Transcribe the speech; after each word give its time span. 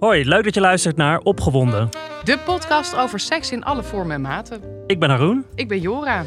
Hoi, 0.00 0.24
leuk 0.24 0.44
dat 0.44 0.54
je 0.54 0.60
luistert 0.60 0.96
naar 0.96 1.18
Opgewonden. 1.18 1.88
De 2.24 2.38
podcast 2.44 2.96
over 2.96 3.20
seks 3.20 3.52
in 3.52 3.64
alle 3.64 3.82
vormen 3.82 4.14
en 4.14 4.20
maten. 4.20 4.62
Ik 4.86 4.98
ben 4.98 5.10
Haroon. 5.10 5.44
Ik 5.54 5.68
ben 5.68 5.80
Jora. 5.80 6.24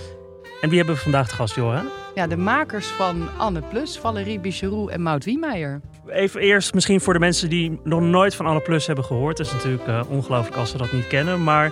En 0.61 0.69
wie 0.69 0.77
hebben 0.77 0.95
we 0.95 1.01
vandaag 1.01 1.27
te 1.27 1.35
gast, 1.35 1.55
Jora? 1.55 1.83
Ja, 2.15 2.27
de 2.27 2.37
makers 2.37 2.87
van 2.87 3.29
Anne 3.37 3.61
Plus, 3.69 3.99
Valerie 3.99 4.39
Bicheroux 4.39 4.91
en 4.91 5.01
Maud 5.01 5.25
Wiemeijer. 5.25 5.81
Even 6.07 6.41
eerst 6.41 6.73
misschien 6.73 7.01
voor 7.01 7.13
de 7.13 7.19
mensen 7.19 7.49
die 7.49 7.79
nog 7.83 8.01
nooit 8.01 8.35
van 8.35 8.45
Anne 8.45 8.61
Plus 8.61 8.87
hebben 8.87 9.05
gehoord. 9.05 9.37
Het 9.37 9.47
is 9.47 9.53
natuurlijk 9.53 9.87
uh, 9.87 10.01
ongelooflijk 10.09 10.55
als 10.55 10.69
ze 10.71 10.77
dat 10.77 10.91
niet 10.91 11.07
kennen. 11.07 11.43
Maar 11.43 11.71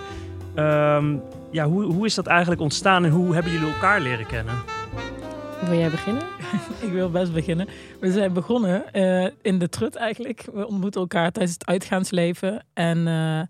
ehm, 0.54 1.16
ja, 1.50 1.64
hoe, 1.64 1.84
hoe 1.84 2.06
is 2.06 2.14
dat 2.14 2.26
eigenlijk 2.26 2.60
ontstaan 2.60 3.04
en 3.04 3.10
hoe 3.10 3.34
hebben 3.34 3.52
jullie 3.52 3.72
elkaar 3.72 4.00
leren 4.00 4.26
kennen? 4.26 4.54
Wil 5.64 5.78
jij 5.78 5.90
beginnen? 5.90 6.22
ik 6.86 6.92
wil 6.92 7.10
best 7.10 7.32
beginnen. 7.32 7.68
We 8.00 8.12
zijn 8.12 8.32
begonnen 8.32 8.84
uh, 8.92 9.28
in 9.42 9.58
de 9.58 9.68
trut 9.68 9.94
eigenlijk. 9.94 10.48
We 10.52 10.66
ontmoeten 10.66 11.00
elkaar 11.00 11.32
tijdens 11.32 11.54
het 11.54 11.66
uitgaansleven. 11.66 12.66
En 12.72 12.98
uh, 12.98 13.38
uh, 13.38 13.46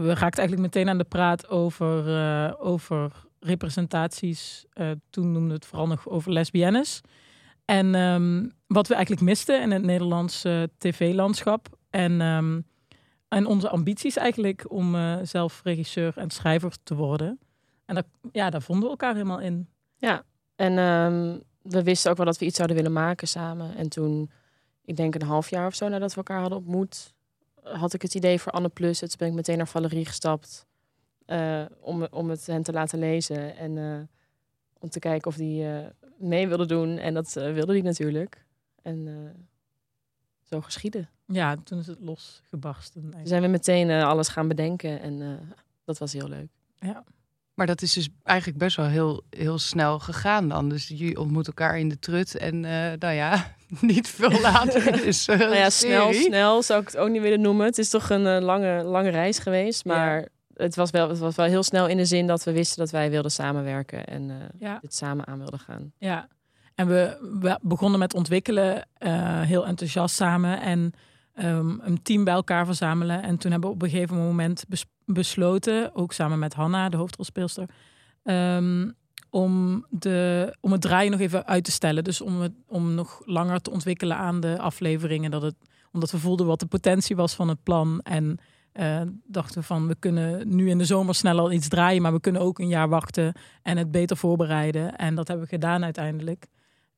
we 0.00 0.14
raakten 0.14 0.38
eigenlijk 0.38 0.60
meteen 0.60 0.88
aan 0.88 0.98
de 0.98 1.04
praat 1.04 1.48
over, 1.48 2.58
over 2.58 3.12
representaties. 3.40 4.66
toen 5.10 5.32
noemden 5.32 5.48
we 5.48 5.54
het 5.54 5.66
vooral 5.66 5.86
nog 5.86 6.08
over 6.08 6.32
lesbiennes. 6.32 7.00
En 7.64 7.94
um, 7.94 8.52
wat 8.66 8.88
we 8.88 8.94
eigenlijk 8.94 9.24
misten 9.24 9.62
in 9.62 9.70
het 9.70 9.82
Nederlandse 9.82 10.70
tv-landschap. 10.78 11.68
En, 11.90 12.20
um, 12.20 12.66
en 13.28 13.46
onze 13.46 13.68
ambities 13.68 14.16
eigenlijk 14.16 14.70
om 14.70 14.96
zelf 15.22 15.60
regisseur 15.64 16.12
en 16.16 16.30
schrijver 16.30 16.76
te 16.82 16.94
worden. 16.94 17.38
En 17.86 18.06
ja, 18.32 18.50
daar 18.50 18.62
vonden 18.62 18.84
we 18.84 18.90
elkaar 18.90 19.12
helemaal 19.12 19.40
in. 19.40 19.68
Ja, 19.96 20.24
en 20.56 20.78
um, 20.78 21.42
we 21.62 21.82
wisten 21.82 22.10
ook 22.10 22.16
wel 22.16 22.26
dat 22.26 22.38
we 22.38 22.44
iets 22.44 22.56
zouden 22.56 22.76
willen 22.76 22.92
maken 22.92 23.28
samen. 23.28 23.76
En 23.76 23.88
toen, 23.88 24.30
ik 24.84 24.96
denk 24.96 25.14
een 25.14 25.22
half 25.22 25.50
jaar 25.50 25.66
of 25.66 25.74
zo 25.74 25.88
nadat 25.88 26.10
we 26.10 26.16
elkaar 26.16 26.40
hadden 26.40 26.58
ontmoet, 26.58 27.14
had 27.62 27.94
ik 27.94 28.02
het 28.02 28.14
idee 28.14 28.40
voor 28.40 28.52
Anne 28.52 28.68
Plus. 28.68 29.02
En 29.02 29.08
toen 29.08 29.18
ben 29.18 29.28
ik 29.28 29.34
meteen 29.34 29.56
naar 29.56 29.68
Valerie 29.68 30.06
gestapt 30.06 30.66
uh, 31.26 31.62
om, 31.80 32.06
om 32.10 32.30
het 32.30 32.46
hen 32.46 32.62
te 32.62 32.72
laten 32.72 32.98
lezen. 32.98 33.56
En 33.56 33.76
uh, 33.76 34.00
om 34.78 34.88
te 34.88 34.98
kijken 34.98 35.30
of 35.30 35.36
die 35.36 35.64
uh, 35.64 35.78
mee 36.18 36.48
wilde 36.48 36.66
doen. 36.66 36.98
En 36.98 37.14
dat 37.14 37.32
wilde 37.32 37.72
die 37.72 37.82
natuurlijk. 37.82 38.44
En 38.82 39.08
zo 40.42 40.60
geschieden. 40.60 41.08
Ja, 41.26 41.56
toen 41.64 41.78
is 41.78 41.86
het 41.86 42.00
losgebarsten. 42.00 43.10
Toen 43.10 43.26
zijn 43.26 43.42
we 43.42 43.48
meteen 43.48 43.90
alles 43.90 44.28
gaan 44.28 44.48
bedenken. 44.48 45.00
En 45.00 45.40
dat 45.84 45.98
was 45.98 46.12
heel 46.12 46.28
leuk. 46.28 46.48
Ja. 46.78 47.04
Maar 47.60 47.68
dat 47.68 47.82
is 47.82 47.92
dus 47.92 48.08
eigenlijk 48.22 48.58
best 48.58 48.76
wel 48.76 48.86
heel, 48.86 49.22
heel 49.30 49.58
snel 49.58 49.98
gegaan 49.98 50.48
dan. 50.48 50.68
Dus 50.68 50.88
jullie 50.88 51.20
ontmoeten 51.20 51.52
elkaar 51.56 51.78
in 51.78 51.88
de 51.88 51.98
trut 51.98 52.36
en 52.36 52.54
uh, 52.54 52.70
nou 52.98 53.14
ja, 53.14 53.54
niet 53.80 54.08
veel 54.08 54.40
later 54.40 55.04
is 55.06 55.28
uh, 55.28 55.38
nou 55.38 55.54
ja, 55.54 55.70
snel, 55.70 56.12
snel 56.12 56.62
zou 56.62 56.80
ik 56.80 56.86
het 56.86 56.96
ook 56.96 57.08
niet 57.08 57.22
willen 57.22 57.40
noemen. 57.40 57.66
Het 57.66 57.78
is 57.78 57.88
toch 57.88 58.10
een 58.10 58.26
uh, 58.26 58.38
lange, 58.38 58.82
lange 58.82 59.08
reis 59.08 59.38
geweest, 59.38 59.84
maar 59.84 60.20
ja. 60.20 60.26
het, 60.54 60.74
was 60.74 60.90
wel, 60.90 61.08
het 61.08 61.18
was 61.18 61.36
wel 61.36 61.46
heel 61.46 61.62
snel 61.62 61.86
in 61.86 61.96
de 61.96 62.04
zin 62.04 62.26
dat 62.26 62.44
we 62.44 62.52
wisten 62.52 62.78
dat 62.78 62.90
wij 62.90 63.10
wilden 63.10 63.30
samenwerken 63.30 64.04
en 64.04 64.50
ja. 64.58 64.78
dit 64.80 64.94
samen 64.94 65.26
aan 65.26 65.38
wilden 65.38 65.58
gaan. 65.58 65.92
Ja, 65.98 66.28
en 66.74 66.86
we, 66.86 67.16
we 67.40 67.58
begonnen 67.62 67.98
met 67.98 68.14
ontwikkelen, 68.14 68.86
heel 69.46 69.66
enthousiast 69.66 70.14
samen 70.14 70.60
en 70.60 70.92
um, 71.34 71.80
een 71.82 72.02
team 72.02 72.24
bij 72.24 72.34
elkaar 72.34 72.66
verzamelen. 72.66 73.22
En 73.22 73.36
toen 73.36 73.50
hebben 73.50 73.68
we 73.70 73.76
op 73.76 73.82
een 73.82 73.90
gegeven 73.90 74.16
moment 74.16 74.64
besloten, 75.04 75.94
ook 75.94 76.12
samen 76.12 76.38
met 76.38 76.54
Hanna, 76.54 76.88
de 76.88 76.96
hoofdrolspeelster, 76.96 77.68
um, 78.24 78.94
om, 79.30 79.84
de, 79.90 80.56
om 80.60 80.72
het 80.72 80.80
draaien 80.80 81.10
nog 81.10 81.20
even 81.20 81.46
uit 81.46 81.64
te 81.64 81.70
stellen. 81.70 82.04
Dus 82.04 82.20
om, 82.20 82.40
het, 82.40 82.52
om 82.66 82.94
nog 82.94 83.22
langer 83.24 83.60
te 83.60 83.70
ontwikkelen 83.70 84.16
aan 84.16 84.40
de 84.40 84.58
afleveringen. 84.58 85.30
Dat 85.30 85.42
het, 85.42 85.54
omdat 85.92 86.10
we 86.10 86.18
voelden 86.18 86.46
wat 86.46 86.60
de 86.60 86.66
potentie 86.66 87.16
was 87.16 87.34
van 87.34 87.48
het 87.48 87.62
plan. 87.62 88.00
En 88.02 88.38
uh, 88.72 89.00
dachten 89.26 89.64
van, 89.64 89.86
we 89.86 89.94
kunnen 89.98 90.56
nu 90.56 90.68
in 90.68 90.78
de 90.78 90.84
zomer 90.84 91.14
sneller 91.14 91.52
iets 91.52 91.68
draaien, 91.68 92.02
maar 92.02 92.12
we 92.12 92.20
kunnen 92.20 92.42
ook 92.42 92.58
een 92.58 92.68
jaar 92.68 92.88
wachten 92.88 93.34
en 93.62 93.76
het 93.76 93.90
beter 93.90 94.16
voorbereiden. 94.16 94.96
En 94.96 95.14
dat 95.14 95.28
hebben 95.28 95.46
we 95.46 95.52
gedaan 95.52 95.84
uiteindelijk. 95.84 96.46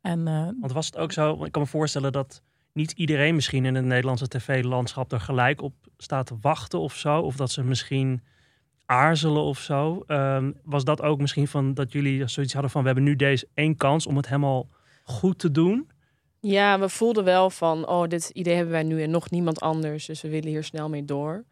En, 0.01 0.27
uh, 0.27 0.49
Want 0.61 0.73
was 0.73 0.87
het 0.87 0.97
ook 0.97 1.13
zo, 1.13 1.45
ik 1.45 1.53
kan 1.53 1.63
me 1.63 1.69
voorstellen 1.69 2.13
dat 2.13 2.43
niet 2.73 2.93
iedereen 2.93 3.35
misschien 3.35 3.65
in 3.65 3.75
het 3.75 3.85
Nederlandse 3.85 4.29
tv-landschap 4.29 5.13
er 5.13 5.21
gelijk 5.21 5.63
op 5.63 5.75
staat 5.97 6.27
te 6.27 6.37
wachten 6.41 6.79
of 6.79 6.97
zo. 6.97 7.21
Of 7.21 7.37
dat 7.37 7.51
ze 7.51 7.63
misschien 7.63 8.23
aarzelen 8.87 9.43
of 9.43 9.59
zo. 9.59 10.05
Um, 10.07 10.55
was 10.65 10.85
dat 10.85 11.03
ook 11.03 11.21
misschien 11.21 11.49
van 11.49 11.75
dat 11.75 11.93
jullie 11.93 12.29
zoiets 12.29 12.53
hadden 12.53 12.71
van 12.71 12.81
we 12.81 12.87
hebben 12.87 13.05
nu 13.05 13.17
deze 13.17 13.49
één 13.55 13.77
kans 13.77 14.07
om 14.07 14.17
het 14.17 14.27
helemaal 14.27 14.69
goed 15.05 15.39
te 15.39 15.51
doen? 15.51 15.91
Ja, 16.41 16.79
we 16.79 16.89
voelden 16.89 17.25
wel 17.25 17.51
van 17.51 17.89
oh, 17.89 18.09
dit 18.09 18.29
idee 18.29 18.55
hebben 18.55 18.73
wij 18.73 18.83
nu 18.83 19.03
en 19.03 19.11
nog 19.11 19.31
niemand 19.31 19.61
anders. 19.61 20.07
Dus 20.07 20.23
we 20.23 20.29
willen 20.29 20.49
hier 20.49 20.65
snel 20.65 20.89
mee 20.89 21.05
door. 21.05 21.45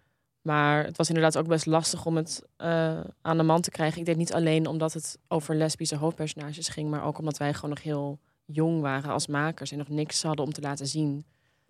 Maar 0.42 0.84
het 0.84 0.96
was 0.96 1.08
inderdaad 1.08 1.38
ook 1.38 1.46
best 1.46 1.66
lastig 1.66 2.06
om 2.06 2.16
het 2.16 2.42
uh, 2.58 3.00
aan 3.22 3.36
de 3.36 3.42
man 3.42 3.60
te 3.60 3.70
krijgen. 3.70 3.98
Ik 3.98 4.04
denk 4.04 4.18
niet 4.18 4.32
alleen 4.32 4.66
omdat 4.66 4.92
het 4.92 5.18
over 5.28 5.54
lesbische 5.54 5.96
hoofdpersonages 5.96 6.68
ging, 6.68 6.90
maar 6.90 7.04
ook 7.04 7.18
omdat 7.18 7.36
wij 7.36 7.54
gewoon 7.54 7.70
nog 7.70 7.82
heel 7.82 8.18
jong 8.52 8.80
waren 8.80 9.10
als 9.10 9.26
makers 9.26 9.72
en 9.72 9.78
nog 9.78 9.88
niks 9.88 10.22
hadden 10.22 10.44
om 10.44 10.52
te 10.52 10.60
laten 10.60 10.86
zien. 10.86 11.24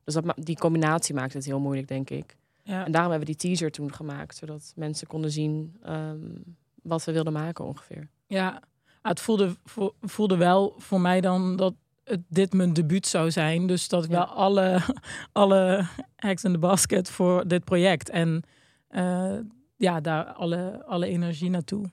Dus 0.05 0.15
dat, 0.15 0.25
die 0.37 0.59
combinatie 0.59 1.15
maakt 1.15 1.33
het 1.33 1.45
heel 1.45 1.61
moeilijk, 1.61 1.89
denk 1.89 2.11
ik. 2.11 2.37
Ja. 2.63 2.85
En 2.85 2.93
daarom 2.93 3.11
hebben 3.11 3.29
we 3.29 3.35
die 3.37 3.49
teaser 3.49 3.71
toen 3.71 3.95
gemaakt, 3.95 4.37
zodat 4.37 4.73
mensen 4.77 5.07
konden 5.07 5.31
zien 5.31 5.77
um, 5.87 6.57
wat 6.83 7.05
we 7.05 7.13
wilden 7.13 7.33
maken 7.33 7.65
ongeveer. 7.65 8.09
Ja, 8.27 8.63
het 9.03 9.21
voelde, 9.21 9.57
voelde 10.01 10.37
wel 10.37 10.75
voor 10.79 11.01
mij 11.01 11.21
dan 11.21 11.57
dat 11.57 11.75
het, 12.05 12.21
dit 12.29 12.53
mijn 12.53 12.73
debuut 12.73 13.07
zou 13.07 13.31
zijn. 13.31 13.67
Dus 13.67 13.89
dat 13.89 14.05
ik 14.05 14.11
ja. 14.11 14.17
wel 14.17 14.27
alle, 14.27 14.81
alle 15.33 15.87
hacks 16.17 16.45
in 16.45 16.53
de 16.53 16.59
basket 16.59 17.11
voor 17.11 17.49
dit 17.49 17.65
project. 17.65 18.09
En 18.09 18.43
uh, 18.91 19.39
ja, 19.77 20.01
daar 20.01 20.25
alle, 20.25 20.85
alle 20.87 21.07
energie 21.07 21.51
naartoe. 21.51 21.91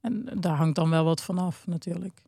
En 0.00 0.28
daar 0.40 0.56
hangt 0.56 0.76
dan 0.76 0.90
wel 0.90 1.04
wat 1.04 1.22
vanaf 1.22 1.66
natuurlijk. 1.66 2.22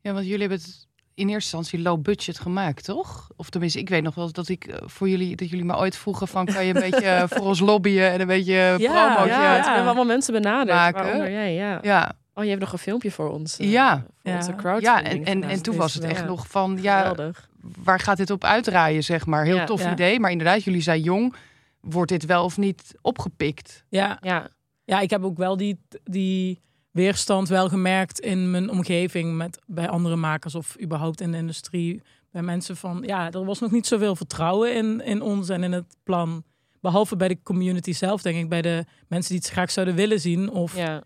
Ja, 0.00 0.12
want 0.12 0.24
jullie 0.24 0.40
hebben 0.40 0.58
het 0.58 0.88
in 1.14 1.28
eerste 1.28 1.56
instantie 1.56 1.88
low 1.88 2.02
budget 2.02 2.38
gemaakt, 2.38 2.84
toch? 2.84 3.30
Of 3.36 3.50
tenminste, 3.50 3.78
ik 3.78 3.88
weet 3.88 4.02
nog 4.02 4.14
wel 4.14 4.32
dat 4.32 4.48
ik 4.48 4.64
eh, 4.64 4.76
voor 4.84 5.08
jullie 5.08 5.36
dat 5.36 5.48
jullie 5.48 5.64
me 5.64 5.76
ooit 5.76 5.96
vroegen 5.96 6.28
van 6.28 6.46
kan 6.46 6.66
je 6.66 6.74
een 6.74 6.90
beetje 6.90 7.06
eh, 7.06 7.22
voor 7.28 7.46
ons 7.46 7.60
lobbyen 7.60 8.10
en 8.10 8.20
een 8.20 8.26
beetje 8.26 8.74
ja, 8.78 9.14
promo. 9.14 9.28
Ja, 9.28 9.42
ja. 9.42 9.60
we 9.60 9.66
hebben 9.66 9.84
allemaal 9.84 10.04
mensen 10.04 10.32
benaderd. 10.32 10.78
Maken. 10.78 11.30
jij, 11.30 11.54
ja. 11.54 11.78
ja. 11.82 12.12
Oh, 12.34 12.44
je 12.44 12.50
hebt 12.50 12.62
nog 12.62 12.72
een 12.72 12.78
filmpje 12.78 13.10
voor 13.10 13.30
ons. 13.30 13.60
Uh, 13.60 13.70
ja. 13.70 14.04
Voor 14.22 14.32
onze 14.32 14.54
crowdfunding. 14.54 15.26
Ja, 15.26 15.32
en, 15.32 15.42
en, 15.42 15.50
en 15.50 15.62
toen 15.62 15.76
was 15.76 15.94
het 15.94 16.04
echt 16.04 16.26
nog 16.26 16.46
van 16.46 16.78
ja, 16.80 16.98
Geweldig. 16.98 17.48
waar 17.60 18.00
gaat 18.00 18.16
dit 18.16 18.30
op 18.30 18.44
uitdraaien, 18.44 19.04
zeg 19.04 19.26
maar. 19.26 19.44
Heel 19.44 19.64
tof 19.64 19.90
idee, 19.90 20.20
maar 20.20 20.30
inderdaad, 20.30 20.64
jullie 20.64 20.82
zijn 20.82 21.00
jong. 21.00 21.34
Wordt 21.80 22.10
dit 22.10 22.26
wel 22.26 22.44
of 22.44 22.56
niet 22.56 22.94
opgepikt? 23.00 23.84
Ja, 23.88 24.18
ja. 24.20 24.48
ja 24.84 25.00
ik 25.00 25.10
heb 25.10 25.24
ook 25.24 25.36
wel 25.36 25.56
die, 25.56 25.80
die 26.04 26.60
weerstand 26.90 27.48
wel 27.48 27.68
gemerkt 27.68 28.20
in 28.20 28.50
mijn 28.50 28.70
omgeving 28.70 29.36
met 29.36 29.58
bij 29.66 29.88
andere 29.88 30.16
makers 30.16 30.54
of 30.54 30.76
überhaupt 30.82 31.20
in 31.20 31.30
de 31.30 31.36
industrie. 31.38 32.02
Bij 32.30 32.42
mensen 32.42 32.76
van 32.76 33.02
ja, 33.06 33.30
er 33.30 33.44
was 33.44 33.60
nog 33.60 33.70
niet 33.70 33.86
zoveel 33.86 34.16
vertrouwen 34.16 34.74
in, 34.74 35.00
in 35.00 35.22
ons 35.22 35.48
en 35.48 35.62
in 35.62 35.72
het 35.72 35.96
plan. 36.02 36.44
Behalve 36.80 37.16
bij 37.16 37.28
de 37.28 37.42
community 37.42 37.92
zelf, 37.92 38.22
denk 38.22 38.36
ik, 38.36 38.48
bij 38.48 38.62
de 38.62 38.84
mensen 39.08 39.30
die 39.30 39.40
het 39.40 39.50
graag 39.50 39.70
zouden 39.70 39.94
willen 39.94 40.20
zien. 40.20 40.50
Of 40.50 40.76
ja, 40.76 41.02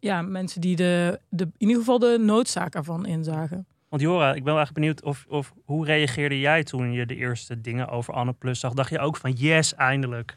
ja 0.00 0.22
mensen 0.22 0.60
die 0.60 0.76
de, 0.76 1.20
de, 1.28 1.44
in 1.44 1.52
ieder 1.56 1.76
geval 1.76 1.98
de 1.98 2.18
noodzaak 2.20 2.74
ervan 2.74 3.06
inzagen. 3.06 3.66
Want 3.88 4.02
Jora, 4.02 4.34
ik 4.34 4.44
ben 4.44 4.54
wel 4.54 4.62
echt 4.62 4.72
benieuwd 4.72 5.02
of, 5.02 5.24
of 5.28 5.52
hoe 5.64 5.84
reageerde 5.84 6.40
jij 6.40 6.64
toen 6.64 6.92
je 6.92 7.06
de 7.06 7.16
eerste 7.16 7.60
dingen 7.60 7.88
over 7.88 8.14
Anne 8.14 8.32
Plus 8.32 8.60
zag? 8.60 8.72
Dacht 8.72 8.90
je 8.90 8.98
ook 8.98 9.16
van 9.16 9.32
yes, 9.32 9.74
eindelijk? 9.74 10.36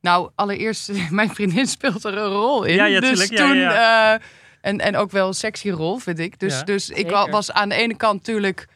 Nou, 0.00 0.30
allereerst, 0.34 0.90
mijn 1.10 1.30
vriendin 1.30 1.66
speelt 1.66 2.04
er 2.04 2.16
een 2.16 2.32
rol 2.32 2.64
in. 2.64 2.74
Ja, 2.74 2.84
ja 2.84 3.00
dus 3.00 3.08
tuurlijk. 3.08 3.36
toen, 3.36 3.56
ja, 3.56 4.14
uh, 4.14 4.20
en, 4.60 4.78
en 4.78 4.96
ook 4.96 5.10
wel 5.10 5.26
een 5.26 5.34
sexy 5.34 5.70
rol, 5.70 5.98
vind 5.98 6.18
ik. 6.18 6.40
Dus, 6.40 6.64
dus 6.64 6.88
ik 6.88 7.10
was 7.10 7.52
aan 7.52 7.68
de 7.68 7.74
ene 7.74 7.96
kant 7.96 8.14
natuurlijk 8.14 8.66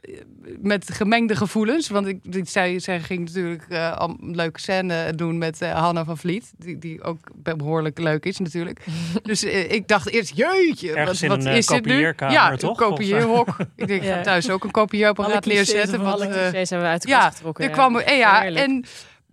eh, 0.00 0.14
met 0.60 0.90
gemengde 0.92 1.36
gevoelens. 1.36 1.88
Want 1.88 2.06
ik, 2.06 2.20
zij, 2.42 2.78
zij 2.78 3.00
ging 3.00 3.24
natuurlijk 3.24 3.66
uh, 3.68 3.94
een 3.96 4.36
leuke 4.36 4.60
scène 4.60 5.14
doen 5.14 5.38
met 5.38 5.62
uh, 5.62 5.72
Hanna 5.72 6.04
van 6.04 6.18
Vliet. 6.18 6.52
Die, 6.56 6.78
die 6.78 7.02
ook 7.02 7.18
behoorlijk 7.42 7.98
leuk 7.98 8.24
is 8.24 8.38
natuurlijk. 8.38 8.84
dus 9.22 9.44
uh, 9.44 9.72
ik 9.72 9.88
dacht 9.88 10.10
eerst, 10.10 10.36
jeetje, 10.36 10.94
Ergens 10.94 11.20
wat, 11.20 11.28
wat 11.28 11.46
een, 11.46 11.52
is 11.52 11.66
dit 11.66 11.84
nu? 11.84 12.14
Ja, 12.16 12.56
toch? 12.56 12.70
een 12.70 12.86
kopieerhok. 12.86 13.56
ik 13.76 13.86
denk, 13.86 14.02
ja. 14.12 14.20
thuis 14.20 14.50
ook 14.50 14.64
een 14.64 14.70
kopieerapparaat 14.70 15.46
neerzetten. 15.46 16.02
Want, 16.02 16.14
alle 16.14 16.28
clichés 16.28 16.70
hebben 16.70 16.88
we 16.88 16.92
uit 16.92 17.08
ja, 17.08 17.30
getrokken. 17.30 17.64
Er 17.64 17.70
kwam, 17.70 17.98
ja, 18.00 18.44
en 18.44 18.84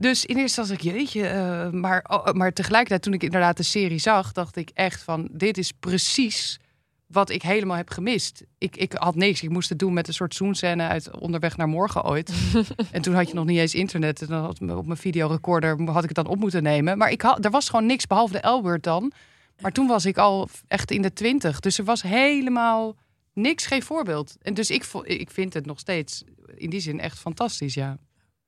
dus 0.01 0.25
in 0.25 0.38
eerste 0.38 0.62
instantie 0.62 0.74
dacht 0.74 0.86
ik, 0.86 0.94
jeetje. 0.94 1.33
Uh, 1.33 1.80
maar, 1.80 2.06
oh, 2.09 2.31
maar 2.31 2.53
tegelijkertijd, 2.53 3.01
toen 3.01 3.13
ik 3.13 3.24
inderdaad 3.24 3.57
de 3.57 3.63
serie 3.63 4.00
zag, 4.00 4.31
dacht 4.31 4.56
ik 4.56 4.71
echt 4.74 5.03
van, 5.03 5.30
dit 5.31 5.57
is 5.57 5.71
precies 5.71 6.59
wat 7.07 7.30
ik 7.30 7.42
helemaal 7.42 7.77
heb 7.77 7.89
gemist. 7.89 8.44
Ik, 8.57 8.75
ik 8.75 8.94
had 8.94 9.15
niks. 9.15 9.44
Ik 9.44 9.50
moest 9.50 9.69
het 9.69 9.80
doen 9.80 9.94
met 9.94 10.07
een 10.07 10.13
soort 10.13 10.36
zoenscène 10.36 10.88
uit 10.88 11.19
Onderweg 11.19 11.57
naar 11.57 11.68
Morgen 11.68 12.03
ooit. 12.03 12.33
en 12.92 13.01
toen 13.01 13.13
had 13.13 13.27
je 13.27 13.33
nog 13.33 13.45
niet 13.45 13.59
eens 13.59 13.75
internet. 13.75 14.21
En 14.21 14.27
dan 14.27 14.44
had, 14.44 14.62
op 14.62 14.86
mijn 14.86 14.98
videorecorder 14.98 15.89
had 15.89 16.04
ik 16.04 16.15
het 16.15 16.25
dan 16.25 16.33
op 16.33 16.39
moeten 16.39 16.63
nemen. 16.63 16.97
Maar 16.97 17.12
ik 17.12 17.21
had, 17.21 17.45
er 17.45 17.51
was 17.51 17.69
gewoon 17.69 17.86
niks 17.86 18.07
behalve 18.07 18.42
de 18.42 18.47
L-word 18.47 18.83
dan. 18.83 19.12
Maar 19.59 19.71
toen 19.71 19.88
was 19.88 20.06
ik 20.06 20.18
al 20.18 20.50
echt 20.68 20.92
in 20.92 21.01
de 21.01 21.13
twintig. 21.13 21.59
Dus 21.59 21.77
er 21.77 21.83
was 21.83 22.01
helemaal 22.01 22.95
niks, 23.33 23.65
geen 23.65 23.83
voorbeeld. 23.83 24.38
En 24.42 24.54
dus 24.54 24.69
ik, 24.69 24.86
ik 25.04 25.31
vind 25.31 25.54
het 25.54 25.65
nog 25.65 25.80
steeds 25.80 26.24
in 26.56 26.69
die 26.69 26.80
zin 26.80 27.00
echt 27.00 27.19
fantastisch, 27.19 27.74
ja. 27.74 27.97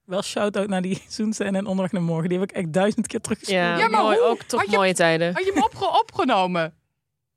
Wel 0.06 0.22
shout-out 0.22 0.68
naar 0.68 0.82
die 0.82 1.02
zoenscène 1.18 1.58
en 1.58 1.66
onderweg 1.66 1.92
naar 1.92 2.02
morgen. 2.02 2.30
Die 2.30 2.40
heb 2.40 2.50
ik 2.50 2.56
echt 2.56 2.74
duizend 2.74 3.08
keer 3.08 3.22
teruggespeeld. 3.22 3.60
Ja, 3.62 3.78
Ja, 3.78 3.88
maar 3.88 4.02
mooi, 4.04 4.18
hoe? 4.18 4.28
ook 4.28 4.42
toch 4.44 4.60
Had 4.62 4.70
je- 4.72 4.76
mooie 4.78 4.94
tijden. 4.94 5.34
Had 5.34 5.46
je 5.46 5.52
hem 5.54 5.64
opge- 5.64 6.00
opgenomen? 6.00 6.74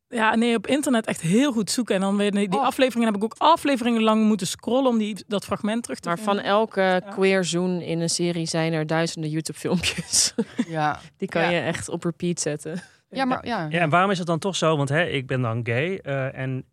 Ja, 0.09 0.35
nee, 0.35 0.55
op 0.57 0.67
internet 0.67 1.07
echt 1.07 1.21
heel 1.21 1.53
goed 1.53 1.71
zoeken. 1.71 1.95
En 1.95 2.01
dan 2.01 2.17
weer 2.17 2.31
die 2.31 2.49
die 2.49 2.59
Oh. 2.59 2.65
afleveringen 2.65 3.07
heb 3.07 3.17
ik 3.17 3.25
ook 3.25 3.35
afleveringen 3.39 4.03
lang 4.03 4.25
moeten 4.25 4.47
scrollen 4.47 4.91
om 4.91 4.99
die, 4.99 5.25
dat 5.27 5.45
fragment 5.45 5.83
terug 5.83 5.99
te 6.01 6.09
Maar 6.09 6.19
van 6.19 6.35
vinden. 6.35 6.45
elke 6.53 7.03
queer 7.11 7.45
zoen 7.45 7.81
in 7.81 8.01
een 8.01 8.09
serie 8.11 8.47
zijn 8.47 8.73
er 8.73 8.87
duizenden 8.87 9.31
YouTube-filmpjes. 9.31 10.35
Ja. 10.69 11.01
Die 11.17 11.29
kan 11.29 11.43
Ja. 11.43 11.49
je 11.49 11.61
echt 11.61 11.89
op 11.89 12.05
repeat 12.05 12.41
zetten. 12.41 12.83
Ja, 13.11 13.25
maar 13.25 13.47
ja. 13.47 13.67
Ja, 13.71 13.81
en 13.81 13.91
waarom 13.91 14.11
is 14.11 14.19
het 14.19 14.27
dan 14.27 14.39
toch 14.39 14.57
zo? 14.57 14.77
Want 14.77 14.89
hè, 14.89 15.05
ik 15.05 15.27
ben 15.27 15.43
dan 15.43 15.61
gay 15.65 15.97
eh, 16.03 16.39
en 16.39 16.65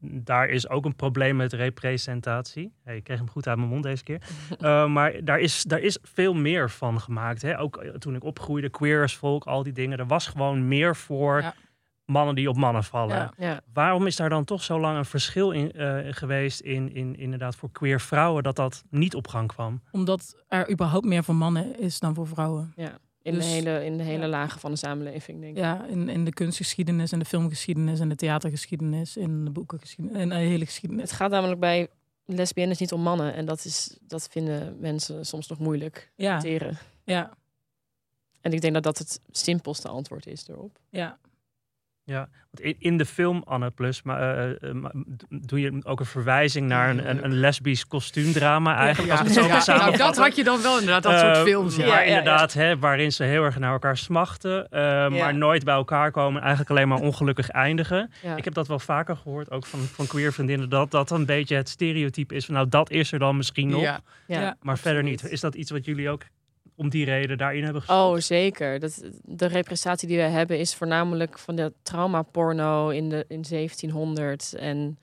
daar 0.00 0.48
is 0.48 0.68
ook 0.68 0.84
een 0.84 0.96
probleem 0.96 1.36
met 1.36 1.52
representatie. 1.52 2.72
Hey, 2.84 2.96
ik 2.96 3.04
kreeg 3.04 3.18
hem 3.18 3.30
goed 3.30 3.48
uit 3.48 3.56
mijn 3.56 3.68
mond 3.68 3.82
deze 3.82 4.02
keer. 4.02 4.20
Eh, 4.58 4.86
maar 4.86 5.24
daar 5.24 5.38
is, 5.40 5.62
daar 5.62 5.80
is 5.80 5.98
veel 6.02 6.34
meer 6.34 6.70
van 6.70 7.00
gemaakt. 7.00 7.42
Hè? 7.42 7.58
Ook 7.58 7.76
eh, 7.76 7.90
toen 7.90 8.14
ik 8.14 8.24
opgroeide, 8.24 8.68
queers 8.70 9.16
volk, 9.16 9.44
al 9.44 9.62
die 9.62 9.72
dingen. 9.72 9.98
Er 9.98 10.06
was 10.06 10.26
gewoon 10.26 10.68
meer 10.68 10.96
voor 10.96 11.40
Ja. 11.40 11.54
mannen 12.04 12.34
die 12.34 12.48
op 12.48 12.56
mannen 12.56 12.84
vallen. 12.84 13.16
Ja. 13.16 13.32
Ja. 13.36 13.60
Waarom 13.72 14.06
is 14.06 14.16
daar 14.16 14.28
dan 14.28 14.44
toch 14.44 14.62
zo 14.62 14.80
lang 14.80 14.98
een 14.98 15.04
verschil 15.04 15.50
in 15.50 15.72
eh, 15.72 15.98
geweest 16.12 16.60
in, 16.60 16.94
in 16.94 17.16
inderdaad 17.16 17.56
voor 17.56 17.70
queer 17.72 18.00
vrouwen 18.00 18.42
dat 18.42 18.56
dat 18.56 18.84
niet 18.90 19.14
op 19.14 19.28
gang 19.28 19.48
kwam? 19.48 19.82
Omdat 19.90 20.44
er 20.48 20.70
überhaupt 20.70 21.06
meer 21.06 21.24
voor 21.24 21.34
mannen 21.34 21.78
is 21.80 21.98
dan 21.98 22.14
voor 22.14 22.26
vrouwen. 22.26 22.72
In, 23.24 23.34
Dus- 23.34 23.44
de 23.44 23.50
hele, 23.50 23.84
in 23.84 23.96
de 23.96 24.02
hele 24.02 24.22
ja. 24.22 24.28
lagen 24.28 24.60
van 24.60 24.70
de 24.70 24.76
samenleving, 24.76 25.40
denk 25.40 25.56
ik. 25.56 25.62
Ja, 25.62 25.84
in, 25.86 26.08
in 26.08 26.24
de 26.24 26.32
kunstgeschiedenis, 26.32 27.12
in 27.12 27.18
de 27.18 27.24
filmgeschiedenis, 27.24 28.00
in 28.00 28.08
de 28.08 28.14
theatergeschiedenis, 28.14 29.16
in 29.16 29.44
de 29.44 29.50
boekengeschiedenis, 29.50 30.22
in 30.22 30.28
de 30.28 30.34
hele 30.34 30.64
geschiedenis. 30.64 31.02
Het 31.10 31.12
gaat 31.12 31.30
namelijk 31.30 31.60
bij 31.60 31.88
lesbiennes 32.24 32.78
niet 32.78 32.92
om 32.92 33.00
mannen. 33.00 33.34
En 33.34 33.44
dat, 33.44 33.64
is, 33.64 33.96
dat 34.00 34.28
vinden 34.30 34.76
mensen 34.80 35.26
soms 35.26 35.46
nog 35.48 35.58
moeilijk 35.58 36.10
Ja, 36.16 36.40
teren. 36.40 36.78
ja, 37.04 37.30
En 38.40 38.52
ik 38.52 38.60
denk 38.60 38.74
dat 38.74 38.82
dat 38.82 38.98
het 38.98 39.20
simpelste 39.30 39.88
antwoord 39.88 40.26
is 40.26 40.48
erop. 40.48 40.78
ja. 40.90 41.18
Want 42.06 42.60
in, 42.60 42.74
in 42.78 42.96
de 42.96 43.06
film 43.06 43.42
Anne 43.44 43.70
Plus 43.70 44.02
maar, 44.02 44.56
maar 44.72 44.92
doe 45.28 45.60
je 45.60 45.80
ook 45.82 46.00
een 46.00 46.06
verwijzing 46.06 46.68
naar 46.68 46.90
een, 46.90 47.10
een, 47.10 47.24
een 47.24 47.34
lesbisch 47.34 47.86
kostuumdrama 47.86 48.76
eigenlijk. 48.76 49.12
Als 49.12 49.20
het 49.20 49.32
zo 49.32 49.72
Ja, 49.72 49.78
nou, 49.78 49.96
dat 49.96 50.16
had 50.16 50.36
je 50.36 50.44
dan 50.44 50.62
wel 50.62 50.78
inderdaad, 50.78 51.02
dat 51.02 51.18
soort 51.20 51.48
films. 51.48 51.76
Ja. 51.76 51.86
Maar 51.86 51.94
Ja, 51.94 52.00
ja, 52.00 52.10
ja. 52.10 52.18
inderdaad, 52.18 52.52
Hè, 52.52 52.78
waarin 52.78 53.12
ze 53.12 53.24
heel 53.24 53.44
erg 53.44 53.58
naar 53.58 53.72
elkaar 53.72 53.96
smachten, 53.96 54.68
eh, 54.70 54.80
maar 55.08 55.34
nooit 55.34 55.64
bij 55.64 55.74
elkaar 55.74 56.10
komen, 56.10 56.40
eigenlijk 56.40 56.70
alleen 56.70 56.88
maar 56.88 57.00
ongelukkig 57.00 57.48
eindigen. 57.48 58.10
Ja. 58.22 58.36
Ik 58.36 58.44
heb 58.44 58.54
dat 58.54 58.68
wel 58.68 58.78
vaker 58.78 59.16
gehoord, 59.16 59.50
ook 59.50 59.66
van, 59.66 59.80
van 59.80 60.06
queer 60.06 60.32
vriendinnen, 60.32 60.68
dat 60.68 60.90
dat 60.90 61.10
een 61.10 61.26
beetje 61.26 61.56
het 61.56 61.68
stereotype 61.68 62.34
is 62.34 62.44
van 62.44 62.54
nou, 62.54 62.68
dat 62.68 62.90
is 62.90 63.12
er 63.12 63.18
dan 63.18 63.36
misschien 63.36 63.68
nog, 63.68 63.82
Ja. 63.82 64.00
ja. 64.26 64.40
Ja. 64.40 64.56
maar 64.62 64.78
verder 64.78 65.00
absoluut. 65.00 65.22
niet. 65.22 65.32
Is 65.32 65.40
dat 65.40 65.54
iets 65.54 65.70
wat 65.70 65.84
jullie 65.84 66.10
ook 66.10 66.22
om 66.76 66.88
die 66.88 67.04
reden 67.04 67.38
daarin 67.38 67.64
hebben 67.64 67.82
gestopt? 67.82 68.00
Oh, 68.14 68.18
zeker. 68.20 68.78
Dat, 68.80 69.02
de 69.22 69.46
representatie 69.46 70.08
die 70.08 70.16
we 70.16 70.22
hebben 70.22 70.58
is 70.58 70.74
voornamelijk 70.74 71.38
van 71.38 71.54
de 71.54 71.72
traumaporno 71.82 72.88
in, 72.88 73.08
de, 73.08 73.24
in 73.28 73.42
1700. 73.48 74.54
En 74.54 74.98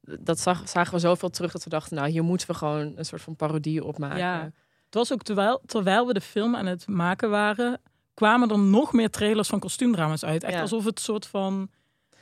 dat 0.00 0.40
zag, 0.40 0.68
zagen 0.68 0.94
we 0.94 0.98
zoveel 1.00 1.28
terug 1.30 1.52
dat 1.52 1.64
we 1.64 1.70
dachten, 1.70 1.96
nou, 1.96 2.08
hier 2.08 2.24
moeten 2.24 2.46
we 2.48 2.54
gewoon 2.54 2.92
een 2.96 3.04
soort 3.04 3.22
van 3.22 3.36
parodie 3.36 3.84
op 3.84 3.98
maken. 3.98 4.18
Ja. 4.18 4.50
Het 4.84 4.94
was 4.94 5.12
ook 5.12 5.22
terwijl, 5.22 5.62
terwijl 5.66 6.06
we 6.06 6.12
de 6.12 6.20
film 6.20 6.56
aan 6.56 6.66
het 6.66 6.86
maken 6.86 7.30
waren, 7.30 7.80
kwamen 8.14 8.50
er 8.50 8.58
nog 8.58 8.92
meer 8.92 9.10
trailers 9.10 9.48
van 9.48 9.58
kostuumdrama's 9.58 10.24
uit. 10.24 10.44
Echt 10.44 10.54
Ja. 10.54 10.60
alsof 10.60 10.84
het 10.84 10.98
een 10.98 11.04
soort 11.04 11.26
van 11.26 11.68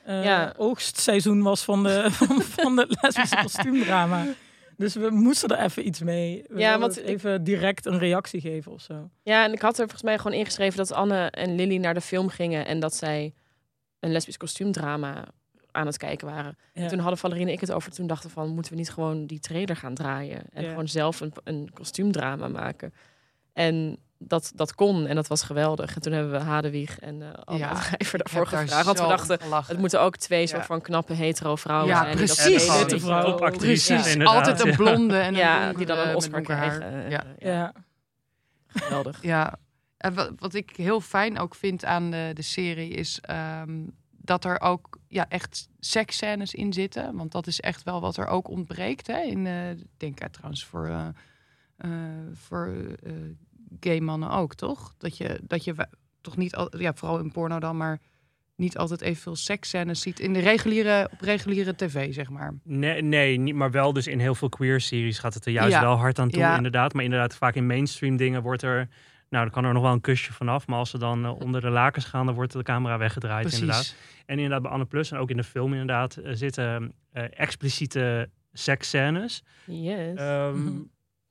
eh, 0.05 0.25
Ja. 0.25 0.55
oogstseizoen 0.57 1.43
was 1.43 1.65
van 1.65 1.83
de, 1.83 2.07
van, 2.11 2.43
van 2.59 2.77
de 2.77 2.97
lesbische 3.01 3.37
kostuumdrama. 3.43 4.25
Dus 4.77 4.95
we 4.95 5.11
moesten 5.11 5.49
er 5.59 5.65
even 5.65 5.87
iets 5.87 6.01
mee. 6.03 6.45
We 6.49 6.59
Ja, 6.61 6.79
want 6.79 6.99
ik- 6.99 7.05
even 7.07 7.45
direct 7.45 7.87
een 7.87 7.99
reactie 7.99 8.41
geven 8.41 8.73
of 8.73 8.81
zo. 8.81 9.11
Ja, 9.23 9.45
en 9.45 9.53
ik 9.53 9.61
had 9.63 9.73
er 9.73 9.79
volgens 9.83 10.03
mij 10.03 10.19
gewoon 10.19 10.39
ingeschreven 10.39 10.77
dat 10.77 10.93
Anne 10.93 11.31
en 11.31 11.55
Lily 11.55 11.77
naar 11.77 11.95
de 11.95 12.01
film 12.01 12.29
gingen 12.29 12.67
en 12.67 12.81
dat 12.81 12.95
zij 12.95 13.35
een 14.01 14.13
lesbisch 14.13 14.37
kostuumdrama 14.37 15.25
aan 15.71 15.87
het 15.87 15.97
kijken 15.97 16.27
waren. 16.27 16.57
Ja. 16.73 16.89
Toen 16.89 16.99
hadden 16.99 17.19
Valerine 17.19 17.47
en 17.47 17.53
ik 17.53 17.61
het 17.61 17.73
over. 17.73 17.93
Toen 17.93 18.07
dachten 18.07 18.29
we 18.29 18.35
van, 18.35 18.49
moeten 18.49 18.73
we 18.73 18.79
niet 18.79 18.91
gewoon 18.91 19.27
die 19.27 19.41
trailer 19.41 19.77
gaan 19.77 19.95
draaien 19.95 20.43
en 20.51 20.63
Ja. 20.63 20.69
gewoon 20.69 20.89
zelf 20.89 21.21
een, 21.21 21.33
een 21.45 21.71
kostuumdrama 21.73 22.49
maken. 22.49 22.95
En 23.53 23.99
dat, 24.27 24.53
dat 24.55 24.75
kon 24.75 25.07
en 25.07 25.15
dat 25.15 25.27
was 25.27 25.43
geweldig. 25.43 25.95
En 25.95 26.01
toen 26.03 26.13
hebben 26.13 26.33
we 26.33 26.39
Hadewig 26.39 26.99
en 26.99 27.23
eh 27.23 27.29
Anne 27.45 27.59
Ja, 27.61 27.75
Drijver 27.75 28.19
Ik 28.19 28.25
daarvoor 28.31 28.51
daar 28.51 28.61
gevraagd. 28.63 28.85
Want 28.85 29.01
we 29.01 29.07
dachten, 29.07 29.41
gelachen. 29.41 29.71
het 29.73 29.79
moeten 29.81 30.01
ook 30.01 30.17
twee 30.17 30.41
Ja. 30.41 30.47
soort 30.47 30.67
van 30.67 30.81
knappe 30.81 31.13
hetero 31.13 31.57
vrouwen 31.57 31.89
Ja, 31.89 32.03
zijn. 32.03 32.17
die 32.17 32.27
dat 32.27 32.37
precies. 32.37 32.67
Witte 32.69 32.85
weet 32.85 32.91
je 33.01 33.07
vrouw. 33.07 33.51
Precies, 33.51 34.25
altijd 34.25 34.65
een 34.65 34.77
blonde 34.77 35.19
en 35.19 35.29
een 35.29 35.35
Ja, 35.35 35.55
donkere, 35.59 35.77
die 35.77 35.87
dan 35.87 36.09
een 36.09 36.15
Oscar 36.15 36.41
krijgen. 36.41 37.11
Ja. 37.11 37.25
Ja. 37.39 37.53
Ja. 37.53 37.73
Geweldig. 38.67 39.23
Ja, 39.23 39.55
en 39.97 40.15
wat, 40.15 40.31
wat 40.39 40.55
ik 40.55 40.71
heel 40.77 41.01
fijn 41.01 41.39
ook 41.39 41.55
vind 41.55 41.85
aan 41.85 42.11
de, 42.11 42.31
de 42.35 42.43
serie 42.43 42.91
is 42.91 43.19
ehm, 43.21 43.83
dat 44.11 44.45
er 44.45 44.61
ook 44.61 44.99
ja, 45.09 45.27
echt 45.29 45.69
seksscènes 45.81 46.55
in 46.55 46.73
zitten. 46.73 47.17
Want 47.17 47.33
dat 47.33 47.47
is 47.47 47.61
echt 47.61 47.83
wel 47.83 48.01
wat 48.01 48.17
er 48.17 48.27
ook 48.27 48.49
ontbreekt. 48.49 49.07
Hè? 49.07 49.21
In, 49.21 49.47
eh, 49.47 49.71
ik 49.71 49.85
denk 49.97 50.21
eh, 50.21 50.29
trouwens 50.29 50.65
voor, 50.65 50.87
eh, 50.87 51.07
eh, 51.77 51.91
voor 52.35 52.75
eh, 53.03 53.13
gay 53.85 54.01
mannen 54.01 54.31
ook, 54.31 54.55
toch? 54.55 54.95
Dat 54.99 55.17
je, 55.17 55.41
dat 55.43 55.65
je 55.65 55.75
toch 56.21 56.37
niet, 56.37 56.55
al, 56.57 56.79
ja, 56.79 56.95
vooral 56.95 57.19
in 57.19 57.33
porno 57.33 57.59
dan, 57.59 57.77
maar 57.77 58.01
niet 58.57 58.79
altijd 58.79 59.01
evenveel 59.01 59.37
seksscènes 59.37 60.01
ziet 60.01 60.21
in 60.21 60.33
de 60.33 60.41
reguliere, 60.41 61.09
op 61.13 61.21
reguliere 61.21 61.75
tv, 61.77 62.15
zeg 62.15 62.31
maar. 62.31 62.55
Nee, 62.65 63.03
nee 63.03 63.39
niet, 63.39 63.55
maar 63.55 63.71
wel 63.71 63.93
dus 63.93 64.07
in 64.07 64.19
heel 64.21 64.35
veel 64.35 64.49
queer 64.49 64.81
series 64.81 65.19
gaat 65.19 65.35
het 65.35 65.47
er 65.47 65.53
juist 65.53 65.73
Ja. 65.73 65.81
wel 65.81 65.97
hard 65.97 66.19
aan 66.19 66.31
toe, 66.31 66.41
Ja. 66.41 66.57
inderdaad. 66.57 66.93
Maar 66.95 67.05
inderdaad, 67.05 67.35
vaak 67.37 67.55
in 67.55 67.67
mainstream 67.67 68.17
dingen 68.17 68.43
wordt 68.43 68.63
er, 68.63 68.77
nou, 69.29 69.45
dan 69.45 69.51
kan 69.51 69.65
er 69.65 69.73
nog 69.73 69.83
wel 69.83 69.93
een 69.93 70.01
kusje 70.01 70.33
vanaf. 70.33 70.67
Maar 70.67 70.79
als 70.79 70.91
ze 70.91 70.99
dan 70.99 71.25
eh, 71.25 71.41
onder 71.41 71.61
de 71.61 71.71
lakens 71.71 72.05
gaan, 72.05 72.27
dan 72.27 72.35
wordt 72.35 72.53
de 72.53 72.63
camera 72.63 72.99
weggedraaid, 72.99 73.53
inderdaad. 73.53 73.77
Precies. 73.77 73.97
En 74.27 74.35
inderdaad, 74.37 74.63
bij 74.63 74.71
Anne 74.71 74.85
Plus 74.85 75.11
en 75.11 75.19
ook 75.19 75.31
in 75.31 75.37
de 75.37 75.45
film 75.45 75.73
inderdaad, 75.73 76.17
eh, 76.17 76.31
zitten 76.35 76.93
eh, 77.13 77.25
expliciete 77.31 78.31
seksscènes. 78.53 79.43
Yes. 79.67 80.19
Ehm, 80.19 80.57
Mhm. 80.63 80.81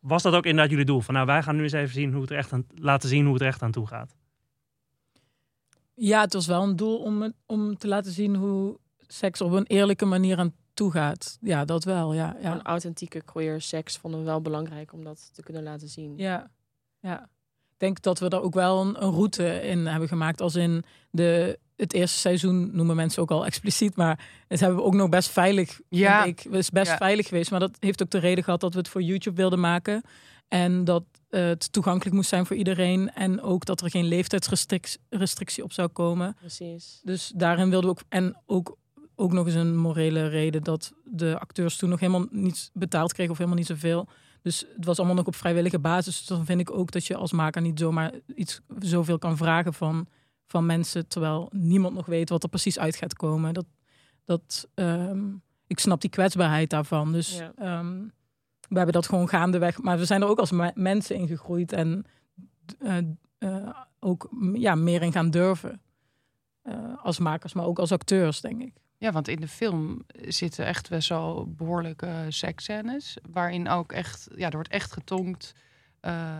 Was 0.04 0.24
dat 0.24 0.34
ook 0.34 0.46
inderdaad 0.46 0.70
jullie 0.70 0.86
doel? 0.86 1.02
Van 1.02 1.14
nou, 1.14 1.26
wij 1.26 1.44
gaan 1.44 1.56
nu 1.56 1.64
eens 1.64 1.72
even 1.72 1.94
zien 1.94 2.12
hoe 2.12 2.22
het 2.22 2.32
er 2.32 2.38
echt 2.38 2.54
aan, 2.54 2.66
laten 2.76 3.10
zien 3.10 3.24
hoe 3.24 3.34
het 3.34 3.42
er 3.42 3.48
echt 3.48 3.62
aan 3.62 3.72
toe 3.72 3.88
gaat. 3.88 4.16
Ja, 5.94 6.22
het 6.22 6.34
was 6.34 6.48
wel 6.48 6.64
een 6.64 6.76
doel 6.76 6.98
om, 6.98 7.22
het, 7.22 7.34
om 7.46 7.78
te 7.78 7.88
laten 7.88 8.12
zien 8.12 8.36
hoe 8.36 8.80
seks 9.00 9.42
op 9.42 9.52
een 9.52 9.66
eerlijke 9.66 10.06
manier 10.06 10.38
aan 10.38 10.54
toe 10.74 10.92
gaat. 10.92 11.38
Ja, 11.42 11.66
dat 11.66 11.84
wel. 11.84 12.14
Ja, 12.14 12.36
ja. 12.40 12.50
Gewoon 12.50 12.64
authentieke 12.64 13.22
queer 13.22 13.62
seks 13.62 13.98
vonden 13.98 14.20
we 14.20 14.26
wel 14.26 14.42
belangrijk 14.42 14.94
om 14.94 15.04
dat 15.04 15.30
te 15.34 15.44
kunnen 15.44 15.64
laten 15.64 15.88
zien. 15.88 16.18
Ja, 16.18 16.52
ja. 17.00 17.30
Ik 17.84 17.90
denk 17.90 18.02
dat 18.02 18.20
we 18.20 18.36
er 18.36 18.44
ook 18.44 18.54
wel 18.54 18.82
een, 18.82 19.04
een 19.04 19.12
route 19.12 19.62
in 19.62 19.86
hebben 19.86 20.08
gemaakt. 20.08 20.42
Als 20.42 20.56
in 20.56 20.84
de, 21.12 21.60
het 21.76 21.94
eerste 21.94 22.18
seizoen 22.20 22.70
noemen 22.76 22.96
mensen 22.96 23.22
ook 23.22 23.32
al 23.32 23.46
expliciet. 23.46 23.96
Maar 23.96 24.20
het 24.48 24.60
hebben 24.60 24.78
we 24.78 24.84
ook 24.84 24.94
nog 24.94 25.10
best 25.10 25.30
veilig. 25.30 25.80
Ja. 25.90 26.24
vind 26.24 26.40
Ik, 26.40 26.46
het 26.46 26.54
is 26.60 26.70
best 26.70 26.92
Ja. 26.92 26.98
veilig 26.98 27.28
geweest. 27.28 27.52
Maar 27.52 27.60
dat 27.60 27.78
heeft 27.80 28.02
ook 28.02 28.10
de 28.10 28.18
reden 28.18 28.44
gehad 28.44 28.60
dat 28.60 28.74
we 28.74 28.80
het 28.80 28.88
voor 28.88 29.02
YouTube 29.02 29.36
wilden 29.36 29.60
maken. 29.60 30.02
En 30.48 30.84
dat 30.84 31.04
het 31.30 31.72
toegankelijk 31.72 32.16
moest 32.16 32.30
zijn 32.30 32.46
voor 32.46 32.56
iedereen. 32.56 33.14
En 33.14 33.42
ook 33.42 33.66
dat 33.66 33.82
er 33.82 33.90
geen 33.90 34.06
leeftijdsrestrictie 34.06 35.00
restrictie 35.10 35.64
op 35.64 35.72
zou 35.72 35.88
komen. 35.88 36.36
Precies. 36.40 37.00
Dus 37.04 37.32
daarin 37.36 37.70
wilden 37.70 37.90
we 37.90 37.96
ook. 37.96 38.06
En 38.10 38.42
ook, 38.46 38.78
ook 39.16 39.32
nog 39.34 39.46
eens 39.46 39.56
een 39.56 39.78
morele 39.78 40.28
reden 40.28 40.64
dat 40.64 40.94
de 41.04 41.40
acteurs 41.40 41.76
toen 41.78 41.90
nog 41.90 42.00
helemaal 42.00 42.28
niets 42.32 42.70
betaald 42.74 43.14
kregen 43.14 43.32
of 43.32 43.38
helemaal 43.38 43.60
niet 43.60 43.68
zoveel. 43.68 44.08
Dus 44.44 44.66
het 44.76 44.86
was 44.86 44.98
allemaal 44.98 45.16
nog 45.16 45.26
op 45.26 45.36
vrijwillige 45.36 45.80
basis. 45.80 46.18
Dus 46.18 46.28
dan 46.28 46.46
vind 46.46 46.60
ik 46.60 46.72
ook 46.72 46.92
dat 46.92 47.06
je 47.06 47.16
als 47.16 47.32
maker 47.32 47.62
niet 47.62 47.80
zomaar 47.80 48.14
iets 48.36 48.62
zoveel 48.80 49.18
kan 49.18 49.38
vragen 49.38 49.74
van, 49.74 50.08
van 50.46 50.66
mensen. 50.66 51.08
Terwijl 51.08 51.50
niemand 51.54 51.96
nog 51.96 52.06
weet 52.06 52.30
wat 52.30 52.44
er 52.44 52.50
precies 52.50 52.80
uit 52.80 52.96
gaat 52.96 53.14
komen. 53.14 53.54
Dat, 53.54 53.66
dat, 54.24 54.68
ehm, 54.74 55.22
ik 55.68 55.80
snap 55.80 56.02
die 56.02 56.10
kwetsbaarheid 56.10 56.70
daarvan. 56.70 57.12
Dus 57.12 57.38
Ja. 57.38 57.52
ehm, 57.56 57.98
we 58.70 58.76
hebben 58.76 58.94
dat 58.94 59.08
gewoon 59.08 59.30
gaandeweg. 59.30 59.82
Maar 59.82 59.98
we 59.98 60.06
zijn 60.06 60.22
er 60.22 60.28
ook 60.28 60.40
als 60.40 60.52
me- 60.52 60.72
mensen 60.76 61.16
in 61.16 61.28
gegroeid. 61.28 61.72
En 61.72 62.06
eh, 62.80 62.98
eh, 63.38 63.70
ook 64.00 64.30
ja, 64.54 64.76
meer 64.76 65.02
in 65.02 65.12
gaan 65.12 65.30
durven. 65.32 65.82
Eh, 66.62 67.04
als 67.04 67.20
makers, 67.20 67.54
maar 67.54 67.66
ook 67.66 67.80
als 67.80 67.92
acteurs, 67.92 68.42
denk 68.42 68.62
ik. 68.62 68.74
Ja, 69.04 69.12
want 69.12 69.28
in 69.28 69.40
de 69.42 69.48
film 69.48 70.02
zitten 70.28 70.66
echt 70.66 70.90
best 70.90 71.10
wel 71.10 71.54
behoorlijke 71.58 72.10
seksscènes. 72.30 73.18
Waarin 73.32 73.70
ook 73.70 73.92
echt, 73.92 74.28
ja, 74.36 74.46
er 74.46 74.52
wordt 74.56 74.70
echt 74.70 74.92
getongd. 74.92 75.54
Eh, 76.00 76.38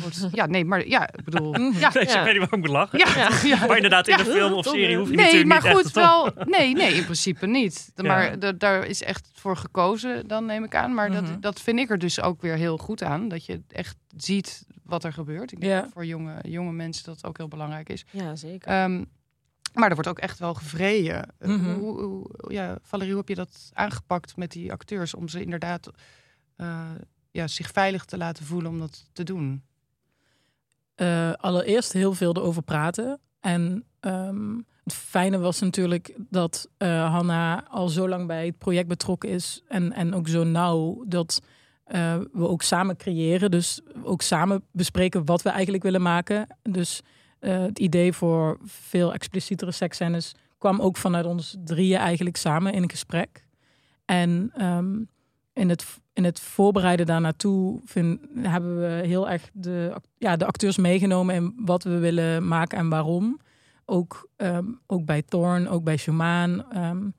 wordt, 0.00 0.28
ja, 0.32 0.46
nee, 0.46 0.64
maar 0.64 0.88
ja, 0.88 1.08
ik 1.12 1.24
bedoel. 1.24 1.56
Ja, 1.58 1.88
Ik 1.88 1.92
weet 1.92 2.04
niet 2.04 2.12
waarom 2.14 2.42
ik 2.42 2.50
moet 2.50 2.68
lachen. 2.68 2.98
ja, 2.98 3.30
ja. 3.44 3.58
Maar 3.66 3.76
inderdaad, 3.76 4.08
in 4.08 4.16
Ja. 4.18 4.24
de 4.24 4.30
film 4.30 4.52
of 4.52 4.66
serie 4.66 4.96
hoef 4.96 5.08
je 5.10 5.14
Nee, 5.16 5.24
natuurlijk 5.24 5.62
maar 5.62 5.74
niet 5.74 5.82
goed, 5.82 5.92
wel. 5.92 6.30
Nee, 6.44 6.74
nee, 6.74 6.94
in 6.94 7.04
principe 7.04 7.46
niet. 7.46 7.92
Ja. 7.94 8.02
Maar 8.02 8.38
da- 8.38 8.52
daar 8.52 8.86
is 8.86 9.02
echt 9.02 9.30
voor 9.32 9.56
gekozen, 9.56 10.26
dan 10.28 10.46
neem 10.46 10.64
ik 10.64 10.74
aan. 10.74 10.94
Maar 10.94 11.10
Mhm. 11.10 11.24
dat, 11.24 11.42
dat 11.42 11.60
vind 11.60 11.78
ik 11.78 11.90
er 11.90 11.98
dus 11.98 12.20
ook 12.20 12.42
weer 12.42 12.54
heel 12.56 12.78
goed 12.78 13.02
aan. 13.02 13.28
Dat 13.28 13.46
je 13.46 13.60
echt 13.68 13.96
ziet 14.16 14.66
wat 14.84 15.04
er 15.04 15.12
gebeurt. 15.12 15.52
Ik 15.52 15.60
denk 15.60 15.72
Ja. 15.72 15.80
dat 15.80 15.90
voor 15.92 16.06
jonge, 16.06 16.34
jonge 16.42 16.72
mensen 16.72 17.04
dat 17.04 17.24
ook 17.26 17.36
heel 17.36 17.48
belangrijk 17.48 17.88
is. 17.88 18.04
Ja, 18.10 18.36
zeker. 18.36 18.68
Ehm, 18.70 19.04
maar 19.72 19.88
er 19.88 19.94
wordt 19.94 20.10
ook 20.10 20.18
echt 20.18 20.38
wel 20.38 20.54
gevreden. 20.54 21.28
Eh, 21.38 21.48
Mhm. 21.48 21.74
hoe, 21.78 22.00
hoe- 22.02 22.30
ja, 22.48 22.78
Valerie, 22.82 23.12
hoe 23.12 23.20
heb 23.20 23.28
je 23.28 23.34
dat 23.44 23.70
aangepakt 23.72 24.36
met 24.36 24.50
die 24.50 24.72
acteurs 24.72 25.14
om 25.14 25.28
ze 25.28 25.42
inderdaad 25.42 25.90
eh, 26.56 26.90
ja, 27.30 27.46
zich 27.46 27.70
veilig 27.70 28.04
te 28.04 28.16
laten 28.16 28.44
voelen 28.44 28.70
om 28.70 28.78
dat 28.78 29.08
te 29.12 29.22
doen? 29.22 29.62
Uh, 30.96 31.32
allereerst 31.32 31.92
heel 31.92 32.12
veel 32.14 32.36
erover 32.36 32.62
praten. 32.62 33.20
En 33.40 33.84
ehm, 34.00 34.56
het 34.84 34.94
fijne 34.94 35.38
was 35.38 35.60
natuurlijk 35.60 36.14
dat 36.18 36.68
uh, 36.78 37.10
Hanna 37.12 37.64
al 37.68 37.88
zo 37.88 38.08
lang 38.08 38.26
bij 38.26 38.46
het 38.46 38.58
project 38.58 38.88
betrokken 38.88 39.28
is. 39.30 39.62
En, 39.68 39.92
en 39.92 40.14
ook 40.14 40.28
zo 40.28 40.44
nauw 40.44 41.04
dat 41.06 41.40
uh, 41.94 42.16
we 42.32 42.48
ook 42.48 42.62
samen 42.62 42.96
creëren. 42.96 43.50
Dus 43.50 43.80
ook 44.02 44.22
samen 44.22 44.64
bespreken 44.72 45.24
wat 45.24 45.42
we 45.42 45.48
eigenlijk 45.50 45.82
willen 45.82 46.02
maken. 46.02 46.46
Dus 46.62 47.00
het 47.48 47.78
idee 47.78 48.12
voor 48.12 48.58
veel 48.64 49.12
explicietere 49.12 49.72
seksscènes 49.72 50.34
kwam 50.58 50.80
ook 50.80 50.96
vanuit 50.96 51.26
ons 51.26 51.56
drieën 51.64 51.98
eigenlijk 51.98 52.36
samen 52.36 52.72
in 52.72 52.82
een 52.82 52.90
gesprek. 52.90 53.44
En 54.04 54.52
um, 54.60 55.08
in 55.52 55.68
het, 55.68 55.86
in 56.12 56.24
het 56.24 56.40
voorbereiden 56.40 57.06
daar 57.06 57.20
naartoe 57.20 57.80
vind, 57.84 58.20
hebben 58.38 58.80
we 58.80 59.06
heel 59.06 59.30
erg 59.30 59.50
de, 59.52 59.94
ja, 60.18 60.36
de 60.36 60.46
acteurs 60.46 60.76
meegenomen 60.76 61.34
in 61.34 61.52
wat 61.56 61.82
we 61.82 61.98
willen 61.98 62.48
maken 62.48 62.78
en 62.78 62.88
waarom. 62.88 63.40
Ook, 63.84 64.28
um, 64.36 64.80
ook 64.86 65.04
bij 65.04 65.22
Thorn, 65.22 65.68
ook 65.68 65.84
bij 65.84 65.96
Schumann. 65.96 66.78
Um, 66.78 67.14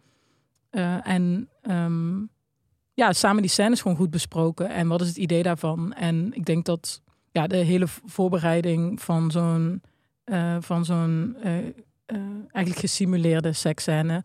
uh, 0.72 1.08
en 1.08 1.50
ja, 2.94 3.14
samen 3.14 3.42
die 3.42 3.52
scènes 3.52 3.82
gewoon 3.82 3.98
goed 3.98 4.10
besproken. 4.10 4.70
En 4.70 4.88
wat 4.88 5.02
is 5.02 5.08
het 5.08 5.18
idee 5.18 5.44
daarvan? 5.44 5.94
En 5.94 6.34
ik 6.34 6.46
denk 6.46 6.66
dat 6.66 7.02
ja, 7.32 7.48
de 7.48 7.58
hele 7.58 7.88
voorbereiding 7.88 9.02
van 9.02 9.32
zo'n 9.32 9.82
uh, 10.26 10.58
van 10.60 10.86
zo'n 10.86 11.38
uh, 11.44 11.52
eigenlijk 12.52 12.80
gesimuleerde 12.80 13.54
seksscène 13.54 14.24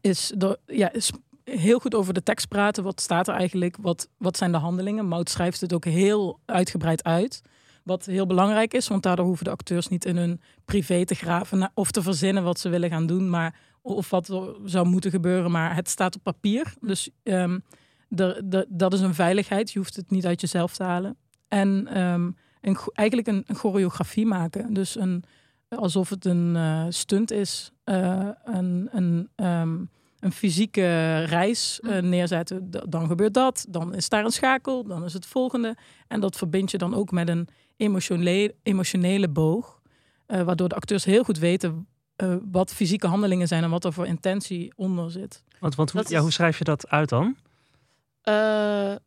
is, 0.00 0.32
door, 0.36 0.56
ja, 0.66 0.92
is 0.92 1.12
heel 1.44 1.78
goed 1.78 1.94
over 1.94 2.14
de 2.14 2.22
tekst 2.22 2.48
praten. 2.48 2.84
Wat 2.84 3.00
staat 3.00 3.28
er 3.28 3.34
eigenlijk? 3.34 3.76
Wat, 3.80 4.08
wat 4.18 4.36
zijn 4.36 4.52
de 4.52 4.58
handelingen? 4.58 5.08
Mout 5.08 5.30
schrijft 5.30 5.60
het 5.60 5.72
ook 5.72 5.84
heel 5.84 6.40
uitgebreid 6.44 7.04
uit. 7.04 7.42
Wat 7.82 8.04
heel 8.04 8.26
belangrijk 8.26 8.74
is, 8.74 8.88
want 8.88 9.02
daardoor 9.02 9.26
hoeven 9.26 9.44
de 9.44 9.50
acteurs 9.50 9.88
niet 9.88 10.04
in 10.04 10.16
hun 10.16 10.40
privé 10.64 11.04
te 11.04 11.14
graven 11.14 11.70
of 11.74 11.90
te 11.90 12.02
verzinnen 12.02 12.42
wat 12.42 12.60
ze 12.60 12.68
willen 12.68 12.90
gaan 12.90 13.06
doen, 13.06 13.30
maar, 13.30 13.60
of 13.82 14.10
wat 14.10 14.28
er 14.28 14.54
zou 14.64 14.86
moeten 14.86 15.10
gebeuren. 15.10 15.50
Maar 15.50 15.74
het 15.74 15.88
staat 15.88 16.16
op 16.16 16.22
papier. 16.22 16.74
Dus 16.80 17.10
um, 17.22 17.62
de, 18.08 18.66
dat 18.68 18.92
is 18.92 19.00
een 19.00 19.14
veiligheid. 19.14 19.72
Je 19.72 19.78
hoeft 19.78 19.96
het 19.96 20.10
niet 20.10 20.26
uit 20.26 20.40
jezelf 20.40 20.76
te 20.76 20.82
halen. 20.82 21.16
En 21.48 22.00
um, 22.02 22.36
een, 22.66 22.78
eigenlijk 22.92 23.28
een, 23.28 23.44
een, 23.46 23.54
choreografie 23.54 24.26
maken. 24.26 24.74
Dus 24.74 24.96
een, 24.96 25.24
alsof 25.68 26.08
het 26.08 26.24
een 26.24 26.54
uh, 26.54 26.84
stunt 26.88 27.30
is. 27.30 27.72
Uh, 27.84 28.28
een, 28.44 28.88
een 28.92 29.28
um, 29.36 29.90
een 30.20 30.32
fysieke 30.32 31.18
reis 31.24 31.80
uh, 31.82 31.98
neerzetten, 31.98 32.70
dan 32.88 33.06
gebeurt 33.06 33.34
dat. 33.34 33.66
Dan 33.68 33.94
is 33.94 34.08
daar 34.08 34.24
een 34.24 34.30
schakel, 34.30 34.84
dan 34.84 35.04
is 35.04 35.12
het 35.12 35.26
volgende. 35.26 35.76
En 36.08 36.20
dat 36.20 36.36
verbind 36.36 36.70
je 36.70 36.78
dan 36.78 36.94
ook 36.94 37.10
met 37.10 37.28
een 37.28 37.48
emotionele, 37.76 38.54
emotionele 38.62 39.28
boog. 39.28 39.80
Uh, 40.26 40.42
waardoor 40.42 40.68
de 40.68 40.74
acteurs 40.74 41.04
heel 41.04 41.24
goed 41.24 41.38
weten 41.38 41.86
uh, 42.16 42.36
wat 42.50 42.72
fysieke 42.72 43.06
handelingen 43.06 43.48
zijn 43.48 43.62
en 43.62 43.70
wat 43.70 43.84
er 43.84 43.92
voor 43.92 44.06
intentie 44.06 44.72
onder 44.76 45.10
zit. 45.10 45.42
Want, 45.60 45.74
want 45.74 45.90
hoe, 45.90 46.04
ja, 46.08 46.20
hoe 46.20 46.32
schrijf 46.32 46.58
je 46.58 46.64
dat 46.64 46.88
uit 46.88 47.08
dan? 47.08 47.36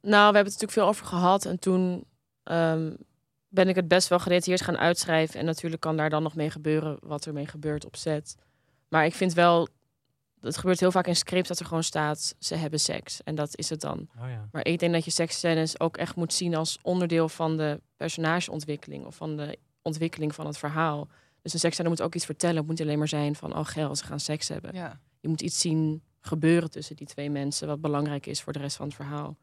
nou, 0.01 0.32
we 0.32 0.38
hebben 0.38 0.54
het 0.54 0.62
natuurlijk 0.62 0.72
veel 0.72 0.88
over 0.88 1.06
gehad. 1.06 1.46
En 1.46 1.60
toen 1.60 2.04
um, 2.44 2.98
ben 3.50 3.70
ik 3.70 3.75
het 3.75 3.88
best 3.88 4.08
wel 4.08 4.20
gedetailleerd 4.20 4.62
gaan 4.62 4.77
uitschrijven. 4.77 5.39
En 5.39 5.46
natuurlijk 5.46 5.82
kan 5.82 5.98
daar 5.98 6.10
dan 6.10 6.24
nog 6.24 6.36
mee 6.36 6.50
gebeuren 6.50 6.98
wat 7.00 7.25
er 7.25 7.34
mee 7.34 7.48
gebeurt 7.48 7.86
op 7.86 7.96
set. 7.96 8.36
Maar 8.88 9.06
ik 9.06 9.13
vind 9.13 9.34
wel 9.34 9.68
het 10.39 10.58
gebeurt 10.58 10.79
heel 10.79 10.91
vaak 10.91 11.08
in 11.08 11.15
scripts 11.15 11.48
dat 11.48 11.60
er 11.60 11.65
gewoon 11.65 11.84
staat, 11.84 12.36
ze 12.39 12.56
hebben 12.56 12.79
seks. 12.79 13.24
En 13.24 13.36
dat 13.36 13.58
is 13.58 13.70
het 13.70 13.82
dan. 13.82 14.10
Oh 14.22 14.29
ja. 14.29 14.48
Maar 14.51 14.65
ik 14.65 14.79
denk 14.79 14.94
dat 14.94 15.06
je 15.06 15.12
seksscènes 15.12 15.79
ook 15.79 15.98
echt 15.98 16.15
moet 16.15 16.34
zien 16.34 16.56
als 16.56 16.79
onderdeel 16.82 17.29
van 17.29 17.58
de 17.58 17.82
personageontwikkeling 17.98 19.06
of 19.06 19.15
van 19.15 19.38
de 19.38 19.58
ontwikkeling 19.82 20.36
van 20.36 20.46
het 20.46 20.58
verhaal. 20.58 21.08
Dus 21.41 21.53
een 21.53 21.60
seksscène 21.60 21.89
moet 21.89 22.01
ook 22.01 22.15
iets 22.15 22.25
vertellen. 22.25 22.56
Het 22.56 22.65
moet 22.65 22.77
niet 22.77 22.88
alleen 22.88 22.98
maar 22.98 23.08
zijn 23.08 23.36
van, 23.36 23.58
oh 23.58 23.65
gel, 23.65 23.96
ze 23.96 24.03
gaan 24.03 24.20
seks 24.20 24.48
hebben. 24.48 24.74
Ja. 24.74 25.00
Je 25.20 25.27
moet 25.27 25.41
iets 25.41 25.60
zien 25.60 26.03
gebeuren 26.20 26.72
tussen 26.72 26.96
die 26.96 27.08
twee 27.08 27.29
mensen, 27.29 27.68
wat 27.68 27.82
belangrijk 27.82 28.25
is 28.25 28.41
voor 28.41 28.53
de 28.53 28.60
rest 28.60 28.75
van 28.75 28.86
het 28.86 28.96
verhaal. 28.96 29.38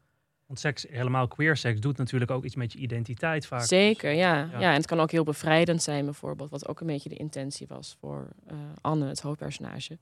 Want 0.47 0.59
seks, 0.59 0.85
helemaal 0.89 1.27
queer 1.27 1.57
seks, 1.57 1.79
doet 1.79 1.97
natuurlijk 1.97 2.31
ook 2.31 2.43
iets 2.43 2.55
met 2.55 2.73
je 2.73 2.79
identiteit 2.79 3.45
vaak. 3.45 3.61
Zeker, 3.61 4.11
ja. 4.11 4.49
ja. 4.51 4.59
ja. 4.59 4.69
en 4.69 4.75
het 4.77 4.85
kan 4.85 4.99
ook 4.99 5.11
heel 5.11 5.23
bevrijdend 5.23 5.83
zijn 5.83 6.05
bijvoorbeeld, 6.05 6.49
wat 6.49 6.67
ook 6.67 6.79
een 6.79 6.87
beetje 6.87 7.09
de 7.09 7.15
intentie 7.15 7.67
was 7.67 7.95
voor 7.99 8.27
uh, 8.51 8.57
Anne, 8.81 9.07
het 9.07 9.21
hoofdpersonage. 9.21 9.97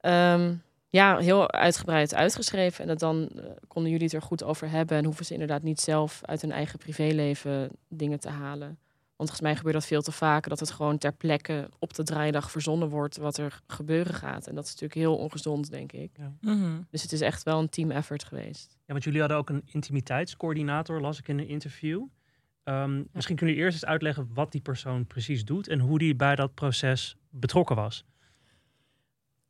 Um, 0.00 0.62
ja, 0.88 1.18
heel 1.18 1.50
uitgebreid 1.50 2.14
uitgeschreven. 2.14 2.80
En 2.80 2.86
dat 2.86 2.98
dan 2.98 3.28
uh, 3.34 3.44
konden 3.68 3.90
jullie 3.90 4.06
het 4.06 4.14
er 4.14 4.22
goed 4.22 4.44
over 4.44 4.70
hebben. 4.70 4.96
En 4.96 5.04
hoeven 5.04 5.24
ze 5.24 5.32
inderdaad 5.32 5.62
niet 5.62 5.80
zelf 5.80 6.20
uit 6.22 6.40
hun 6.40 6.52
eigen 6.52 6.78
privéleven 6.78 7.70
dingen 7.88 8.20
te 8.20 8.28
halen. 8.28 8.78
Want 9.16 9.28
volgens 9.28 9.40
mij 9.40 9.56
gebeurt 9.56 9.74
dat 9.74 9.86
veel 9.86 10.02
te 10.02 10.12
vaak. 10.12 10.48
Dat 10.48 10.60
het 10.60 10.70
gewoon 10.70 10.98
ter 10.98 11.12
plekke 11.12 11.68
op 11.78 11.94
de 11.94 12.02
draaidag 12.02 12.50
verzonnen 12.50 12.88
wordt 12.88 13.16
wat 13.16 13.36
er 13.36 13.60
gebeuren 13.66 14.14
gaat. 14.14 14.46
En 14.46 14.54
dat 14.54 14.64
is 14.64 14.70
natuurlijk 14.70 15.00
heel 15.00 15.16
ongezond, 15.16 15.70
denk 15.70 15.92
ik. 15.92 16.10
Ja. 16.16 16.32
Mm 16.40 16.62
-hmm. 16.62 16.86
Dus 16.90 17.02
het 17.02 17.12
is 17.12 17.20
echt 17.20 17.42
wel 17.42 17.58
een 17.58 17.68
team 17.68 17.90
effort 17.90 18.24
geweest. 18.24 18.76
Ja, 18.78 18.92
want 18.92 19.04
jullie 19.04 19.20
hadden 19.20 19.38
ook 19.38 19.50
een 19.50 19.62
intimiteitscoördinator, 19.66 21.00
las 21.00 21.18
ik 21.18 21.28
in 21.28 21.38
een 21.38 21.48
interview. 21.48 21.98
Um, 21.98 22.96
ja. 22.96 23.04
Misschien 23.12 23.36
kunnen 23.36 23.54
jullie 23.54 23.70
eerst 23.70 23.82
eens 23.82 23.90
uitleggen 23.90 24.28
wat 24.34 24.52
die 24.52 24.60
persoon 24.60 25.06
precies 25.06 25.44
doet 25.44 25.68
en 25.68 25.78
hoe 25.78 25.98
die 25.98 26.16
bij 26.16 26.34
dat 26.34 26.54
proces 26.54 27.16
betrokken 27.30 27.76
was. 27.76 28.04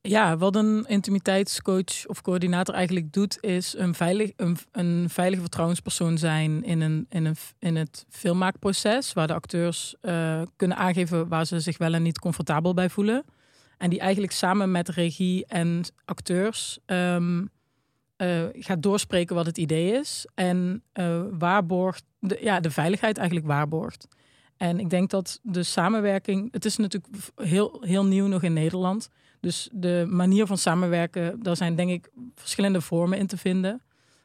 Ja, 0.09 0.37
wat 0.37 0.57
een 0.57 0.85
intimiteitscoach 0.87 2.07
of 2.07 2.23
coördinator 2.23 2.75
eigenlijk 2.75 3.13
doet, 3.13 3.39
is 3.41 3.75
een, 3.77 3.95
veilig, 3.95 4.31
een, 4.37 4.57
een 4.73 5.07
veilige 5.11 5.41
vertrouwenspersoon 5.41 6.19
zijn 6.19 6.65
in, 6.65 6.81
een, 6.81 7.07
in, 7.09 7.25
een, 7.25 7.37
in 7.59 7.77
het 7.77 8.07
filmmaakproces, 8.09 9.13
waar 9.13 9.27
de 9.27 9.35
acteurs 9.35 9.95
uh, 10.03 10.43
kunnen 10.57 10.77
aangeven 10.77 11.29
waar 11.29 11.47
ze 11.47 11.61
zich 11.61 11.79
wel 11.79 11.95
en 11.95 12.03
niet 12.03 12.19
comfortabel 12.19 12.75
bij 12.75 12.91
voelen. 12.91 13.25
En 13.79 13.91
die 13.91 14.01
eigenlijk 14.01 14.33
samen 14.33 14.71
met 14.71 14.89
regie 14.89 15.47
en 15.47 15.85
acteurs 16.05 16.79
um, 16.87 17.51
uh, 18.17 18.43
gaat 18.53 18.83
doorspreken 18.83 19.35
wat 19.35 19.47
het 19.47 19.59
idee 19.59 19.93
is 19.93 20.27
en 20.35 20.83
uh, 20.95 21.21
waarborgt, 21.31 22.05
de, 22.19 22.39
ja, 22.41 22.61
de 22.61 22.71
veiligheid 22.71 23.17
eigenlijk 23.17 23.47
waarborgt. 23.47 24.09
En 24.57 24.81
ik 24.81 24.91
denk 24.91 25.11
dat 25.11 25.41
de 25.43 25.63
samenwerking, 25.63 26.53
het 26.53 26.65
is 26.65 26.77
natuurlijk 26.77 27.13
heel, 27.35 27.83
heel 27.87 28.05
nieuw 28.05 28.27
nog 28.27 28.43
in 28.43 28.53
Nederland. 28.53 29.11
Dus 29.47 29.69
de 29.73 30.07
manier 30.09 30.47
van 30.47 30.59
samenwerken, 30.59 31.43
daar 31.43 31.57
zijn 31.57 31.75
denk 31.75 31.91
ik 31.91 32.11
verschillende 32.35 32.81
vormen 32.81 33.19
in 33.19 33.27
te 33.27 33.37
vinden. 33.37 33.83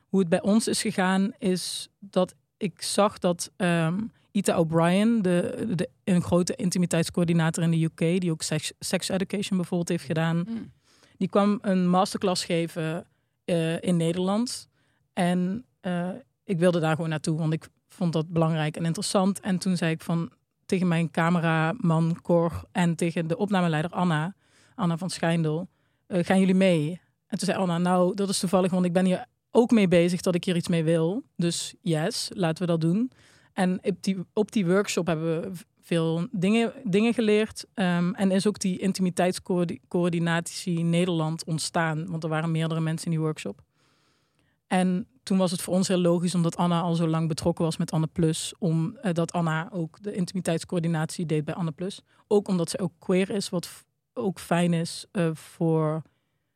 Hoe 0.07 0.19
het 0.19 0.29
bij 0.29 0.41
ons 0.41 0.67
is 0.67 0.81
gegaan, 0.81 1.31
is 1.37 1.89
dat 1.99 2.35
ik 2.57 2.81
zag 2.81 3.19
dat 3.19 3.51
um, 3.57 4.11
Ita 4.31 4.57
O'Brien, 4.57 5.21
de, 5.21 5.65
de, 5.75 5.89
een 6.03 6.21
grote 6.21 6.55
intimiteitscoördinator 6.55 7.63
in 7.63 7.71
de 7.71 7.83
UK, 7.83 8.21
die 8.21 8.31
ook 8.31 8.41
sex, 8.41 8.73
sex 8.79 9.09
education 9.09 9.57
bijvoorbeeld 9.57 9.89
heeft 9.89 10.03
gedaan, 10.03 10.45
Mm. 10.47 10.71
die 11.17 11.29
kwam 11.29 11.59
een 11.61 11.89
masterclass 11.89 12.45
geven 12.45 13.05
uh, 13.45 13.81
in 13.81 13.97
Nederland. 13.97 14.67
En 15.13 15.65
uh, 15.81 16.09
ik 16.43 16.59
wilde 16.59 16.79
daar 16.79 16.95
gewoon 16.95 17.09
naartoe, 17.09 17.37
want 17.37 17.53
ik 17.53 17.67
vond 17.87 18.13
dat 18.13 18.27
belangrijk 18.27 18.77
en 18.77 18.85
interessant. 18.85 19.39
En 19.39 19.57
toen 19.57 19.77
zei 19.77 19.91
ik 19.91 20.01
van 20.01 20.31
tegen 20.65 20.87
mijn 20.87 21.11
cameraman 21.11 22.21
Cor 22.21 22.63
en 22.71 22.95
tegen 22.95 23.27
de 23.27 23.37
opnameleider 23.37 23.91
Anna, 23.91 24.35
Anna 24.81 24.97
van 24.97 25.09
Schijndel, 25.09 25.67
uh, 26.07 26.23
gaan 26.23 26.39
jullie 26.39 26.55
mee? 26.55 27.01
En 27.27 27.37
toen 27.37 27.47
zei 27.47 27.57
Anna, 27.57 27.77
nou, 27.77 28.15
dat 28.15 28.29
is 28.29 28.39
toevallig, 28.39 28.71
want 28.71 28.85
ik 28.85 28.93
ben 28.93 29.05
hier 29.05 29.25
ook 29.51 29.71
mee 29.71 29.87
bezig 29.87 30.21
dat 30.21 30.35
ik 30.35 30.43
hier 30.43 30.55
iets 30.55 30.67
mee 30.67 30.83
wil. 30.83 31.23
Dus 31.35 31.73
yes, 31.81 32.29
laten 32.33 32.65
we 32.65 32.71
dat 32.71 32.81
doen. 32.81 33.11
En 33.53 33.79
op 33.83 34.03
die, 34.03 34.17
op 34.33 34.51
die 34.51 34.65
workshop 34.65 35.07
hebben 35.07 35.41
we 35.41 35.51
veel 35.81 36.27
dingen, 36.31 36.73
dingen 36.83 37.13
geleerd. 37.13 37.65
Um, 37.75 38.15
en 38.15 38.31
is 38.31 38.47
ook 38.47 38.59
die 38.59 38.79
intimiteitscoördinatie 38.79 40.79
Nederland 40.79 41.45
ontstaan. 41.45 42.09
Want 42.09 42.23
er 42.23 42.29
waren 42.29 42.51
meerdere 42.51 42.81
mensen 42.81 43.05
in 43.05 43.11
die 43.11 43.21
workshop. 43.21 43.61
En 44.67 45.07
toen 45.23 45.37
was 45.37 45.51
het 45.51 45.61
voor 45.61 45.73
ons 45.73 45.87
heel 45.87 46.01
logisch, 46.01 46.35
omdat 46.35 46.57
Anna 46.57 46.81
al 46.81 46.95
zo 46.95 47.07
lang 47.07 47.27
betrokken 47.27 47.65
was 47.65 47.77
met 47.77 47.91
Anne 47.91 48.07
Plus, 48.07 48.53
om 48.59 48.97
uh, 49.03 49.13
dat 49.13 49.31
Anna 49.31 49.69
ook 49.71 49.97
de 50.01 50.13
intimiteitscoördinatie 50.13 51.25
deed 51.25 51.45
bij 51.45 51.53
Anne 51.53 51.71
Plus. 51.71 52.01
Ook 52.27 52.47
omdat 52.47 52.69
ze 52.69 52.79
ook 52.79 52.93
queer 52.99 53.29
is, 53.29 53.49
wat 53.49 53.85
ook 54.13 54.39
fijn 54.39 54.73
is 54.73 55.05
uh, 55.11 55.29
voor 55.33 56.01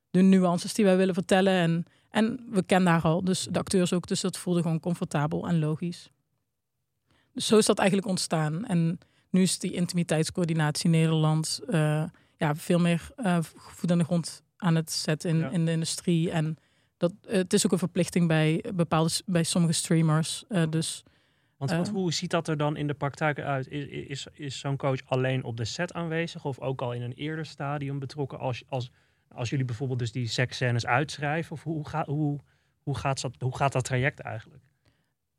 de 0.09 0.21
nuances 0.21 0.73
die 0.73 0.85
wij 0.85 0.97
willen 0.97 1.13
vertellen. 1.13 1.53
En, 1.53 1.85
en 2.09 2.45
we 2.49 2.63
kennen 2.63 2.91
haar 2.91 3.01
al, 3.01 3.23
dus 3.23 3.47
de 3.51 3.59
acteurs 3.59 3.93
ook, 3.93 4.07
dus 4.07 4.21
dat 4.21 4.37
voelde 4.37 4.61
gewoon 4.61 4.79
comfortabel 4.79 5.47
en 5.47 5.59
logisch. 5.59 6.09
Dus 7.33 7.47
zo 7.47 7.57
is 7.57 7.65
dat 7.65 7.79
eigenlijk 7.79 8.09
ontstaan. 8.09 8.65
En 8.65 8.99
nu 9.29 9.41
is 9.41 9.59
die 9.59 9.73
intimiteitscoördinatie 9.73 10.89
Nederland 10.89 11.59
uh, 11.67 12.03
ja, 12.37 12.55
veel 12.55 12.79
meer 12.79 13.09
uh, 13.17 13.37
voet 13.41 13.91
aan 13.91 13.97
de 13.97 14.03
grond 14.03 14.43
aan 14.57 14.75
het 14.75 14.91
zetten 14.91 15.29
in, 15.29 15.37
ja. 15.37 15.49
in 15.49 15.65
de 15.65 15.71
industrie. 15.71 16.31
En 16.31 16.57
dat, 16.97 17.13
het 17.27 17.53
is 17.53 17.65
ook 17.65 17.71
een 17.71 17.77
verplichting 17.77 18.27
bij 18.27 18.63
bepaalde 18.75 19.11
bij 19.25 19.43
sommige 19.43 19.73
streamers. 19.73 20.43
Dus, 20.69 21.03
Want, 21.57 21.71
want, 21.71 21.89
hoe 21.89 22.13
ziet 22.13 22.31
dat 22.31 22.47
er 22.47 22.57
dan 22.57 22.77
in 22.77 22.87
de 22.87 22.93
praktijk 22.93 23.39
uit? 23.39 23.67
Is, 23.67 23.87
is, 23.87 24.27
is 24.33 24.59
zo'n 24.59 24.77
coach 24.77 24.99
alleen 25.05 25.43
op 25.43 25.57
de 25.57 25.65
set 25.65 25.93
aanwezig 25.93 26.45
of 26.45 26.59
ook 26.59 26.81
al 26.81 26.93
in 26.93 27.01
een 27.01 27.13
eerder 27.13 27.45
stadium 27.45 27.99
betrokken 27.99 28.39
als, 28.39 28.63
als, 28.67 28.91
als 29.27 29.49
jullie 29.49 29.65
bijvoorbeeld 29.65 29.99
dus 29.99 30.11
die 30.11 30.27
seksscènes 30.27 30.85
uitschrijven? 30.85 31.51
Of 31.51 31.63
hoe, 31.63 31.87
ga, 31.87 32.05
hoe, 32.05 32.39
hoe, 32.83 32.97
gaat 32.97 33.21
dat, 33.21 33.35
hoe 33.39 33.55
gaat 33.55 33.71
dat 33.71 33.83
traject 33.83 34.19
eigenlijk? 34.19 34.63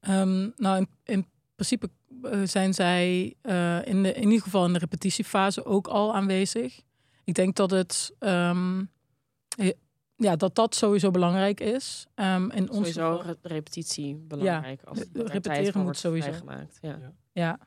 Ehm, 0.00 0.49
nou, 0.56 0.78
in, 0.78 0.88
in 1.04 1.26
principe 1.54 1.90
eh, 2.23 2.40
zijn 2.44 2.75
zij 2.75 3.35
eh, 3.42 3.87
in, 3.87 4.02
de, 4.02 4.12
in 4.12 4.23
ieder 4.23 4.42
geval 4.42 4.66
in 4.66 4.73
de 4.73 4.78
repetitiefase 4.78 5.64
ook 5.64 5.87
al 5.87 6.14
aanwezig. 6.14 6.80
Ik 7.25 7.35
denk 7.35 7.56
dat 7.56 7.70
het 7.70 8.14
ehm, 8.18 8.85
eh, 9.58 9.70
ja, 10.16 10.37
dat 10.37 10.54
dat 10.54 10.75
sowieso 10.75 11.11
belangrijk 11.11 11.61
is. 11.61 12.06
Ehm, 12.14 12.50
in 12.50 12.68
ons 12.70 12.76
Sowieso 12.76 13.16
geval- 13.16 13.23
re- 13.42 13.49
repetitie 13.54 14.14
belangrijk. 14.16 14.82
als 14.85 14.99
de- 14.99 15.08
de 15.12 15.18
tijd 15.18 15.32
repeteren 15.32 15.73
moet 15.75 15.82
wordt 15.85 15.99
sowieso. 15.99 16.26
vrijgemaakt. 16.28 16.78
Ja. 16.80 16.99
Ja. 17.32 17.58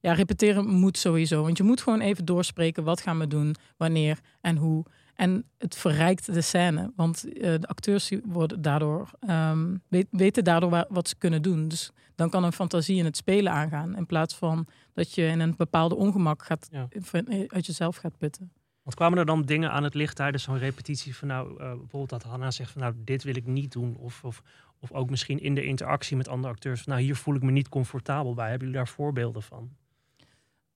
ja, 0.00 0.12
repeteren 0.12 0.66
moet 0.68 0.98
sowieso. 0.98 1.42
Want 1.42 1.56
je 1.56 1.62
moet 1.62 1.80
gewoon 1.80 2.00
even 2.00 2.24
doorspreken. 2.24 2.84
Wat 2.84 3.00
gaan 3.00 3.18
we 3.18 3.26
doen, 3.26 3.54
wanneer 3.76 4.20
en 4.40 4.56
hoe. 4.56 4.84
En 5.14 5.44
het 5.58 5.76
verrijkt 5.76 6.34
de 6.34 6.40
scène. 6.40 6.92
Want 6.96 7.32
eh, 7.32 7.54
de 7.60 7.66
acteurs 7.66 8.12
worden 8.24 8.62
daardoor, 8.62 9.10
ehm, 9.20 9.76
weet- 9.88 10.06
weten 10.10 10.44
daardoor 10.44 10.70
wa- 10.70 10.86
wat 10.88 11.08
ze 11.08 11.16
kunnen 11.16 11.42
doen. 11.42 11.68
Dus 11.68 11.90
dan 12.14 12.30
kan 12.30 12.44
een 12.44 12.52
fantasie 12.52 12.96
in 12.98 13.04
het 13.04 13.16
spelen 13.16 13.52
aangaan. 13.52 13.96
In 13.96 14.06
plaats 14.06 14.34
van 14.36 14.66
dat 14.92 15.14
je 15.14 15.22
in 15.26 15.40
een 15.40 15.54
bepaalde 15.56 15.94
ongemak 15.96 16.42
gaat, 16.44 16.68
Ja. 16.70 16.88
eh, 16.90 17.44
uit 17.46 17.66
jezelf 17.66 17.96
gaat 17.96 18.18
putten. 18.18 18.52
Want 18.88 19.00
kwamen 19.00 19.18
er 19.18 19.26
dan 19.26 19.42
dingen 19.42 19.70
aan 19.70 19.84
het 19.84 19.94
licht 19.94 20.16
tijdens 20.16 20.42
zo'n 20.42 20.58
repetitie 20.58 21.16
van 21.16 21.28
nou, 21.28 21.50
eh, 21.50 21.68
bijvoorbeeld 21.68 22.08
dat 22.08 22.22
Hanna 22.22 22.50
zegt 22.50 22.70
van 22.70 22.80
nou, 22.80 22.94
dit 22.96 23.22
wil 23.22 23.36
ik 23.36 23.46
niet 23.46 23.72
doen. 23.72 23.96
Of, 23.96 24.24
of, 24.24 24.42
of 24.80 24.92
ook 24.92 25.10
misschien 25.10 25.40
in 25.40 25.54
de 25.54 25.64
interactie 25.64 26.16
met 26.16 26.28
andere 26.28 26.52
acteurs 26.52 26.82
van 26.82 26.92
nou, 26.92 27.04
hier 27.04 27.16
voel 27.16 27.34
ik 27.34 27.42
me 27.42 27.50
niet 27.50 27.68
comfortabel 27.68 28.34
bij. 28.34 28.48
Hebben 28.48 28.68
jullie 28.68 28.82
daar 28.82 28.92
voorbeelden 28.92 29.42
van? 29.42 29.70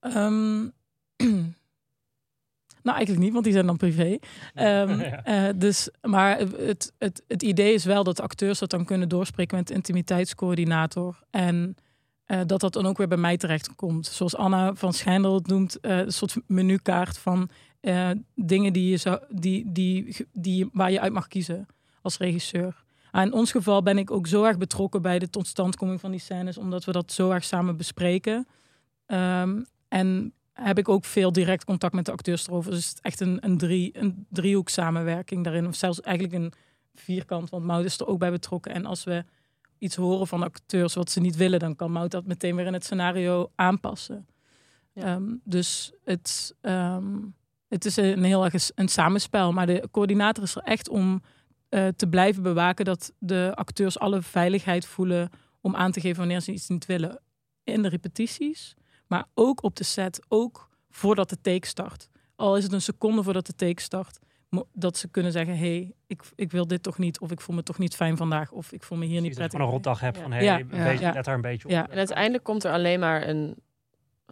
Ehm, 0.00 0.60
nou, 2.82 2.96
eigenlijk 2.96 3.18
niet, 3.18 3.32
want 3.32 3.44
die 3.44 3.52
zijn 3.52 3.66
dan 3.66 3.76
privé. 3.76 4.18
Ehm, 4.54 5.00
Ja. 5.00 5.24
eh, 5.24 5.54
dus, 5.56 5.88
maar 6.00 6.38
het, 6.38 6.92
het, 6.98 7.22
het 7.28 7.42
idee 7.42 7.74
is 7.74 7.84
wel 7.84 8.04
dat 8.04 8.20
acteurs 8.20 8.58
dat 8.58 8.70
dan 8.70 8.84
kunnen 8.84 9.08
doorspreken 9.08 9.56
met 9.56 9.70
intimiteitscoördinator. 9.70 11.22
En 11.30 11.76
eh, 12.24 12.40
dat 12.46 12.60
dat 12.60 12.72
dan 12.72 12.86
ook 12.86 12.98
weer 12.98 13.08
bij 13.08 13.18
mij 13.18 13.36
terecht 13.36 13.74
komt. 13.74 14.06
Zoals 14.06 14.36
Anna 14.36 14.74
van 14.74 14.92
Schijndel 14.92 15.34
het 15.34 15.46
noemt, 15.46 15.78
een 15.80 16.12
soort 16.12 16.36
menukaart 16.46 17.18
van 17.18 17.50
eh, 17.82 18.10
dingen 18.34 18.72
die 18.72 18.90
je 18.90 18.96
zou, 18.96 19.20
die, 19.28 19.72
die, 19.72 20.16
die, 20.32 20.68
waar 20.72 20.90
je 20.90 21.00
uit 21.00 21.12
mag 21.12 21.28
kiezen 21.28 21.66
als 22.02 22.18
regisseur. 22.18 22.84
Ah, 23.10 23.22
in 23.22 23.32
ons 23.32 23.50
geval 23.50 23.82
ben 23.82 23.98
ik 23.98 24.10
ook 24.10 24.26
zo 24.26 24.44
erg 24.44 24.58
betrokken 24.58 25.02
bij 25.02 25.18
de 25.18 25.30
totstandkoming 25.30 26.00
van 26.00 26.10
die 26.10 26.20
scènes, 26.20 26.58
omdat 26.58 26.84
we 26.84 26.92
dat 26.92 27.12
zo 27.12 27.30
erg 27.30 27.44
samen 27.44 27.76
bespreken. 27.76 28.46
Ehm, 29.06 29.62
en 29.88 30.32
heb 30.52 30.78
ik 30.78 30.88
ook 30.88 31.04
veel 31.04 31.32
direct 31.32 31.64
contact 31.64 31.94
met 31.94 32.04
de 32.04 32.12
acteurs 32.12 32.46
erover. 32.46 32.70
Dus 32.70 32.88
het 32.88 32.94
is 32.94 33.00
echt 33.00 33.20
een, 33.20 33.38
een, 33.40 33.58
drie, 33.58 33.98
een 33.98 34.26
driehoek 34.28 34.68
samenwerking 34.68 35.44
daarin. 35.44 35.66
Of 35.66 35.74
zelfs 35.74 36.00
eigenlijk 36.00 36.36
een 36.36 36.52
vierkant, 36.94 37.50
want 37.50 37.64
Mout 37.64 37.84
is 37.84 38.00
er 38.00 38.06
ook 38.06 38.18
bij 38.18 38.30
betrokken. 38.30 38.72
En 38.72 38.86
als 38.86 39.04
we 39.04 39.24
iets 39.78 39.96
horen 39.96 40.26
van 40.26 40.42
acteurs 40.42 40.94
wat 40.94 41.10
ze 41.10 41.20
niet 41.20 41.36
willen, 41.36 41.58
dan 41.58 41.76
kan 41.76 41.92
Mout 41.92 42.10
dat 42.10 42.26
meteen 42.26 42.56
weer 42.56 42.66
in 42.66 42.72
het 42.72 42.84
scenario 42.84 43.50
aanpassen. 43.54 44.26
Ja. 44.92 45.02
Ehm, 45.02 45.34
dus 45.44 45.92
het, 46.04 46.54
ehm, 46.60 47.18
het 47.72 47.84
is 47.84 47.96
een 47.96 48.24
heel 48.24 48.44
erg 48.44 48.70
een 48.74 48.88
samenspel. 48.88 49.52
Maar 49.52 49.66
de 49.66 49.88
coördinator 49.90 50.44
is 50.44 50.54
er 50.56 50.62
echt 50.62 50.88
om 50.88 51.22
eh, 51.68 51.88
te 51.88 52.06
blijven 52.08 52.42
bewaken 52.42 52.84
dat 52.84 53.12
de 53.18 53.52
acteurs 53.54 53.98
alle 53.98 54.22
veiligheid 54.22 54.86
voelen 54.86 55.30
om 55.60 55.76
aan 55.76 55.92
te 55.92 56.00
geven 56.00 56.18
wanneer 56.18 56.40
ze 56.40 56.52
iets 56.52 56.68
niet 56.68 56.86
willen. 56.86 57.20
In 57.64 57.82
de 57.82 57.88
repetities, 57.88 58.74
maar 59.06 59.24
ook 59.34 59.62
op 59.62 59.76
de 59.76 59.84
set, 59.84 60.24
ook 60.28 60.68
voordat 60.90 61.28
de 61.30 61.40
take 61.40 61.66
start. 61.66 62.08
Al 62.36 62.56
is 62.56 62.62
het 62.62 62.72
een 62.72 62.82
seconde 62.82 63.22
voordat 63.22 63.46
de 63.46 63.54
take 63.54 63.80
start, 63.80 64.18
dat 64.72 64.96
ze 64.96 65.08
kunnen 65.08 65.32
zeggen: 65.32 65.54
hé, 65.58 65.60
hey, 65.76 65.92
ik, 66.06 66.22
ik 66.34 66.50
wil 66.52 66.66
dit 66.66 66.82
toch 66.82 66.98
niet, 66.98 67.20
of 67.20 67.30
ik 67.30 67.40
voel 67.40 67.54
me 67.56 67.62
toch 67.62 67.78
niet 67.78 67.94
fijn 67.96 68.16
vandaag, 68.16 68.50
of 68.52 68.72
ik 68.72 68.82
voel 68.82 68.98
me 68.98 69.04
hier 69.04 69.20
niet 69.20 69.30
je 69.30 69.36
prettig. 69.36 69.58
van 69.58 69.66
een 69.68 69.72
rotdag 69.74 70.00
hebt 70.00 70.16
Ja. 70.16 70.22
van 70.22 70.32
hey, 70.32 70.44
Ja. 70.44 70.64
weet- 70.66 70.98
Ja. 71.00 71.12
let 71.12 71.24
daar 71.24 71.34
een 71.34 71.40
beetje 71.40 71.64
op. 71.64 71.70
Ja. 71.70 71.88
En 71.88 71.96
uiteindelijk 71.98 72.44
komt 72.44 72.64
er 72.64 72.72
alleen 72.72 73.00
maar 73.00 73.28
een 73.28 73.56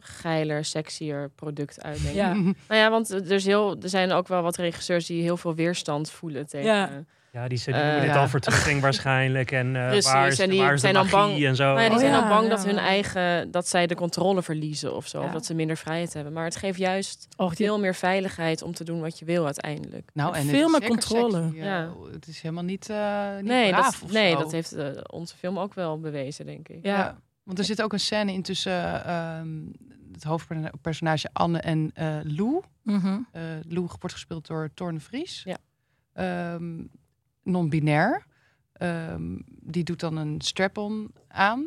geiler, 0.01 0.65
sexier 0.65 1.31
product 1.35 1.83
uit. 1.83 1.97
Denk 1.99 2.09
ik. 2.09 2.15
Ja. 2.15 2.33
Nou 2.69 2.81
ja, 2.81 2.91
want 2.91 3.11
er, 3.11 3.31
is 3.31 3.47
heel, 3.47 3.77
er 3.83 3.89
zijn 3.89 4.13
ook 4.13 4.29
wel 4.29 4.43
wat 4.43 4.57
regisseurs 4.57 5.07
die 5.07 5.23
heel 5.23 5.37
veel 5.37 5.55
weerstand 5.55 6.11
voelen 6.11 6.47
tegen. 6.47 6.67
Ja. 6.73 6.91
Ja, 7.33 7.49
die 7.49 7.59
ze 7.59 7.71
Eh, 7.73 7.77
noemen 7.83 8.01
dit 8.01 8.11
ja. 8.11 8.21
al 8.21 8.29
vertrutting 8.29 8.81
waarschijnlijk. 8.81 9.53
En 9.53 9.77
eh 9.77 9.87
Precies, 9.89 10.13
waar 10.13 10.27
is, 10.27 10.39
en 10.39 10.51
die 10.51 10.59
waar 10.61 10.69
is 10.75 10.75
de 10.75 10.81
zijn 10.81 10.95
dan 10.95 11.03
magie 11.11 11.19
bang- 11.35 11.45
en 11.45 11.57
zo. 11.57 11.65
Nou 11.65 11.81
ja, 11.81 11.85
die 11.85 11.93
Oh 11.95 11.99
zijn 11.99 12.13
ja, 12.13 12.21
dan 12.21 12.29
bang 12.29 12.43
ja. 12.43 12.49
dat 12.49 12.65
hun 12.65 12.79
eigen, 12.79 13.51
dat 13.51 13.69
zij 13.69 13.87
de 13.87 13.95
controle 13.95 14.43
verliezen 14.43 14.95
of 14.95 15.07
zo. 15.07 15.21
Ja. 15.21 15.27
Of 15.27 15.33
dat 15.33 15.47
ze 15.47 15.55
minder 15.55 15.77
vrijheid 15.77 16.13
hebben. 16.15 16.33
Maar 16.33 16.45
het 16.45 16.57
geeft 16.57 16.79
juist 16.79 17.29
Och, 17.37 17.55
die- 17.55 17.67
veel 17.67 17.79
meer 17.79 17.95
veiligheid 17.95 18.63
om 18.63 18.75
te 18.75 18.85
doen 18.85 19.01
wat 19.01 19.19
je 19.19 19.25
wil 19.25 19.45
uiteindelijk. 19.45 20.11
Nou, 20.15 20.35
en 20.37 20.47
Veel 20.47 20.69
meer 20.69 20.87
controle. 20.89 21.43
sexy, 21.43 21.59
eh, 21.59 21.65
Ja. 21.65 21.89
Het 22.13 22.27
is 22.27 22.41
helemaal 22.41 22.65
niet, 22.65 22.91
eh 22.91 23.37
niet 23.37 23.45
nee, 23.45 23.71
braaf 23.71 23.85
dat, 24.01 24.03
of 24.03 24.13
nee 24.13 24.37
dat 24.37 24.53
heeft 24.53 24.73
eh, 24.73 24.87
onze 25.11 25.37
film 25.37 25.59
ook 25.59 25.75
wel 25.75 26.01
bewezen, 26.01 26.47
denk 26.47 26.69
ik. 26.69 26.79
ja. 26.83 27.19
Want 27.43 27.59
er 27.59 27.65
zit 27.65 27.83
ook 27.83 27.93
een 27.93 28.01
scène 28.01 28.33
in 28.33 28.43
tussen 28.43 29.05
ehm, 29.05 29.67
het 30.13 30.25
hoofdpersonage 30.25 31.29
Anne 31.33 31.59
en 31.61 31.91
eh 31.95 32.19
Lou. 32.23 32.61
Mhm. 32.83 33.19
Eh 33.33 33.43
Lou 33.69 33.87
wordt 33.87 34.13
gespeeld 34.13 34.47
door 34.47 34.71
Torne 34.75 35.01
Vries. 35.01 35.43
Ja. 35.43 35.57
Ehm, 36.13 36.85
Non-binair. 37.43 38.27
Ehm, 38.73 39.39
die 39.47 39.85
doet 39.85 40.01
dan 40.01 40.17
een 40.17 40.41
strap-on 40.41 41.13
aan. 41.29 41.67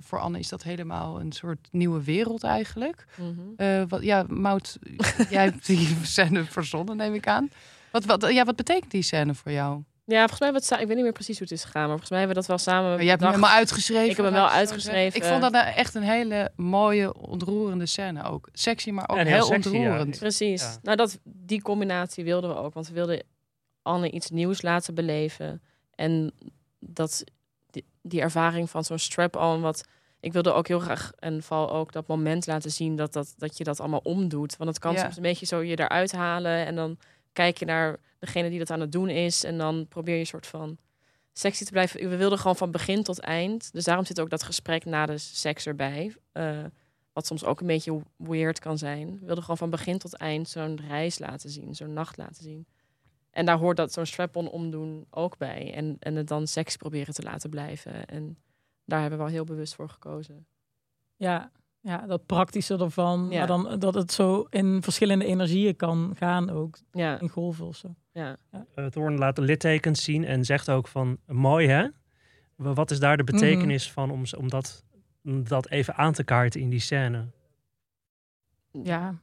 Voor 0.00 0.18
Anne 0.18 0.38
is 0.38 0.48
dat 0.48 0.62
helemaal 0.62 1.20
een 1.20 1.32
soort 1.32 1.68
nieuwe 1.70 2.02
wereld 2.02 2.44
eigenlijk. 2.44 3.06
Mhm. 3.16 3.40
Eh, 3.56 3.82
wat, 3.88 4.02
ja, 4.02 4.24
Mout, 4.28 4.78
jij 5.30 5.44
hebt 5.44 5.66
die 5.66 5.88
scène 6.02 6.44
verzonnen, 6.44 6.96
neem 6.96 7.14
ik 7.14 7.26
aan. 7.28 7.48
Wat, 7.92 8.04
wat, 8.04 8.32
ja, 8.32 8.44
wat 8.44 8.56
betekent 8.56 8.90
die 8.90 9.02
scène 9.02 9.34
voor 9.34 9.52
jou? 9.52 9.82
Ja, 10.08 10.18
volgens 10.18 10.40
mij 10.40 10.48
hebben 10.48 10.68
we 10.68 10.74
het 10.74 10.80
ik 10.80 10.86
weet 10.86 10.96
niet 10.96 11.04
meer 11.04 11.12
precies 11.14 11.38
hoe 11.38 11.46
het 11.48 11.56
is 11.56 11.64
gegaan, 11.64 11.80
maar 11.80 11.90
volgens 11.90 12.10
mij 12.10 12.18
hebben 12.18 12.36
we 12.36 12.42
dat 12.42 12.50
wel 12.50 12.74
samen 12.74 12.90
Maar 12.90 13.00
jij 13.00 13.08
hebt 13.08 13.20
hem 13.20 13.30
helemaal 13.30 13.56
uitgeschreven. 13.56 14.10
Ik 14.10 14.16
heb 14.16 14.24
hem 14.24 14.34
wel 14.34 14.48
uitgeschreven. 14.48 15.20
Ik 15.20 15.26
vond 15.26 15.40
dat 15.40 15.52
nou 15.52 15.66
echt 15.66 15.94
een 15.94 16.02
hele 16.02 16.52
mooie, 16.56 17.14
ontroerende 17.14 17.86
scène 17.86 18.22
ook. 18.22 18.48
Sexy, 18.52 18.90
maar 18.90 19.08
ook 19.08 19.16
En 19.16 19.26
heel, 19.26 19.34
heel 19.34 19.44
sexy, 19.44 19.68
ja. 19.68 19.78
ontroerend. 19.78 20.18
Precies. 20.18 20.62
Ja. 20.62 20.76
Nou, 20.82 20.96
dat, 20.96 21.18
die 21.24 21.62
combinatie 21.62 22.24
wilden 22.24 22.50
we 22.50 22.56
ook. 22.56 22.74
Want 22.74 22.88
we 22.88 22.94
wilden 22.94 23.22
Anne 23.82 24.10
iets 24.10 24.30
nieuws 24.30 24.62
laten 24.62 24.94
beleven. 24.94 25.62
En 25.94 26.32
dat, 26.78 27.24
die, 27.70 27.84
die 28.02 28.20
ervaring 28.20 28.70
van 28.70 28.84
zo'n 28.84 28.98
strap-on, 28.98 29.60
wat... 29.60 29.84
Ik 30.20 30.32
wilde 30.32 30.52
ook 30.52 30.68
heel 30.68 30.80
graag, 30.80 31.12
en 31.18 31.42
vooral 31.42 31.72
ook 31.72 31.92
dat 31.92 32.06
moment 32.06 32.46
laten 32.46 32.70
zien... 32.70 32.96
dat, 32.96 33.12
dat, 33.12 33.34
dat 33.36 33.58
je 33.58 33.64
dat 33.64 33.80
allemaal 33.80 34.00
omdoet. 34.02 34.56
Want 34.56 34.70
het 34.70 34.78
kan 34.78 34.92
Ja. 34.92 35.00
soms 35.00 35.16
een 35.16 35.22
beetje 35.22 35.46
zo 35.46 35.62
je 35.62 35.78
eruit 35.78 36.12
halen... 36.12 36.66
en 36.66 36.74
dan 36.74 36.98
kijk 37.36 37.58
je 37.58 37.64
naar 37.64 37.96
degene 38.18 38.48
die 38.48 38.58
dat 38.58 38.70
aan 38.70 38.80
het 38.80 38.92
doen 38.92 39.08
is... 39.08 39.44
en 39.44 39.58
dan 39.58 39.86
probeer 39.88 40.14
je 40.14 40.20
een 40.20 40.26
soort 40.26 40.46
van 40.46 40.78
sexy 41.32 41.64
te 41.64 41.70
blijven. 41.70 42.08
We 42.08 42.16
wilden 42.16 42.38
gewoon 42.38 42.56
van 42.56 42.70
begin 42.70 43.02
tot 43.02 43.20
eind. 43.20 43.72
Dus 43.72 43.84
daarom 43.84 44.04
zit 44.04 44.20
ook 44.20 44.30
dat 44.30 44.42
gesprek 44.42 44.84
na 44.84 45.06
de 45.06 45.18
seks 45.18 45.66
erbij. 45.66 46.16
eh, 46.32 46.64
wat 47.12 47.26
soms 47.26 47.44
ook 47.44 47.60
een 47.60 47.66
beetje 47.66 48.02
weird 48.16 48.58
kan 48.58 48.78
zijn. 48.78 49.18
We 49.18 49.26
wilden 49.26 49.42
gewoon 49.42 49.56
van 49.56 49.70
begin 49.70 49.98
tot 49.98 50.16
eind 50.16 50.48
zo'n 50.48 50.80
reis 50.88 51.18
laten 51.18 51.50
zien, 51.50 51.74
zo'n 51.74 51.92
nacht 51.92 52.16
laten 52.16 52.42
zien. 52.42 52.66
En 53.30 53.46
daar 53.46 53.58
hoort 53.58 53.76
dat 53.76 53.92
zo'n 53.92 54.06
strap-on 54.06 54.48
omdoen 54.48 55.06
ook 55.10 55.38
bij. 55.38 55.72
En, 55.74 55.96
en 55.98 56.14
het 56.14 56.28
dan 56.28 56.46
seks 56.46 56.76
proberen 56.76 57.14
te 57.14 57.22
laten 57.22 57.50
blijven. 57.50 58.06
En 58.06 58.38
daar 58.84 59.00
hebben 59.00 59.18
we 59.18 59.24
wel 59.24 59.34
heel 59.34 59.44
bewust 59.44 59.74
voor 59.74 59.88
gekozen. 59.88 60.46
Ja, 61.16 61.50
ja, 61.86 62.06
dat 62.06 62.26
praktische 62.26 62.76
ervan. 62.78 63.26
Ja. 63.30 63.38
Maar 63.38 63.46
dan 63.46 63.78
dat 63.78 63.94
het 63.94 64.12
zo 64.12 64.46
in 64.50 64.82
verschillende 64.82 65.24
energieën 65.24 65.76
kan 65.76 66.12
gaan 66.18 66.50
ook. 66.50 66.78
Ja, 66.92 67.20
In 67.20 67.28
golven 67.28 67.66
of 67.66 67.76
zo. 67.76 67.94
ja. 68.12 68.36
Uh, 68.76 68.86
Thorn 68.86 69.18
laat 69.18 69.36
de 69.36 69.42
littekens 69.42 70.04
zien 70.04 70.24
en 70.24 70.44
zegt 70.44 70.70
ook 70.70 70.88
van 70.88 71.18
mooi 71.26 71.66
hè? 71.68 71.86
Wa- 72.54 72.72
Wat 72.72 72.90
is 72.90 72.98
daar 73.00 73.16
de 73.16 73.24
betekenis 73.24 73.92
van 73.92 74.10
om, 74.10 74.22
om, 74.38 74.48
dat, 74.48 74.84
om 75.24 75.44
dat 75.48 75.68
even 75.70 75.94
aan 75.94 76.12
te 76.12 76.24
kaarten 76.24 76.60
in 76.60 76.68
die 76.70 76.80
scène? 76.80 77.26
Ja, 78.82 79.14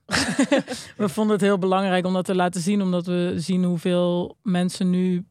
we 0.98 1.10
vonden 1.10 1.34
het 1.34 1.42
heel 1.42 1.58
belangrijk 1.58 2.06
om 2.06 2.14
dat 2.14 2.26
te 2.26 2.36
laten 2.36 2.62
zien, 2.62 2.82
omdat 2.82 3.06
we 3.06 3.34
zien 3.36 3.64
hoeveel 3.64 4.38
mensen 4.42 4.90
nu 4.90 5.26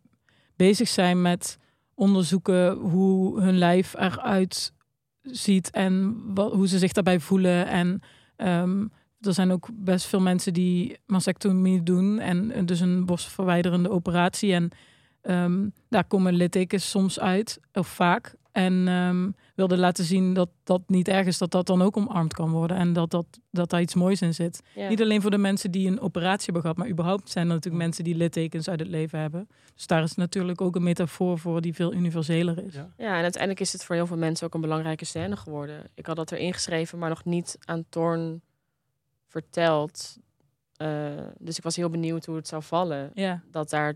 bezig 0.56 0.88
zijn 0.88 1.22
met 1.22 1.58
onderzoeken 1.94 2.72
hoe 2.76 3.40
hun 3.40 3.58
lijf 3.58 3.94
eruit 3.94 4.72
ziet 5.22 5.70
en 5.70 6.22
hoe 6.34 6.68
ze 6.68 6.78
zich 6.78 6.92
daarbij 6.92 7.20
voelen. 7.20 7.66
En 7.66 8.00
ehm, 8.36 8.86
er 9.20 9.34
zijn 9.34 9.50
ook 9.52 9.68
best 9.72 10.06
veel 10.06 10.20
mensen 10.20 10.52
die 10.52 10.96
mastectomie 11.06 11.82
doen 11.82 12.18
en 12.18 12.50
eh, 12.50 12.64
dus 12.64 12.80
een 12.80 13.04
borstverwijderende 13.04 13.90
operatie. 13.90 14.52
En 14.52 14.70
ehm, 15.20 15.68
daar 15.88 16.04
komen 16.04 16.34
littekens 16.34 16.90
soms 16.90 17.20
uit, 17.20 17.60
of 17.72 17.88
vaak. 17.88 18.34
En 18.52 18.88
ehm, 18.88 19.30
wilde 19.68 19.82
laten 19.82 20.04
zien 20.04 20.34
dat 20.34 20.48
dat 20.64 20.82
niet 20.86 21.08
erg 21.08 21.26
is, 21.26 21.38
dat 21.38 21.50
dat 21.50 21.66
dan 21.66 21.82
ook 21.82 21.96
omarmd 21.96 22.34
kan 22.34 22.50
worden. 22.50 22.76
En 22.76 22.92
dat, 22.92 23.10
dat, 23.10 23.26
dat 23.50 23.70
daar 23.70 23.80
iets 23.80 23.94
moois 23.94 24.22
in 24.22 24.34
zit. 24.34 24.62
ja. 24.74 24.88
Niet 24.88 25.02
alleen 25.02 25.20
voor 25.22 25.30
de 25.30 25.38
mensen 25.38 25.70
die 25.70 25.88
een 25.88 26.00
operatie 26.00 26.44
hebben 26.44 26.62
gehad, 26.62 26.76
maar 26.76 26.88
überhaupt 26.88 27.30
zijn 27.30 27.48
er 27.48 27.54
natuurlijk 27.54 27.82
mensen 27.82 28.04
die 28.04 28.14
littekens 28.14 28.68
uit 28.68 28.80
het 28.80 28.88
leven 28.88 29.18
hebben. 29.18 29.48
Dus 29.74 29.86
daar 29.86 30.02
is 30.02 30.14
natuurlijk 30.14 30.60
ook 30.60 30.76
een 30.76 30.82
metafoor 30.82 31.38
voor 31.38 31.60
die 31.60 31.74
veel 31.74 31.92
universeler 31.92 32.64
is. 32.64 32.74
Ja. 32.74 32.92
Ja, 32.96 33.16
en 33.16 33.22
uiteindelijk 33.22 33.60
is 33.60 33.72
het 33.72 33.84
voor 33.84 33.94
heel 33.94 34.06
veel 34.06 34.16
mensen 34.16 34.46
ook 34.46 34.54
een 34.54 34.60
belangrijke 34.60 35.04
scène 35.04 35.36
geworden. 35.36 35.84
Ik 35.94 36.06
had 36.06 36.16
dat 36.16 36.32
erin 36.32 36.52
geschreven, 36.52 36.98
maar 36.98 37.08
nog 37.08 37.24
niet 37.24 37.58
aan 37.64 37.84
Thorn 37.88 38.42
verteld. 39.28 40.16
Eh, 40.76 40.88
dus 41.38 41.56
ik 41.56 41.62
was 41.62 41.76
heel 41.76 41.90
benieuwd 41.90 42.26
hoe 42.26 42.36
het 42.36 42.48
zou 42.48 42.62
vallen. 42.62 43.10
Ja, 43.14 43.42
dat 43.50 43.70
daar. 43.70 43.94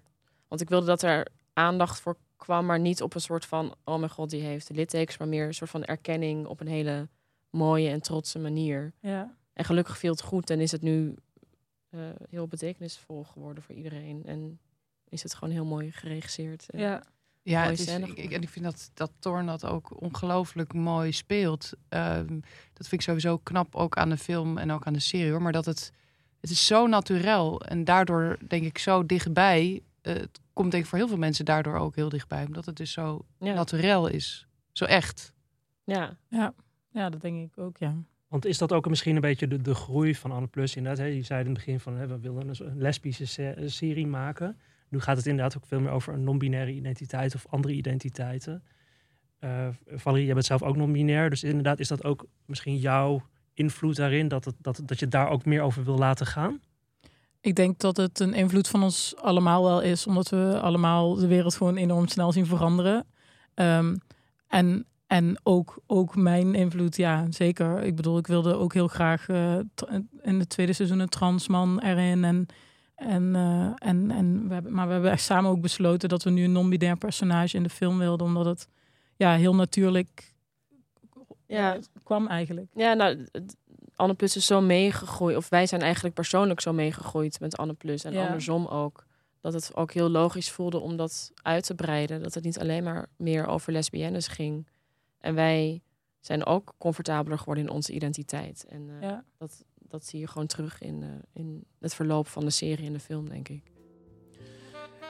Want 0.49 0.61
ik 0.61 0.69
wilde 0.69 0.87
dat 0.87 1.03
er 1.03 1.27
aandacht 1.53 2.01
voor 2.01 2.17
kwam 2.37 2.67
maar 2.67 2.81
niet 2.81 3.03
op 3.03 3.15
een 3.15 3.21
soort 3.21 3.45
van, 3.47 3.75
oh 3.85 3.99
mijn 3.99 4.11
god, 4.11 4.31
die 4.31 4.43
heeft 4.43 4.71
littekens, 4.71 5.19
maar 5.19 5.29
meer 5.29 5.47
een 5.47 5.55
soort 5.55 5.71
van 5.71 5.85
erkenning 5.85 6.47
op 6.47 6.61
een 6.61 6.67
hele 6.67 7.09
mooie 7.51 7.89
en 7.91 8.01
trotse 8.01 8.39
manier. 8.39 8.93
Ja. 9.01 9.35
En 9.53 9.65
gelukkig 9.65 9.99
viel 9.99 10.11
het 10.13 10.23
goed 10.23 10.51
en 10.51 10.61
is 10.61 10.73
het 10.73 10.83
nu 10.83 11.15
eh, 11.91 12.01
heel 12.31 12.47
betekenisvol 12.47 13.25
geworden 13.25 13.63
voor 13.63 13.75
iedereen. 13.75 14.23
En 14.27 14.59
is 15.09 15.23
het 15.23 15.35
gewoon 15.35 15.55
heel 15.55 15.65
mooi 15.65 15.93
geregisseerd. 15.93 16.71
En- 16.71 16.81
ja. 16.81 17.03
Ja, 17.43 17.63
het 17.63 17.79
is, 17.79 17.87
ik, 17.97 18.17
ik- 18.17 18.33
en 18.33 18.43
ik 18.43 18.49
vind 18.49 18.65
dat, 18.65 18.91
dat 18.95 19.11
Thorn 19.19 19.47
dat 19.47 19.65
ook 19.65 20.01
ongelooflijk 20.03 20.73
mooi 20.73 21.13
speelt. 21.13 21.71
Ehm, 21.89 22.27
dat 22.73 22.89
vind 22.89 22.93
ik 22.93 23.01
sowieso 23.01 23.39
knap, 23.39 23.75
ook 23.75 23.97
aan 23.97 24.09
de 24.11 24.17
film 24.17 24.59
en 24.59 24.71
ook 24.73 24.87
aan 24.87 24.93
de 24.93 24.99
serie 24.99 25.31
hoor. 25.31 25.43
Maar 25.43 25.53
dat 25.53 25.65
het, 25.65 25.93
het 26.41 26.51
is 26.51 26.67
zo 26.67 26.87
naturel 26.87 27.61
en 27.63 27.85
daardoor 27.85 28.39
denk 28.49 28.65
ik 28.65 28.79
zo 28.79 29.07
dichtbij. 29.07 29.83
Eh, 30.07 30.15
het 30.15 30.41
komt 30.53 30.71
denk 30.71 30.83
ik 30.83 30.89
voor 30.89 30.99
heel 30.99 31.09
veel 31.09 31.17
mensen 31.17 31.45
daardoor 31.45 31.77
ook 31.77 31.95
heel 31.97 32.09
dichtbij. 32.09 32.45
Omdat 32.45 32.67
het 32.67 32.77
dus 32.77 32.93
zo 32.93 33.27
Ja, 33.39 33.55
naturel 33.55 34.07
is. 34.07 34.47
Zo 34.73 34.85
echt. 34.85 35.33
ja. 35.85 36.17
ja, 36.91 37.11
dat 37.11 37.21
denk 37.21 37.51
ik 37.53 37.59
ook, 37.59 37.77
ja. 37.79 37.95
Want 38.29 38.45
is 38.45 38.59
dat 38.59 38.73
ook 38.73 38.89
misschien 38.89 39.15
een 39.15 39.21
beetje 39.21 39.49
de, 39.49 39.63
de 39.63 39.75
groei 39.75 40.15
van 40.15 40.31
Anne 40.33 40.47
Plus? 40.47 40.77
Inderdaad, 40.77 41.01
hè? 41.07 41.13
je 41.13 41.23
zei 41.23 41.41
in 41.41 41.47
het 41.47 41.55
begin 41.55 41.81
van 41.81 41.97
hè, 41.97 42.07
we 42.07 42.19
willen 42.19 42.49
een, 42.49 42.67
een 42.67 42.79
lesbische 42.79 43.27
se- 43.27 43.63
serie 43.67 44.07
maken. 44.07 44.59
Nu 44.89 45.01
gaat 45.01 45.17
het 45.17 45.27
inderdaad 45.27 45.57
ook 45.57 45.67
veel 45.67 45.81
meer 45.81 45.91
over 45.91 46.15
een 46.15 46.25
non-binaire 46.25 46.73
identiteit 46.73 47.35
of 47.35 47.47
andere 47.47 47.75
identiteiten. 47.75 48.63
Eh 49.39 49.69
Valerie, 49.87 50.25
jij 50.25 50.35
bent 50.35 50.47
zelf 50.47 50.63
ook 50.63 50.77
non-binair. 50.77 51.31
Dus 51.31 51.45
inderdaad, 51.45 51.81
is 51.81 51.89
dat 51.89 52.05
ook 52.05 52.27
misschien 52.45 52.77
jouw 52.77 53.23
invloed 53.55 53.97
daarin? 53.97 54.29
Dat, 54.29 54.45
het, 54.45 54.55
dat, 54.59 54.83
dat 54.85 54.99
je 54.99 55.09
daar 55.09 55.29
ook 55.29 55.45
meer 55.45 55.63
over 55.63 55.85
wil 55.85 55.99
laten 55.99 56.27
gaan? 56.27 56.61
Ik 57.47 57.55
denk 57.55 57.79
dat 57.79 57.97
het 57.97 58.21
een 58.21 58.35
invloed 58.35 58.69
van 58.69 58.83
ons 58.83 59.15
allemaal 59.17 59.63
wel 59.65 59.81
is, 59.81 60.07
omdat 60.07 60.29
we 60.29 60.59
allemaal 60.63 61.15
de 61.15 61.27
wereld 61.27 61.55
gewoon 61.57 61.77
enorm 61.77 62.09
snel 62.09 62.33
zien 62.33 62.47
veranderen. 62.47 63.07
Ehm, 63.55 63.97
en 64.49 64.87
en 65.07 65.41
ook, 65.43 65.79
ook 65.87 66.17
mijn 66.17 66.55
invloed, 66.55 66.97
ja, 66.97 67.27
zeker. 67.31 67.83
Ik 67.83 67.97
bedoel, 67.97 68.19
ik 68.19 68.27
wilde 68.27 68.55
ook 68.55 68.75
heel 68.75 68.89
graag 68.89 69.29
eh, 69.29 69.57
tra- 69.75 70.01
in 70.23 70.39
het 70.39 70.49
tweede 70.49 70.73
seizoen 70.73 70.99
een 70.99 71.09
transman 71.09 71.81
erin. 71.81 72.25
En, 72.25 72.47
en, 72.95 73.35
eh, 73.35 73.89
en, 73.89 74.11
en 74.11 74.49
we 74.49 74.55
hebben, 74.55 74.73
maar 74.73 74.87
we 74.87 74.93
hebben 74.93 75.11
echt 75.11 75.23
samen 75.23 75.51
ook 75.51 75.61
besloten 75.61 76.09
dat 76.09 76.23
we 76.23 76.31
nu 76.31 76.45
een 76.45 76.53
non-binair 76.53 76.97
personage 76.97 77.57
in 77.57 77.63
de 77.63 77.69
film 77.71 77.99
wilden, 77.99 78.27
omdat 78.27 78.45
het 78.47 78.69
ja, 79.17 79.35
heel 79.35 79.55
natuurlijk 79.55 80.35
Ja, 81.47 81.79
kwam 82.03 82.27
eigenlijk. 82.27 82.71
ja 82.75 82.95
nou, 82.95 83.27
het- 83.33 83.57
Anne 83.97 84.15
Plus 84.15 84.37
is 84.37 84.47
zo 84.47 84.61
meegegroeid. 84.61 85.37
Of 85.37 85.49
wij 85.49 85.67
zijn 85.67 85.81
eigenlijk 85.81 86.15
persoonlijk 86.15 86.61
zo 86.61 86.73
meegegroeid 86.73 87.41
met 87.41 87.57
Anne 87.57 87.73
Plus. 87.75 88.05
En 88.05 88.13
Ja. 88.13 88.27
andersom 88.27 88.67
ook. 88.67 89.05
Dat 89.41 89.53
het 89.53 89.71
ook 89.75 89.93
heel 89.93 90.09
logisch 90.09 90.51
voelde 90.51 90.79
om 90.79 90.97
dat 90.97 91.33
uit 91.43 91.67
te 91.67 91.75
breiden. 91.75 92.23
Dat 92.23 92.35
het 92.35 92.45
niet 92.45 92.59
alleen 92.59 92.85
maar 92.85 93.07
meer 93.17 93.47
over 93.47 93.73
lesbiennes 93.73 94.27
ging. 94.29 94.67
En 95.19 95.35
wij 95.35 95.83
zijn 96.21 96.47
ook 96.47 96.73
comfortabeler 96.79 97.39
geworden 97.39 97.65
in 97.65 97.71
onze 97.71 97.93
identiteit. 97.93 98.65
En 98.69 98.91
eh, 99.01 99.09
Ja. 99.09 99.25
dat, 99.39 99.65
dat 99.79 100.05
zie 100.07 100.21
je 100.21 100.27
gewoon 100.27 100.47
terug 100.47 100.81
in, 100.81 101.03
eh, 101.03 101.09
in 101.43 101.65
het 101.81 101.95
verloop 101.95 102.27
van 102.29 102.45
de 102.45 102.51
serie 102.51 102.87
en 102.87 102.93
de 102.93 103.01
film, 103.01 103.29
denk 103.29 103.49
ik. 103.49 103.63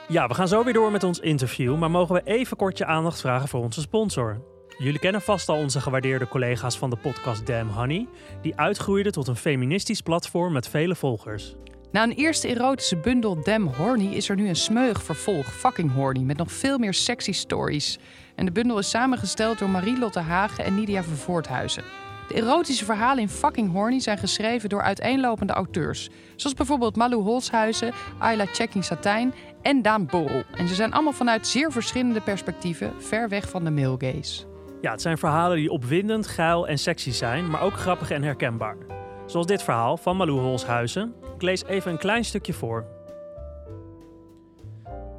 Ja, 0.07 0.27
we 0.27 0.33
gaan 0.33 0.47
zo 0.47 0.63
weer 0.63 0.73
door 0.73 0.91
met 0.91 1.03
ons 1.03 1.19
interview, 1.19 1.77
maar 1.77 1.91
mogen 1.91 2.15
we 2.15 2.21
even 2.23 2.57
kort 2.57 2.77
je 2.77 2.85
aandacht 2.85 3.19
vragen 3.21 3.47
voor 3.47 3.61
onze 3.63 3.81
sponsor. 3.81 4.41
Jullie 4.77 4.99
kennen 4.99 5.21
vast 5.21 5.49
al 5.49 5.57
onze 5.57 5.81
gewaardeerde 5.81 6.27
collega's 6.27 6.77
van 6.77 6.89
de 6.89 6.95
podcast 6.95 7.45
Damn 7.45 7.69
Honey, 7.69 8.07
die 8.41 8.55
uitgroeiden 8.55 9.11
tot 9.11 9.27
een 9.27 9.35
feministisch 9.35 10.01
platform 10.01 10.53
met 10.53 10.67
vele 10.67 10.95
volgers. 10.95 11.55
Na 11.91 12.03
een 12.03 12.11
eerste 12.11 12.47
erotische 12.47 12.97
bundel 12.97 13.43
Damn 13.43 13.67
Horny 13.67 14.13
is 14.13 14.29
er 14.29 14.35
nu 14.35 14.47
een 14.47 14.55
smeug 14.55 15.03
vervolg, 15.03 15.45
Fucking 15.53 15.93
Horny, 15.93 16.19
met 16.19 16.37
nog 16.37 16.51
veel 16.51 16.77
meer 16.77 16.93
sexy 16.93 17.31
stories. 17.31 17.99
En 18.35 18.45
de 18.45 18.51
bundel 18.51 18.77
is 18.79 18.89
samengesteld 18.89 19.59
door 19.59 19.69
Marie-Lotte 19.69 20.19
Hagen 20.19 20.63
en 20.63 20.75
Nidia 20.75 21.03
Vervoorthuizen. 21.03 21.83
De 22.27 22.33
erotische 22.33 22.85
verhalen 22.85 23.21
in 23.21 23.29
Fucking 23.29 23.71
Horny 23.71 23.99
zijn 23.99 24.17
geschreven 24.17 24.69
door 24.69 24.81
uiteenlopende 24.81 25.53
auteurs. 25.53 26.09
Zoals 26.35 26.55
bijvoorbeeld 26.55 26.95
Malou 26.95 27.21
Holshuizen, 27.21 27.93
Ayla 28.17 28.45
Checking 28.45 28.83
Satijn 28.83 29.33
en 29.61 29.81
Daan 29.81 30.05
Borrel. 30.05 30.43
En 30.55 30.67
ze 30.67 30.75
zijn 30.75 30.93
allemaal 30.93 31.13
vanuit 31.13 31.47
zeer 31.47 31.71
verschillende 31.71 32.21
perspectieven 32.21 32.93
ver 33.01 33.29
weg 33.29 33.49
van 33.49 33.63
de 33.63 33.71
male 33.71 33.95
gaze. 33.99 34.46
Ja, 34.81 34.91
het 34.91 35.01
zijn 35.01 35.17
verhalen 35.17 35.57
die 35.57 35.71
opwindend, 35.71 36.27
geil 36.27 36.67
en 36.67 36.77
sexy 36.77 37.11
zijn, 37.11 37.49
maar 37.49 37.61
ook 37.61 37.73
grappig 37.73 38.11
en 38.11 38.23
herkenbaar. 38.23 38.77
Zoals 39.25 39.45
dit 39.45 39.63
verhaal 39.63 39.97
van 39.97 40.17
Malou 40.17 40.39
Holshuizen. 40.39 41.13
Ik 41.35 41.41
lees 41.41 41.65
even 41.65 41.91
een 41.91 41.97
klein 41.97 42.25
stukje 42.25 42.53
voor. 42.53 42.85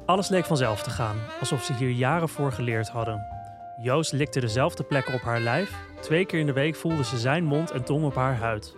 Alles 0.05 0.29
leek 0.29 0.45
vanzelf 0.45 0.83
te 0.83 0.89
gaan, 0.89 1.17
alsof 1.39 1.63
ze 1.63 1.73
hier 1.73 1.89
jaren 1.89 2.29
voor 2.29 2.51
geleerd 2.51 2.89
hadden. 2.89 3.21
Joost 3.81 4.11
likte 4.11 4.39
dezelfde 4.39 4.83
plekken 4.83 5.13
op 5.13 5.21
haar 5.21 5.39
lijf. 5.39 5.73
Twee 6.01 6.25
keer 6.25 6.39
in 6.39 6.45
de 6.45 6.53
week 6.53 6.75
voelde 6.75 7.03
ze 7.03 7.17
zijn 7.17 7.43
mond 7.43 7.71
en 7.71 7.83
tong 7.83 8.05
op 8.05 8.15
haar 8.15 8.35
huid. 8.35 8.75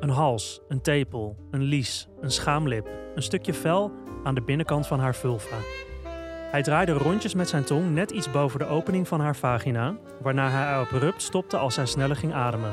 Een 0.00 0.08
hals, 0.10 0.60
een 0.68 0.80
tepel, 0.80 1.36
een 1.50 1.62
lies, 1.62 2.08
een 2.20 2.30
schaamlip, 2.30 2.88
een 3.14 3.22
stukje 3.22 3.54
vel 3.54 3.92
aan 4.24 4.34
de 4.34 4.42
binnenkant 4.42 4.86
van 4.86 5.00
haar 5.00 5.14
vulva. 5.14 5.56
Hij 6.50 6.62
draaide 6.62 6.92
rondjes 6.92 7.34
met 7.34 7.48
zijn 7.48 7.64
tong 7.64 7.90
net 7.90 8.10
iets 8.10 8.30
boven 8.30 8.58
de 8.58 8.66
opening 8.66 9.08
van 9.08 9.20
haar 9.20 9.36
vagina, 9.36 9.96
waarna 10.22 10.50
hij 10.50 10.74
abrupt 10.74 11.22
stopte 11.22 11.56
als 11.56 11.74
zij 11.74 11.86
sneller 11.86 12.16
ging 12.16 12.32
ademen. 12.32 12.72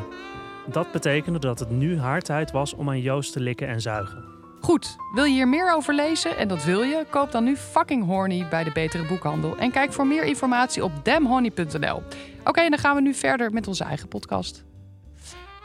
Dat 0.65 0.91
betekende 0.91 1.39
dat 1.39 1.59
het 1.59 1.69
nu 1.69 1.99
haar 1.99 2.21
tijd 2.21 2.51
was 2.51 2.73
om 2.73 2.89
aan 2.89 3.01
Joost 3.01 3.33
te 3.33 3.39
likken 3.39 3.67
en 3.67 3.81
zuigen. 3.81 4.23
Goed, 4.61 4.97
wil 5.13 5.23
je 5.23 5.33
hier 5.33 5.47
meer 5.47 5.73
over 5.73 5.93
lezen? 5.93 6.37
En 6.37 6.47
dat 6.47 6.63
wil 6.63 6.81
je? 6.81 7.05
Koop 7.09 7.31
dan 7.31 7.43
nu 7.43 7.55
Fucking 7.55 8.05
Horny 8.05 8.47
bij 8.49 8.63
de 8.63 8.71
Betere 8.71 9.07
Boekhandel. 9.07 9.57
En 9.57 9.71
kijk 9.71 9.93
voor 9.93 10.07
meer 10.07 10.23
informatie 10.23 10.83
op 10.83 10.91
damnhoney.nl. 11.03 12.03
Oké, 12.43 12.69
dan 12.69 12.79
gaan 12.79 12.95
we 12.95 13.01
nu 13.01 13.13
verder 13.13 13.51
met 13.51 13.67
onze 13.67 13.83
eigen 13.83 14.07
podcast. 14.07 14.63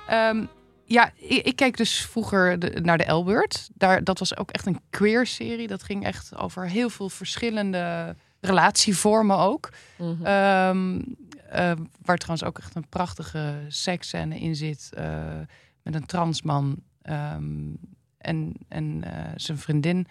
Ehm, 0.06 0.44
ja, 0.88 1.10
ik, 1.14 1.44
ik 1.46 1.56
keek 1.56 1.76
dus 1.76 2.00
vroeger 2.06 2.58
de- 2.58 2.80
naar 2.82 2.98
de 2.98 3.12
L-Word. 3.12 3.68
Daar, 3.74 4.04
dat 4.04 4.18
was 4.18 4.36
ook 4.36 4.50
echt 4.50 4.66
een 4.66 4.80
queer-serie. 4.90 5.66
Dat 5.66 5.82
ging 5.82 6.04
echt 6.04 6.36
over 6.36 6.68
heel 6.68 6.90
veel 6.90 7.08
verschillende 7.08 8.16
relatievormen 8.40 9.38
ook. 9.38 9.70
Mhm. 9.98 10.24
Ehm, 10.24 11.00
eh, 11.48 11.72
waar 12.04 12.16
trouwens 12.16 12.44
ook 12.48 12.58
echt 12.58 12.74
een 12.74 12.88
prachtige 12.88 13.64
seksscène 13.68 14.38
in 14.38 14.54
zit. 14.56 14.90
eh, 14.94 15.38
met 15.82 15.94
een 15.94 16.06
transman 16.06 16.82
ehm, 17.02 17.70
en, 18.18 18.52
en 18.68 19.04
eh, 19.04 19.32
zijn 19.36 19.58
vriendin. 19.58 20.06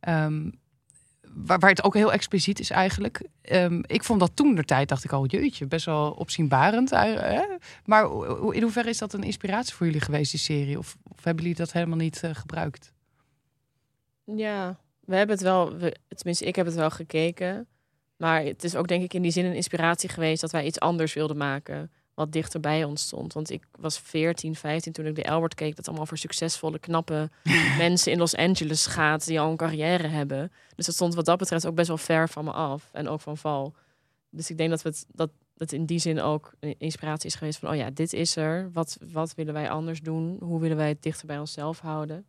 Ehm, 0.00 0.50
waar, 1.34 1.68
het 1.68 1.84
ook 1.84 1.94
heel 1.94 2.12
expliciet 2.12 2.60
is 2.60 2.70
eigenlijk. 2.70 3.26
Ehm, 3.42 3.82
ik 3.86 4.04
vond 4.04 4.20
dat 4.20 4.36
toen 4.36 4.54
de 4.54 4.64
tijd, 4.64 4.88
dacht 4.88 5.04
ik 5.04 5.12
al, 5.12 5.26
jeetje, 5.26 5.66
best 5.66 5.84
wel 5.84 6.10
opzienbarend. 6.10 6.92
eh, 6.92 7.14
hè? 7.14 7.42
Maar 7.84 8.04
in 8.54 8.62
hoeverre 8.62 8.88
is 8.88 8.98
dat 8.98 9.12
een 9.12 9.22
inspiratie 9.22 9.74
voor 9.74 9.86
jullie 9.86 10.00
geweest, 10.00 10.30
die 10.30 10.40
serie? 10.40 10.78
Of, 10.78 10.96
hebben 11.22 11.42
jullie 11.42 11.58
dat 11.58 11.72
helemaal 11.72 11.96
niet 11.96 12.22
eh, 12.22 12.34
gebruikt? 12.34 12.92
Ja, 14.24 14.78
we 15.00 15.16
hebben 15.16 15.34
het 15.34 15.44
wel, 15.44 15.76
we, 15.76 15.96
tenminste, 16.08 16.44
ik 16.44 16.56
heb 16.56 16.66
het 16.66 16.74
wel 16.74 16.90
gekeken. 16.90 17.66
Maar 18.16 18.42
het 18.42 18.64
is 18.64 18.76
ook 18.76 18.88
denk 18.88 19.02
ik 19.02 19.14
in 19.14 19.22
die 19.22 19.30
zin 19.30 19.44
een 19.44 19.54
inspiratie 19.54 20.08
geweest 20.08 20.40
dat 20.40 20.50
wij 20.50 20.64
iets 20.64 20.80
anders 20.80 21.14
wilden 21.14 21.36
maken. 21.36 21.90
Wat 22.14 22.32
dichter 22.32 22.60
bij 22.60 22.84
ons 22.84 23.02
stond. 23.02 23.32
Want 23.32 23.50
ik 23.50 23.62
was 23.78 23.98
14, 23.98 24.54
15 24.54 24.92
toen 24.92 25.06
ik 25.06 25.14
de 25.14 25.30
Albert 25.30 25.54
keek. 25.54 25.76
Dat 25.76 25.86
allemaal 25.88 26.06
voor 26.06 26.18
succesvolle, 26.18 26.78
knappe 26.78 27.30
mensen 27.78 28.12
in 28.12 28.18
Los 28.18 28.36
Angeles 28.36 28.86
gaat. 28.86 29.26
Die 29.26 29.40
al 29.40 29.50
een 29.50 29.56
carrière 29.56 30.06
hebben. 30.06 30.52
Dus 30.76 30.86
dat 30.86 30.94
stond 30.94 31.14
wat 31.14 31.24
dat 31.24 31.38
betreft 31.38 31.66
ook 31.66 31.74
best 31.74 31.88
wel 31.88 31.98
ver 31.98 32.28
van 32.28 32.44
me 32.44 32.52
af. 32.52 32.88
En 32.92 33.08
ook 33.08 33.20
van 33.20 33.36
Val. 33.36 33.74
Dus 34.30 34.50
ik 34.50 34.56
denk 34.56 34.70
dat, 34.70 34.82
we 34.82 34.88
het, 34.88 35.06
dat 35.12 35.30
het 35.56 35.72
in 35.72 35.86
die 35.86 35.98
zin 35.98 36.20
ook 36.20 36.54
een 36.60 36.74
inspiratie 36.78 37.28
is 37.28 37.34
geweest 37.34 37.58
van... 37.58 37.70
oh 37.70 37.76
ja, 37.76 37.90
dit 37.90 38.12
is 38.12 38.36
er. 38.36 38.70
Wat, 38.72 38.98
wat 39.12 39.34
willen 39.34 39.54
wij 39.54 39.70
anders 39.70 40.00
doen? 40.00 40.36
Hoe 40.40 40.60
willen 40.60 40.76
wij 40.76 40.88
het 40.88 41.02
dichter 41.02 41.26
bij 41.26 41.38
onszelf 41.38 41.80
houden? 41.80 42.26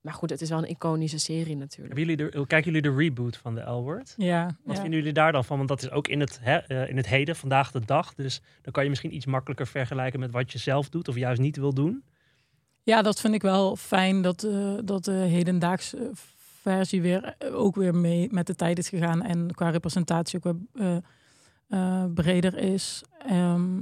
Maar 0.00 0.14
goed, 0.14 0.30
het 0.30 0.40
is 0.40 0.48
wel 0.48 0.58
een 0.58 0.68
iconische 0.68 1.18
serie 1.18 1.56
natuurlijk. 1.56 1.96
Hebben 1.96 2.16
jullie 2.16 2.30
de, 2.30 2.46
kijken 2.46 2.72
jullie 2.72 2.90
de 2.90 2.96
reboot 2.96 3.36
van 3.36 3.54
de 3.54 3.60
L-Word? 3.60 4.14
Ja, 4.16 4.44
Wat 4.64 4.76
ja. 4.76 4.80
vinden 4.80 4.98
jullie 4.98 5.14
daar 5.14 5.32
dan 5.32 5.44
van? 5.44 5.56
Want 5.56 5.68
dat 5.68 5.82
is 5.82 5.90
ook 5.90 6.08
in 6.08 6.20
het, 6.20 6.38
hè, 6.42 6.56
eh, 6.56 6.88
in 6.88 6.96
het 6.96 7.06
heden, 7.06 7.36
vandaag 7.36 7.70
de 7.70 7.84
dag. 7.84 8.14
Dus 8.14 8.40
dan 8.62 8.72
kan 8.72 8.82
je 8.82 8.88
misschien 8.88 9.14
iets 9.14 9.26
makkelijker 9.26 9.66
vergelijken 9.66 10.20
met 10.20 10.30
wat 10.30 10.52
je 10.52 10.58
zelf 10.58 10.88
doet 10.88 11.08
of 11.08 11.16
juist 11.16 11.40
niet 11.40 11.56
wil 11.56 11.74
doen. 11.74 12.04
Ja, 12.82 13.02
dat 13.02 13.20
vind 13.20 13.34
ik 13.34 13.42
wel 13.42 13.76
fijn 13.76 14.22
dat, 14.22 14.42
eh, 14.42 14.74
dat 14.84 15.04
de 15.04 15.12
hedendaagse 15.12 16.12
versie 16.62 17.02
weer 17.02 17.34
eh, 17.38 17.54
ook 17.54 17.74
weer 17.74 17.94
mee 17.94 18.28
met 18.30 18.46
de 18.46 18.54
tijd 18.54 18.78
is 18.78 18.88
gegaan 18.88 19.22
en 19.22 19.54
qua 19.54 19.70
representatie 19.70 20.38
ook 20.42 20.54
weer 20.72 20.84
eh, 20.84 20.96
eh, 22.02 22.12
breder 22.14 22.58
is. 22.58 23.02
Ehm, 23.26 23.78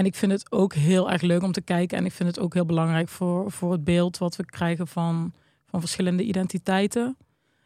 en 0.00 0.06
ik 0.06 0.14
vind 0.14 0.32
het 0.32 0.52
ook 0.52 0.74
heel 0.74 1.10
erg 1.10 1.22
leuk 1.22 1.42
om 1.42 1.52
te 1.52 1.60
kijken 1.60 1.98
en 1.98 2.04
ik 2.04 2.12
vind 2.12 2.28
het 2.28 2.38
ook 2.38 2.54
heel 2.54 2.66
belangrijk 2.66 3.08
voor, 3.08 3.50
voor 3.50 3.72
het 3.72 3.84
beeld 3.84 4.18
wat 4.18 4.36
we 4.36 4.44
krijgen 4.44 4.86
van, 4.86 5.32
van 5.66 5.80
verschillende 5.80 6.22
identiteiten. 6.22 7.16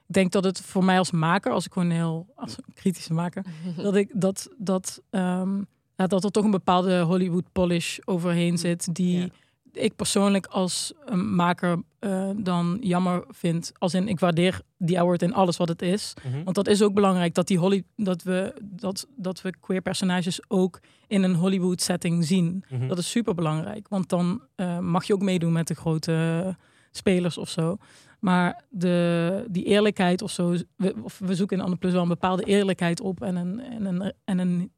Ik 0.07 0.15
denk 0.15 0.33
dat 0.33 0.45
het 0.45 0.61
voor 0.61 0.85
mij 0.85 0.99
als 0.99 1.11
maker, 1.11 1.53
als 1.53 1.67
ik 1.67 1.73
gewoon 1.73 1.91
heel 1.91 2.27
als 2.35 2.57
kritische 2.75 3.13
maker, 3.13 3.45
dat 3.77 3.97
ik 3.97 4.11
dat 4.13 4.49
dat 4.59 5.03
ja, 5.97 6.07
dat 6.07 6.25
er 6.25 6.31
toch 6.31 6.45
een 6.45 6.51
bepaalde 6.51 7.01
Hollywood 7.01 7.53
polish 7.53 7.99
overheen 8.05 8.59
zit 8.59 8.95
die 8.95 9.19
Ja. 9.19 9.29
Ik 9.77 9.97
persoonlijk 9.97 10.47
als 10.47 10.93
een 11.05 11.35
maker 11.35 11.83
uh, 12.01 12.31
dan 12.37 12.79
jammer 12.81 13.25
vind. 13.29 13.73
Als 13.79 13.95
in, 13.95 14.09
ik 14.09 14.21
waardeer 14.21 14.61
die 14.79 14.99
award 15.01 15.23
in 15.23 15.35
alles 15.35 15.57
wat 15.57 15.69
het 15.69 15.83
is. 15.83 16.15
Mhm. 16.23 16.45
Want 16.45 16.57
dat 16.57 16.69
is 16.69 16.83
ook 16.83 16.95
belangrijk 16.95 17.35
dat, 17.35 17.47
die 17.47 17.59
Holly, 17.59 17.85
dat, 17.97 18.23
we, 18.23 18.55
dat, 18.63 19.07
dat 19.17 19.43
we 19.43 19.55
queer 19.61 19.81
personages 19.81 20.41
ook 20.49 20.81
in 21.07 21.23
een 21.23 21.35
Hollywood 21.35 21.81
setting 21.81 22.25
zien. 22.25 22.65
Mhm. 22.69 22.89
Dat 22.89 22.99
is 22.99 23.11
super 23.11 23.35
belangrijk. 23.35 23.89
Want 23.89 24.09
dan 24.09 24.43
uh, 24.57 24.79
mag 24.79 25.05
je 25.05 25.15
ook 25.15 25.23
meedoen 25.23 25.53
met 25.53 25.67
de 25.67 25.75
grote 25.75 26.57
spelers 26.91 27.39
of 27.39 27.49
zo. 27.49 27.77
Maar 28.21 28.65
de, 28.69 29.45
die 29.49 29.65
eerlijkheid 29.65 30.23
of 30.23 30.31
zo, 30.31 30.57
we, 30.77 30.95
of 31.03 31.19
we 31.19 31.35
zoeken 31.35 31.57
in 31.57 31.63
Anne 31.63 31.77
Plus 31.77 31.93
wel 31.93 32.03
een 32.03 32.09
bepaalde 32.09 32.45
eerlijkheid 32.45 33.01
op 33.01 33.23
en 33.23 33.37
een, 33.37 33.61
en 33.61 33.85
een, 33.85 34.13
en 34.25 34.39
een 34.39 34.73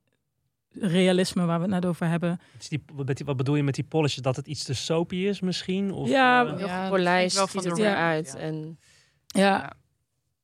realisme 0.81 1.45
waar 1.45 1.57
we 1.57 1.63
het 1.65 1.73
net 1.75 1.87
over 1.87 2.09
hebben. 2.09 2.39
Is 2.59 2.69
die, 2.69 2.83
wat, 2.93 3.21
wat 3.25 3.37
bedoel 3.37 3.55
je 3.57 3.63
met 3.63 3.75
die 3.75 3.85
polishes? 3.85 4.23
Dat 4.23 4.37
het 4.37 4.47
iets 4.47 4.65
te 4.65 4.75
soapy 4.75 5.17
is 5.17 5.41
misschien? 5.41 5.93
Of, 5.93 6.09
Ja, 6.09 6.47
eh, 6.47 6.59
Ja, 6.59 6.89
Polijst 6.89 7.37
wel 7.37 7.47
ziet 7.47 7.61
van 7.63 7.71
het 7.71 7.77
de 7.81 7.87
eruit. 7.87 8.33
ja. 8.37 8.39
En 8.41 8.79
Ja. 9.27 9.73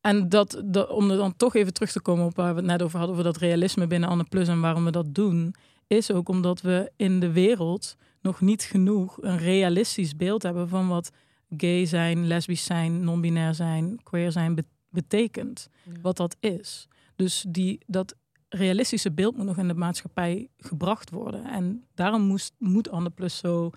En 0.01 0.29
dat, 0.29 0.63
dat, 0.65 0.89
om 0.91 1.11
er 1.11 1.17
dan 1.17 1.37
toch 1.37 1.55
even 1.55 1.73
terug 1.73 1.93
te 1.93 2.01
komen 2.01 2.25
op 2.25 2.37
waar 2.37 2.51
we 2.55 2.61
het 2.61 2.69
net 2.71 2.83
over 2.83 2.99
hadden, 2.99 3.17
over 3.17 3.33
dat 3.33 3.43
realisme 3.43 3.87
binnen 3.87 4.09
Anne 4.09 4.25
Plus 4.25 4.49
en 4.49 4.61
waarom 4.61 4.85
we 4.85 4.91
dat 4.91 5.15
doen, 5.15 5.55
is 5.87 6.11
ook 6.11 6.29
omdat 6.29 6.61
we 6.61 6.91
in 6.97 7.21
de 7.21 7.33
wereld 7.33 7.97
nog 8.21 8.41
niet 8.41 8.63
genoeg 8.63 9.19
een 9.21 9.39
realistisch 9.39 10.17
beeld 10.17 10.43
hebben 10.43 10.69
van 10.69 10.89
wat 10.89 11.11
gay 11.57 11.87
zijn, 11.87 12.27
lesbisch 12.27 12.65
zijn, 12.65 13.05
non-binair 13.05 13.55
zijn, 13.55 14.01
queer 14.03 14.33
zijn 14.33 14.55
be- 14.55 14.65
betekent. 14.91 15.69
Ja. 15.83 15.93
Wat 16.03 16.17
dat 16.17 16.37
is. 16.41 16.89
Dus 17.17 17.45
die, 17.49 17.81
dat 17.87 18.15
realistische 18.55 19.13
beeld 19.13 19.37
moet 19.37 19.47
nog 19.47 19.59
in 19.59 19.69
de 19.69 19.75
maatschappij 19.75 20.49
gebracht 20.57 21.11
worden. 21.11 21.45
En 21.45 21.85
daarom 21.95 22.23
moest, 22.23 22.55
moet 22.59 22.91
Anne 22.91 23.11
Plus 23.11 23.37
zo, 23.39 23.71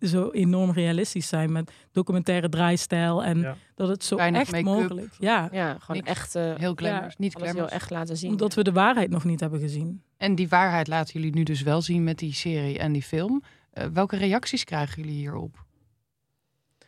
zo 0.00 0.30
enorm 0.30 0.70
realistisch 0.70 1.28
zijn 1.28 1.52
met 1.52 1.72
documentaire 1.92 2.48
draaistijl 2.48 3.24
en 3.24 3.38
Ja. 3.40 3.56
dat 3.74 3.88
het 3.88 4.04
zo 4.04 4.16
Weinig 4.16 4.40
echt 4.40 4.62
mogelijk. 4.62 5.14
Ja, 5.18 5.48
ja, 5.52 5.76
gewoon 5.80 6.02
echt 6.02 6.34
eh 6.34 6.54
Heel 6.56 6.74
glamorous, 6.74 7.16
niet 7.16 7.34
alles 7.34 7.46
heel 7.46 7.52
glamorous. 7.56 7.80
echt 7.80 7.90
laten 7.90 8.16
zien. 8.16 8.30
omdat 8.30 8.54
we 8.54 8.62
de 8.62 8.72
waarheid 8.72 9.10
nog 9.10 9.24
niet 9.24 9.40
hebben 9.40 9.60
gezien. 9.60 10.02
En 10.16 10.34
die 10.34 10.48
waarheid 10.48 10.88
laten 10.88 11.12
jullie 11.20 11.34
nu 11.34 11.42
dus 11.42 11.62
wel 11.62 11.82
zien 11.82 12.04
met 12.04 12.18
die 12.18 12.34
serie 12.34 12.78
en 12.78 12.92
die 12.92 13.02
film. 13.02 13.42
Eh, 13.70 13.84
welke 13.92 14.16
reacties 14.16 14.64
krijgen 14.64 15.02
jullie 15.02 15.18
hierop? 15.18 15.64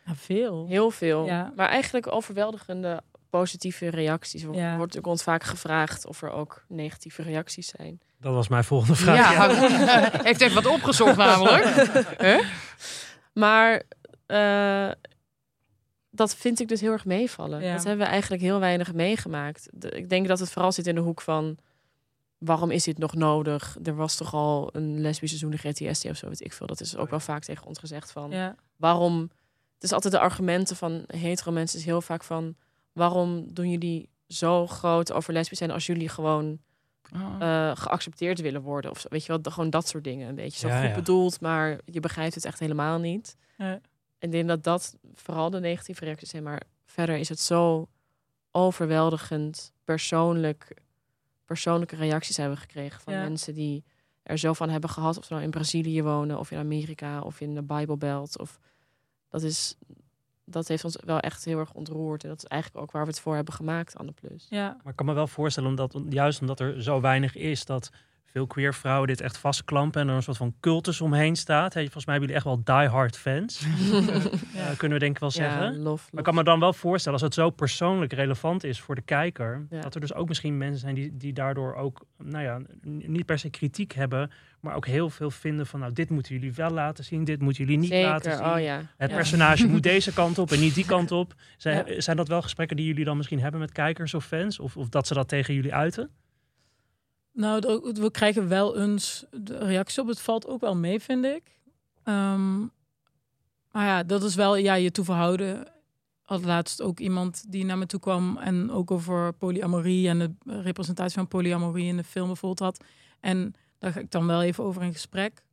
Ja, 0.05 0.15
veel. 0.15 0.67
Heel 0.67 0.91
veel. 0.91 1.25
Ja. 1.25 1.53
Maar 1.55 1.67
eigenlijk 1.69 2.13
overweldigende 2.13 3.01
positieve 3.39 3.89
reacties. 3.89 4.45
Ja. 4.51 4.77
wordt 4.77 4.97
ook 4.97 5.07
ons 5.07 5.23
vaak 5.23 5.43
gevraagd 5.43 6.05
of 6.05 6.21
er 6.21 6.31
ook 6.31 6.65
negatieve 6.67 7.21
reacties 7.21 7.67
zijn. 7.67 8.01
Dat 8.19 8.33
was 8.33 8.47
mijn 8.47 8.63
volgende 8.63 8.95
vraag. 8.95 9.33
Ja, 9.33 9.49
Ja. 9.85 10.09
Heeft 10.23 10.41
even 10.41 10.63
wat 10.63 10.73
opgezocht 10.73 11.17
namelijk. 11.17 11.65
Huh? 12.27 12.43
Maar 13.33 13.81
eh, 14.25 14.91
dat 16.09 16.35
vind 16.35 16.59
ik 16.59 16.67
dus 16.67 16.81
heel 16.81 16.91
erg 16.91 17.05
meevallen. 17.05 17.61
Ja. 17.61 17.73
Dat 17.73 17.83
hebben 17.83 18.05
we 18.05 18.11
eigenlijk 18.11 18.41
heel 18.41 18.59
weinig 18.59 18.93
meegemaakt. 18.93 19.67
De- 19.71 19.89
ik 19.89 20.09
denk 20.09 20.27
dat 20.27 20.39
het 20.39 20.51
vooral 20.51 20.71
zit 20.71 20.87
in 20.87 20.95
de 20.95 21.01
hoek 21.01 21.21
van... 21.21 21.57
waarom 22.37 22.71
is 22.71 22.83
dit 22.83 22.97
nog 22.97 23.15
nodig? 23.15 23.77
Er 23.83 23.95
was 23.95 24.15
toch 24.15 24.33
al 24.33 24.69
een 24.71 25.01
lesbische 25.01 25.37
seizoen 25.37 25.61
de 25.61 25.69
GTSD 25.69 26.05
of 26.05 26.17
zo, 26.17 26.27
weet 26.27 26.45
ik 26.45 26.53
veel. 26.53 26.67
Dat 26.67 26.81
is 26.81 26.95
ook 26.95 27.09
wel 27.09 27.19
vaak 27.19 27.43
tegen 27.43 27.65
ons 27.65 27.79
gezegd 27.79 28.11
van... 28.11 28.31
Ja. 28.31 28.55
waarom... 28.75 29.19
Het 29.73 29.91
is 29.91 29.97
altijd 29.97 30.13
de 30.13 30.19
argumenten 30.19 30.75
van 30.75 31.03
hetero 31.07 31.51
mensen 31.51 31.79
is 31.79 31.85
heel 31.85 32.01
vaak 32.01 32.23
van... 32.23 32.55
waarom 32.93 33.53
doen 33.53 33.69
jullie 33.69 34.09
zo 34.27 34.67
groot 34.67 35.11
over 35.11 35.33
lesbisch 35.33 35.57
zijn 35.57 35.71
als 35.71 35.85
jullie 35.85 36.09
gewoon 36.09 36.59
Oh. 37.15 37.35
eh, 37.39 37.75
geaccepteerd 37.75 38.41
willen 38.41 38.61
worden? 38.61 38.91
Of 38.91 38.99
zo, 38.99 39.07
weet 39.09 39.25
je 39.25 39.27
wel, 39.41 39.51
gewoon 39.53 39.69
dat 39.69 39.87
soort 39.87 40.03
dingen. 40.03 40.29
Een 40.29 40.35
beetje 40.35 40.59
zo 40.59 40.67
Ja, 40.67 40.79
goed 40.79 40.89
ja. 40.89 40.95
bedoeld, 40.95 41.41
maar 41.41 41.79
je 41.85 41.99
begrijpt 41.99 42.35
het 42.35 42.45
echt 42.45 42.59
helemaal 42.59 42.99
niet. 42.99 43.35
Ja. 43.57 43.79
Ik 44.19 44.31
denk 44.31 44.47
dat 44.47 44.63
dat 44.63 44.97
vooral 45.13 45.49
de 45.49 45.59
negatieve 45.59 46.05
reacties 46.05 46.29
zijn. 46.29 46.43
Maar 46.43 46.61
verder 46.85 47.17
is 47.17 47.29
het 47.29 47.39
zo 47.39 47.89
overweldigend 48.51 49.71
persoonlijk, 49.83 50.77
persoonlijke 51.45 51.95
reacties 51.95 52.37
hebben 52.37 52.55
we 52.55 52.61
gekregen 52.61 53.01
van 53.01 53.13
Ja. 53.13 53.21
mensen 53.23 53.53
die 53.53 53.83
er 54.23 54.37
zo 54.37 54.53
van 54.53 54.69
hebben 54.69 54.89
gehad. 54.89 55.17
Of 55.17 55.23
ze 55.25 55.33
nou 55.33 55.45
in 55.45 55.51
Brazilië 55.51 56.03
wonen, 56.03 56.39
of 56.39 56.51
in 56.51 56.57
Amerika, 56.57 57.21
of 57.21 57.41
in 57.41 57.55
de 57.55 57.63
Bible 57.63 57.97
Belt. 57.97 58.39
Of 58.39 58.59
dat 59.29 59.41
is, 59.43 59.75
dat 60.45 60.67
heeft 60.67 60.83
ons 60.83 60.97
wel 61.05 61.19
echt 61.19 61.45
heel 61.45 61.59
erg 61.59 61.73
ontroerd. 61.73 62.23
En 62.23 62.29
dat 62.29 62.37
is 62.37 62.45
eigenlijk 62.45 62.83
ook 62.83 62.91
waar 62.91 63.03
we 63.03 63.09
het 63.09 63.19
voor 63.19 63.35
hebben 63.35 63.53
gemaakt, 63.53 63.97
Anne 63.97 64.11
Plus. 64.11 64.47
Ja. 64.49 64.77
Maar 64.83 64.91
ik 64.91 64.95
kan 64.95 65.05
me 65.05 65.13
wel 65.13 65.27
voorstellen, 65.27 65.69
omdat, 65.69 65.99
juist 66.09 66.41
omdat 66.41 66.59
er 66.59 66.83
zo 66.83 67.01
weinig 67.01 67.35
is, 67.35 67.65
dat 67.65 67.91
veel 68.33 68.47
queer 68.47 68.73
vrouwen 68.73 69.07
dit 69.07 69.21
echt 69.21 69.37
vastklampen 69.37 70.01
en 70.01 70.07
er 70.07 70.15
een 70.15 70.23
soort 70.23 70.37
van 70.37 70.55
cultus 70.59 71.01
omheen 71.01 71.35
staat. 71.35 71.73
Hey, 71.73 71.83
volgens 71.83 72.05
mij 72.05 72.15
hebben 72.17 72.35
jullie 72.35 72.45
echt 72.51 72.65
wel 72.65 72.77
diehard 72.77 73.17
fans. 73.17 73.61
Eh, 74.55 74.77
kunnen 74.77 74.97
we 74.97 75.03
denk 75.03 75.15
ik 75.15 75.19
wel 75.21 75.31
zeggen. 75.31 75.73
Ja, 75.73 75.79
lof, 75.79 76.07
Maar 76.11 76.19
ik 76.19 76.25
kan 76.25 76.35
me 76.35 76.43
dan 76.43 76.59
wel 76.59 76.73
voorstellen, 76.73 77.19
als 77.19 77.27
het 77.27 77.33
zo 77.33 77.49
persoonlijk 77.49 78.13
relevant 78.13 78.63
is 78.63 78.81
voor 78.81 78.95
de 78.95 79.01
kijker, 79.01 79.65
Ja. 79.69 79.81
dat 79.81 79.95
er 79.95 80.01
dus 80.01 80.13
ook 80.13 80.27
misschien 80.27 80.57
mensen 80.57 80.79
zijn 80.79 80.95
die, 80.95 81.17
die 81.17 81.33
daardoor 81.33 81.75
ook, 81.75 82.05
nou 82.17 82.43
ja, 82.43 82.61
niet 82.83 83.25
per 83.25 83.39
se 83.39 83.49
kritiek 83.49 83.91
hebben, 83.93 84.31
maar 84.59 84.75
ook 84.75 84.85
heel 84.87 85.09
veel 85.09 85.31
vinden 85.31 85.67
van, 85.67 85.79
nou, 85.79 85.93
dit 85.93 86.09
moeten 86.09 86.35
jullie 86.35 86.53
wel 86.53 86.69
laten 86.69 87.03
zien, 87.03 87.23
dit 87.23 87.41
moeten 87.41 87.63
jullie 87.63 87.79
niet 87.79 87.91
laten 87.93 88.37
zien. 88.37 88.45
oh 88.45 88.59
ja. 88.59 88.81
Het 88.97 89.09
Ja. 89.09 89.15
personage 89.15 89.67
moet 89.67 89.83
deze 89.93 90.13
kant 90.13 90.37
op 90.39 90.51
en 90.51 90.59
niet 90.59 90.75
die 90.75 90.85
kant 90.85 91.11
op. 91.11 91.33
Zijn, 91.57 91.85
Ja. 91.93 92.01
zijn 92.01 92.17
dat 92.17 92.27
wel 92.27 92.41
gesprekken 92.41 92.77
die 92.77 92.85
jullie 92.85 93.05
dan 93.05 93.17
misschien 93.17 93.39
hebben 93.39 93.59
met 93.59 93.71
kijkers 93.71 94.13
of 94.13 94.25
fans? 94.25 94.59
Of, 94.59 94.77
of 94.77 94.89
dat 94.89 95.07
ze 95.07 95.13
dat 95.13 95.27
tegen 95.27 95.53
jullie 95.53 95.73
uiten? 95.73 96.09
Nou, 97.33 97.59
we 97.93 98.11
krijgen 98.11 98.47
wel 98.47 98.77
eens 98.79 99.25
de 99.31 99.57
reactie 99.57 100.01
op. 100.01 100.07
Het 100.07 100.21
valt 100.21 100.47
ook 100.47 100.61
wel 100.61 100.75
mee, 100.75 100.99
vind 100.99 101.25
ik. 101.25 101.43
Ehm, 102.03 102.59
maar 103.71 103.85
ja, 103.85 104.03
dat 104.03 104.23
is 104.23 104.35
wel 104.35 104.55
ja, 104.55 104.73
je 104.73 104.91
toeverhouden. 104.91 105.67
Had 106.21 106.43
laatst 106.43 106.81
ook 106.81 106.99
iemand 106.99 107.51
die 107.51 107.65
naar 107.65 107.77
me 107.77 107.85
toe 107.85 107.99
kwam 107.99 108.37
en 108.37 108.71
ook 108.71 108.91
over 108.91 109.33
polyamorie 109.33 110.07
en 110.09 110.19
de 110.19 110.61
representatie 110.61 111.17
van 111.17 111.27
polyamorie 111.27 111.85
in 111.87 111.97
de 111.97 112.03
film 112.03 112.27
bijvoorbeeld 112.27 112.59
had. 112.77 112.83
En 113.19 113.53
daar 113.79 113.91
ga 113.91 113.99
ik 113.99 114.11
dan 114.11 114.27
wel 114.27 114.41
even 114.41 114.63
over 114.63 114.81
in 114.83 114.93
gesprek. 114.93 115.43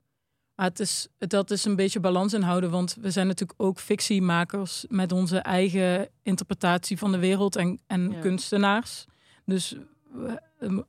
Maar 0.54 0.66
het 0.68 0.80
is, 0.80 1.08
dat 1.18 1.50
is 1.50 1.64
een 1.64 1.76
beetje 1.76 2.00
balans 2.00 2.32
inhouden, 2.32 2.70
want 2.70 2.96
we 3.00 3.10
zijn 3.10 3.26
natuurlijk 3.26 3.62
ook 3.62 3.78
fictiemakers 3.78 4.84
met 4.88 5.12
onze 5.12 5.38
eigen 5.38 6.08
interpretatie 6.22 6.98
van 6.98 7.12
de 7.12 7.18
wereld 7.18 7.56
en, 7.56 7.80
en 7.86 8.10
Ja. 8.10 8.20
kunstenaars. 8.20 9.04
Dus 9.44 9.76
we- 10.12 10.40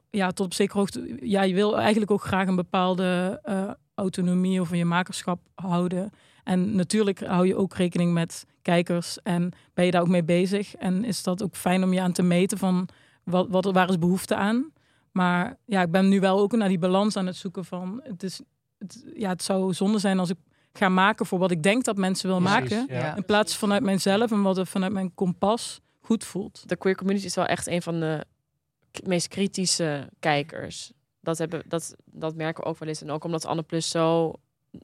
ja, 0.09 0.31
tot 0.31 0.45
op 0.45 0.53
zekere 0.53 0.77
hoogte. 0.77 1.17
Ja, 1.21 1.41
je 1.41 1.53
wil 1.53 1.79
eigenlijk 1.79 2.11
ook 2.11 2.23
graag 2.23 2.47
een 2.47 2.55
bepaalde 2.55 3.39
eh, 3.43 3.71
autonomie 3.95 4.61
over 4.61 4.75
je 4.75 4.85
makerschap 4.85 5.39
houden. 5.55 6.11
En 6.43 6.75
natuurlijk 6.75 7.25
hou 7.25 7.47
je 7.47 7.55
ook 7.55 7.73
rekening 7.73 8.13
met 8.13 8.45
kijkers 8.61 9.21
en 9.21 9.51
ben 9.73 9.85
je 9.85 9.91
daar 9.91 10.01
ook 10.01 10.07
mee 10.07 10.23
bezig. 10.23 10.75
En 10.75 11.03
is 11.03 11.23
dat 11.23 11.43
ook 11.43 11.55
fijn 11.55 11.83
om 11.83 11.93
je 11.93 12.01
aan 12.01 12.11
te 12.11 12.23
meten 12.23 12.57
van 12.57 12.87
wat, 13.23 13.47
wat, 13.49 13.65
waar 13.65 13.89
is 13.89 13.99
behoefte 13.99 14.35
aan. 14.35 14.71
Maar 15.11 15.57
ja, 15.65 15.81
ik 15.81 15.91
ben 15.91 16.09
nu 16.09 16.19
wel 16.19 16.39
ook 16.39 16.51
naar 16.51 16.67
die 16.67 16.79
balans 16.79 17.17
aan 17.17 17.25
het 17.25 17.35
zoeken 17.35 17.65
van 17.65 18.01
het 18.03 18.23
is, 18.23 18.41
het, 18.77 19.05
ja, 19.15 19.29
het 19.29 19.43
zou 19.43 19.73
zonde 19.73 19.99
zijn 19.99 20.19
als 20.19 20.29
ik 20.29 20.37
ga 20.73 20.89
maken 20.89 21.25
voor 21.25 21.39
wat 21.39 21.51
ik 21.51 21.63
denk 21.63 21.83
dat 21.83 21.97
mensen 21.97 22.29
wil 22.29 22.39
Precies, 22.39 22.69
maken. 22.69 22.95
ja. 22.95 23.15
In 23.15 23.25
plaats 23.25 23.57
vanuit 23.57 23.83
mijzelf 23.83 24.31
en 24.31 24.41
wat 24.41 24.57
er 24.57 24.65
vanuit 24.67 24.93
mijn 24.93 25.13
kompas 25.13 25.81
goed 26.01 26.23
voelt. 26.23 26.63
de 26.65 26.75
queer 26.75 26.95
community 26.95 27.25
is 27.25 27.35
wel 27.35 27.45
echt 27.45 27.67
een 27.67 27.81
van 27.81 27.99
de 27.99 28.25
meest 29.03 29.27
kritische 29.27 30.09
kijkers. 30.19 30.91
Dat, 31.19 31.37
hebben, 31.37 31.63
dat, 31.67 31.95
dat 32.05 32.35
merken 32.35 32.63
we 32.63 32.69
ook 32.69 32.77
wel 32.79 32.87
eens. 32.89 33.01
En 33.01 33.11
ook 33.11 33.23
omdat 33.23 33.45
Anne 33.45 33.63
Plus 33.63 33.89
zo 33.89 34.33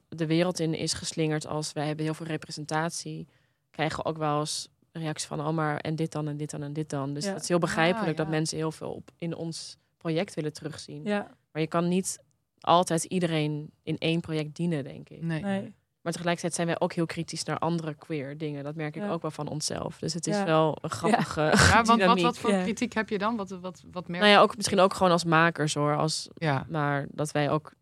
de 0.08 0.26
wereld 0.26 0.60
in 0.60 0.74
is 0.74 0.92
geslingerd 0.92 1.46
als 1.46 1.72
wij 1.72 1.86
hebben 1.86 2.04
heel 2.04 2.14
veel 2.14 2.26
representatie, 2.26 3.28
krijgen 3.70 3.98
we 4.02 4.04
ook 4.04 4.16
wel 4.18 4.40
eens 4.40 4.68
reacties 4.92 5.26
van, 5.28 5.40
oh 5.40 5.50
maar 5.50 5.76
en 5.76 5.96
dit 5.96 6.12
dan 6.12 6.28
en 6.28 6.36
dit 6.36 6.50
dan 6.50 6.62
en 6.62 6.72
dit 6.72 6.90
dan. 6.90 7.14
Dus 7.14 7.24
Ja. 7.24 7.32
het 7.32 7.42
is 7.42 7.48
heel 7.48 7.58
begrijpelijk 7.58 8.10
Ah, 8.10 8.16
dat 8.16 8.28
mensen 8.28 8.56
heel 8.56 8.72
veel 8.72 8.92
op, 8.92 9.10
in 9.16 9.34
ons 9.34 9.76
project 9.96 10.34
willen 10.34 10.52
terugzien. 10.52 11.04
Ja, 11.04 11.36
Maar 11.52 11.62
je 11.62 11.68
kan 11.68 11.88
niet 11.88 12.18
altijd 12.60 13.04
iedereen 13.04 13.70
in 13.82 13.98
één 13.98 14.20
project 14.20 14.56
dienen, 14.56 14.84
denk 14.84 15.08
ik. 15.08 15.22
Nee. 15.22 15.42
nee. 15.42 15.74
Maar 16.02 16.12
tegelijkertijd 16.12 16.54
zijn 16.54 16.66
wij 16.66 16.80
ook 16.80 16.92
heel 16.92 17.06
kritisch 17.06 17.44
naar 17.44 17.58
andere 17.58 17.94
queer 17.94 18.38
dingen. 18.38 18.64
Dat 18.64 18.74
merk 18.74 18.96
ik 18.96 19.02
Ja. 19.02 19.10
ook 19.10 19.22
wel 19.22 19.30
van 19.30 19.48
onszelf. 19.48 19.98
Dus 19.98 20.14
het 20.14 20.26
is 20.26 20.36
Ja. 20.36 20.44
wel 20.44 20.78
een 20.80 20.90
grappige 20.90 21.40
Ja, 21.72 21.82
want 21.82 22.04
wat, 22.04 22.20
wat 22.20 22.38
voor 22.38 22.50
Ja. 22.50 22.62
kritiek 22.62 22.92
heb 22.92 23.08
je 23.08 23.18
dan? 23.18 23.36
Wat, 23.36 23.50
wat, 23.50 23.82
wat 23.90 24.08
merk 24.08 24.22
Nou 24.22 24.34
ja, 24.34 24.40
ook 24.40 24.56
misschien 24.56 24.78
ook 24.80 24.94
gewoon 24.94 25.12
als 25.12 25.24
makers 25.24 25.74
hoor. 25.74 25.96
Als, 25.96 26.28
Ja. 26.34 26.66
maar 26.68 27.06
dat 27.10 27.30
wij 27.30 27.50
ook, 27.50 27.72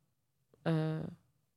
eh, 0.63 0.75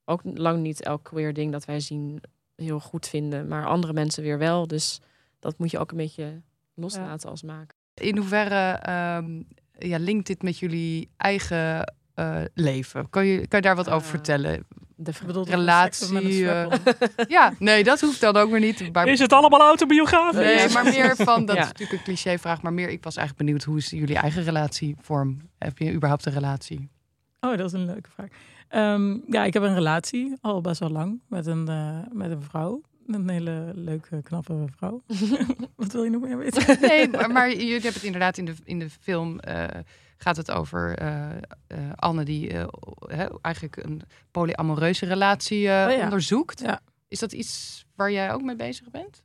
ook 0.06 0.22
lang 0.24 0.62
niet 0.62 0.82
elk 0.82 1.04
queer 1.04 1.34
ding 1.34 1.52
dat 1.52 1.66
wij 1.66 1.80
zien 1.80 2.22
heel 2.56 2.80
goed 2.80 3.08
vinden. 3.08 3.48
Maar 3.48 3.66
andere 3.66 3.94
mensen 3.94 4.24
weer 4.24 4.38
wel. 4.38 4.68
Dus 4.68 5.00
dat 5.40 5.58
moet 5.58 5.72
je 5.72 5.80
ook 5.80 5.92
een 5.92 5.98
beetje 5.98 6.42
loslaten 6.74 7.30
als 7.30 7.44
maker. 7.44 7.78
In 7.94 8.18
hoeverre 8.18 8.72
ehm, 8.72 9.42
ja, 9.78 9.98
linkt 10.00 10.28
dit 10.28 10.42
met 10.42 10.58
jullie 10.60 11.10
eigen 11.18 11.94
eh, 12.14 12.42
leven? 12.54 13.10
Kan 13.10 13.26
je, 13.26 13.48
kan 13.48 13.60
je 13.60 13.66
daar 13.66 13.76
wat 13.76 13.90
over 13.90 14.04
Ah. 14.04 14.10
vertellen? 14.10 14.68
De 15.02 15.12
Relatie, 15.44 16.14
Met 16.14 16.24
een 16.24 16.48
eh. 16.48 17.28
Ja, 17.28 17.54
nee, 17.60 17.84
dat 17.84 18.02
hoeft 18.02 18.22
dan 18.22 18.36
ook 18.38 18.52
weer 18.52 18.60
niet. 18.60 18.94
Maar, 18.94 19.08
Is 19.08 19.20
het 19.20 19.34
allemaal 19.34 19.60
autobiografisch? 19.60 20.40
nee, 20.40 20.70
maar 20.70 20.84
meer 20.84 21.16
van, 21.16 21.46
dat 21.46 21.56
Ja. 21.56 21.62
is 21.62 21.68
natuurlijk 21.68 22.00
een 22.00 22.04
clichévraag, 22.06 22.62
maar 22.62 22.74
meer, 22.74 22.90
ik 22.90 23.04
was 23.04 23.16
eigenlijk 23.16 23.46
benieuwd, 23.48 23.64
hoe 23.68 23.78
is 23.78 23.90
jullie 23.90 24.16
eigen 24.16 24.44
relatievorm? 24.44 25.38
Heb 25.58 25.78
je 25.78 25.94
überhaupt 25.94 26.26
een 26.26 26.34
relatie? 26.34 26.90
Oh, 27.40 27.58
dat 27.58 27.66
is 27.66 27.72
een 27.74 27.86
leuke 27.86 28.10
vraag. 28.14 28.28
Ehm, 28.68 29.18
ja, 29.28 29.44
ik 29.44 29.54
heb 29.54 29.64
een 29.64 29.74
relatie 29.74 30.38
al 30.42 30.62
best 30.62 30.80
wel 30.80 30.90
lang 30.90 31.20
met 31.28 31.46
een, 31.46 31.68
eh, 31.68 31.98
met 32.12 32.32
een 32.32 32.44
vrouw. 32.44 32.82
Een 33.16 33.30
hele 33.30 33.72
leuke, 33.76 34.22
knappe 34.22 34.66
vrouw. 34.76 35.02
Wat 35.76 35.92
wil 35.92 36.04
je 36.04 36.10
nog 36.10 36.22
meer 36.22 36.38
weten? 36.38 36.80
Nee, 36.90 37.10
maar, 37.10 37.32
maar 37.32 37.50
je 37.50 37.80
hebt 37.80 37.94
het 37.94 38.04
inderdaad 38.04 38.38
in 38.38 38.46
de, 38.46 38.54
in 38.64 38.80
de 38.80 38.90
film 38.90 39.40
eh, 39.40 39.66
gaat 40.18 40.38
het 40.38 40.52
over 40.52 40.98
eh, 40.98 41.30
eh, 41.68 41.78
Anne 41.96 42.24
die 42.24 42.52
eigenlijk 43.42 43.78
een 43.78 44.02
polyamoreuze 44.32 45.06
relatie 45.06 45.58
Oh 45.58 45.92
ja. 45.92 46.04
onderzoekt. 46.04 46.60
Ja. 46.60 46.80
Is 47.08 47.20
dat 47.20 47.32
iets 47.32 47.86
waar 47.96 48.12
jij 48.12 48.34
ook 48.34 48.42
mee 48.42 48.56
bezig 48.56 48.90
bent? 48.90 49.24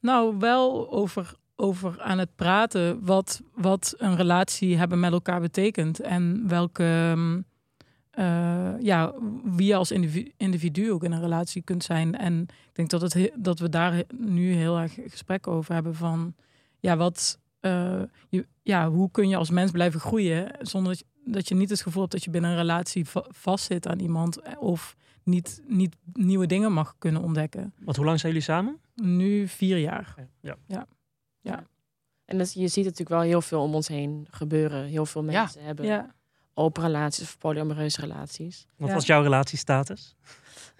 Nou, 0.00 0.38
wel 0.38 0.92
over, 0.92 1.34
over 1.56 2.00
aan 2.00 2.18
het 2.18 2.34
praten 2.36 3.04
wat, 3.04 3.40
wat 3.54 3.94
een 3.96 4.16
relatie 4.16 4.76
hebben 4.76 5.00
met 5.00 5.12
elkaar 5.12 5.40
betekent. 5.40 6.00
En 6.00 6.48
welke, 6.48 6.84
ehm, 6.84 7.40
eh, 8.18 8.74
ja, 8.80 9.14
wie 9.44 9.66
je 9.66 9.74
als 9.74 9.90
individu, 9.90 10.32
individu 10.36 10.92
ook 10.92 11.04
in 11.04 11.12
een 11.12 11.20
relatie 11.20 11.62
kunt 11.62 11.84
zijn. 11.84 12.14
En 12.16 12.40
ik 12.42 12.74
denk 12.74 12.90
dat, 12.90 13.00
het, 13.00 13.14
he- 13.14 13.30
dat 13.36 13.58
we 13.58 13.68
daar 13.68 14.02
nu 14.18 14.52
heel 14.52 14.78
erg 14.78 14.94
gesprek 15.06 15.46
over 15.46 15.74
hebben 15.74 15.94
van, 15.94 16.34
ja, 16.78 16.96
wat, 16.96 17.38
eh, 17.60 18.02
je, 18.28 18.46
ja, 18.62 18.90
hoe 18.90 19.10
kun 19.10 19.28
je 19.28 19.36
als 19.36 19.50
mens 19.50 19.70
blijven 19.70 20.00
groeien 20.00 20.50
zonder 20.60 20.90
dat 20.92 20.98
je, 20.98 21.30
dat 21.32 21.48
je 21.48 21.54
niet 21.54 21.70
het 21.70 21.80
gevoel 21.82 22.00
hebt 22.00 22.12
dat 22.14 22.24
je 22.24 22.30
binnen 22.30 22.50
een 22.50 22.56
relatie 22.56 23.04
va- 23.04 23.26
vastzit 23.28 23.86
aan 23.88 23.98
iemand 24.00 24.38
eh, 24.40 24.52
of 24.62 24.96
niet, 25.22 25.62
niet 25.66 25.96
nieuwe 26.12 26.46
dingen 26.46 26.72
mag 26.72 26.94
kunnen 26.98 27.22
ontdekken. 27.22 27.74
Want 27.84 27.96
hoe 27.96 28.06
lang 28.06 28.20
zijn 28.20 28.32
jullie 28.32 28.46
samen? 28.48 28.78
Nu 28.94 29.48
vier 29.48 29.78
jaar. 29.78 30.14
Ja. 30.40 31.66
En 32.24 32.38
dat, 32.38 32.52
je 32.52 32.68
ziet 32.68 32.84
natuurlijk 32.84 33.10
wel 33.10 33.20
heel 33.20 33.42
veel 33.42 33.62
om 33.62 33.74
ons 33.74 33.88
heen 33.88 34.26
gebeuren. 34.30 34.84
Heel 34.84 35.06
veel 35.06 35.24
Ja. 35.24 35.40
mensen 35.42 35.62
hebben 35.64 35.84
Ja. 35.86 36.14
Open 36.58 36.82
relaties 36.82 37.22
of 37.24 37.38
polyamoreuze 37.38 38.00
relaties. 38.00 38.66
Wat 38.76 38.88
Ja. 38.88 38.94
was 38.94 39.06
jouw 39.06 39.22
relatiestatus? 39.22 40.14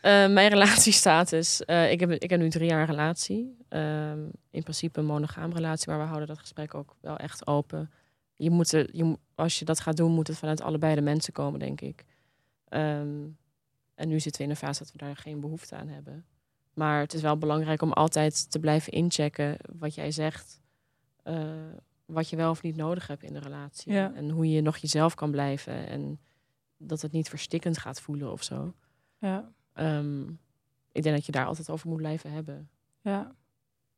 Eh, 0.00 0.12
mijn 0.28 0.48
relatiestatus. 0.56 1.64
eh, 1.64 1.90
ik, 1.90 2.00
heb, 2.00 2.10
ik 2.10 2.30
heb 2.30 2.40
nu 2.40 2.48
drie 2.50 2.68
jaar 2.68 2.80
een 2.80 2.86
relatie. 2.86 3.56
Ehm, 3.68 4.18
in 4.50 4.62
principe 4.62 4.98
een 5.00 5.06
monogaam 5.06 5.52
relatie, 5.52 5.88
maar 5.90 5.98
we 5.98 6.04
houden 6.04 6.28
dat 6.28 6.38
gesprek 6.38 6.74
ook 6.74 6.94
wel 7.00 7.16
echt 7.16 7.46
open. 7.46 7.90
Je 8.34 8.50
moet 8.50 8.72
er, 8.72 8.88
je, 8.96 9.18
als 9.34 9.58
je 9.58 9.64
dat 9.64 9.80
gaat 9.80 9.96
doen, 9.96 10.12
moet 10.12 10.26
het 10.26 10.38
vanuit 10.38 10.60
allebei 10.62 10.94
de 10.94 11.00
mensen 11.00 11.32
komen, 11.32 11.58
denk 11.60 11.80
ik. 11.80 12.04
Ehm, 12.68 13.24
en 13.94 14.08
nu 14.08 14.20
zitten 14.20 14.40
we 14.40 14.46
in 14.46 14.50
een 14.50 14.56
fase 14.66 14.78
dat 14.82 14.92
we 14.92 14.98
daar 14.98 15.16
geen 15.16 15.40
behoefte 15.40 15.76
aan 15.76 15.88
hebben. 15.88 16.24
Maar 16.74 17.00
het 17.00 17.14
is 17.14 17.20
wel 17.22 17.38
belangrijk 17.38 17.82
om 17.82 17.92
altijd 17.92 18.50
te 18.50 18.58
blijven 18.58 18.92
inchecken 18.92 19.56
wat 19.78 19.94
jij 19.94 20.10
zegt. 20.10 20.60
Wat 22.08 22.28
je 22.28 22.36
wel 22.36 22.50
of 22.50 22.62
niet 22.62 22.76
nodig 22.76 23.06
hebt 23.06 23.22
in 23.22 23.32
de 23.32 23.38
relatie. 23.38 23.92
Ja. 23.92 24.12
En 24.14 24.30
hoe 24.30 24.50
je 24.50 24.60
nog 24.60 24.76
jezelf 24.76 25.14
kan 25.14 25.30
blijven. 25.30 25.86
En 25.86 26.20
dat 26.76 27.02
het 27.02 27.12
niet 27.12 27.28
verstikkend 27.28 27.78
gaat 27.78 28.00
voelen 28.00 28.32
of 28.32 28.42
zo. 28.42 28.74
Ja. 29.18 29.52
Ehm, 29.72 30.22
ik 30.92 31.02
denk 31.02 31.16
dat 31.16 31.26
je 31.26 31.32
daar 31.32 31.46
altijd 31.46 31.70
over 31.70 31.88
moet 31.88 31.96
blijven 31.96 32.32
hebben. 32.32 32.68
Ja. 33.00 33.34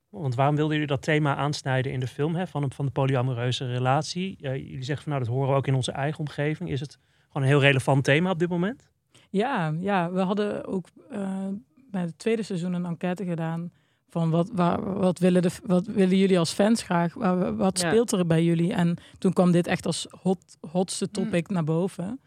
Want 0.09 0.35
waarom 0.35 0.57
wilden 0.57 0.75
jullie 0.75 0.90
dat 0.90 1.03
thema 1.03 1.37
aansnijden 1.37 1.92
in 1.92 2.01
de 2.01 2.07
film 2.07 2.35
hè, 2.35 2.46
van, 2.46 2.73
van 2.73 2.85
de 2.85 2.90
polyamoreuze 2.90 3.66
relatie? 3.66 4.37
Eh, 4.40 4.57
jullie 4.57 4.83
zeggen 4.83 5.05
van 5.05 5.12
nou, 5.12 5.25
dat 5.25 5.35
horen 5.35 5.51
we 5.51 5.57
ook 5.57 5.66
in 5.66 5.75
onze 5.75 5.92
eigen 5.92 6.20
omgeving. 6.20 6.70
Is 6.70 6.81
het 6.81 6.99
gewoon 7.27 7.42
een 7.42 7.49
heel 7.49 7.61
relevant 7.61 8.05
thema 8.05 8.31
op 8.31 8.38
dit 8.38 8.49
moment? 8.49 8.90
Ja, 9.29 9.75
ja, 9.79 10.12
we 10.12 10.20
hadden 10.20 10.66
ook 10.66 10.87
eh, 11.11 11.49
bij 11.90 12.01
het 12.01 12.18
tweede 12.18 12.42
seizoen 12.42 12.73
een 12.73 12.87
enquête 12.87 13.25
gedaan. 13.25 13.73
Van 14.11 14.31
wat, 14.31 14.51
waar, 14.53 14.99
wat, 14.99 15.18
willen 15.18 15.42
de, 15.42 15.51
wat 15.66 15.87
willen 15.87 16.16
jullie 16.16 16.38
als 16.38 16.53
fans 16.53 16.83
graag? 16.83 17.14
Waar- 17.14 17.57
Wat 17.57 17.79
speelt 17.79 18.12
er 18.12 18.27
bij 18.27 18.44
jullie? 18.44 18.73
En 18.73 18.96
toen 19.18 19.33
kwam 19.33 19.51
dit 19.53 19.66
echt 19.66 19.87
als 19.87 20.07
hot, 20.11 20.57
hotste 20.70 21.11
topic 21.11 21.49
naar 21.49 21.64
boven. 21.64 22.20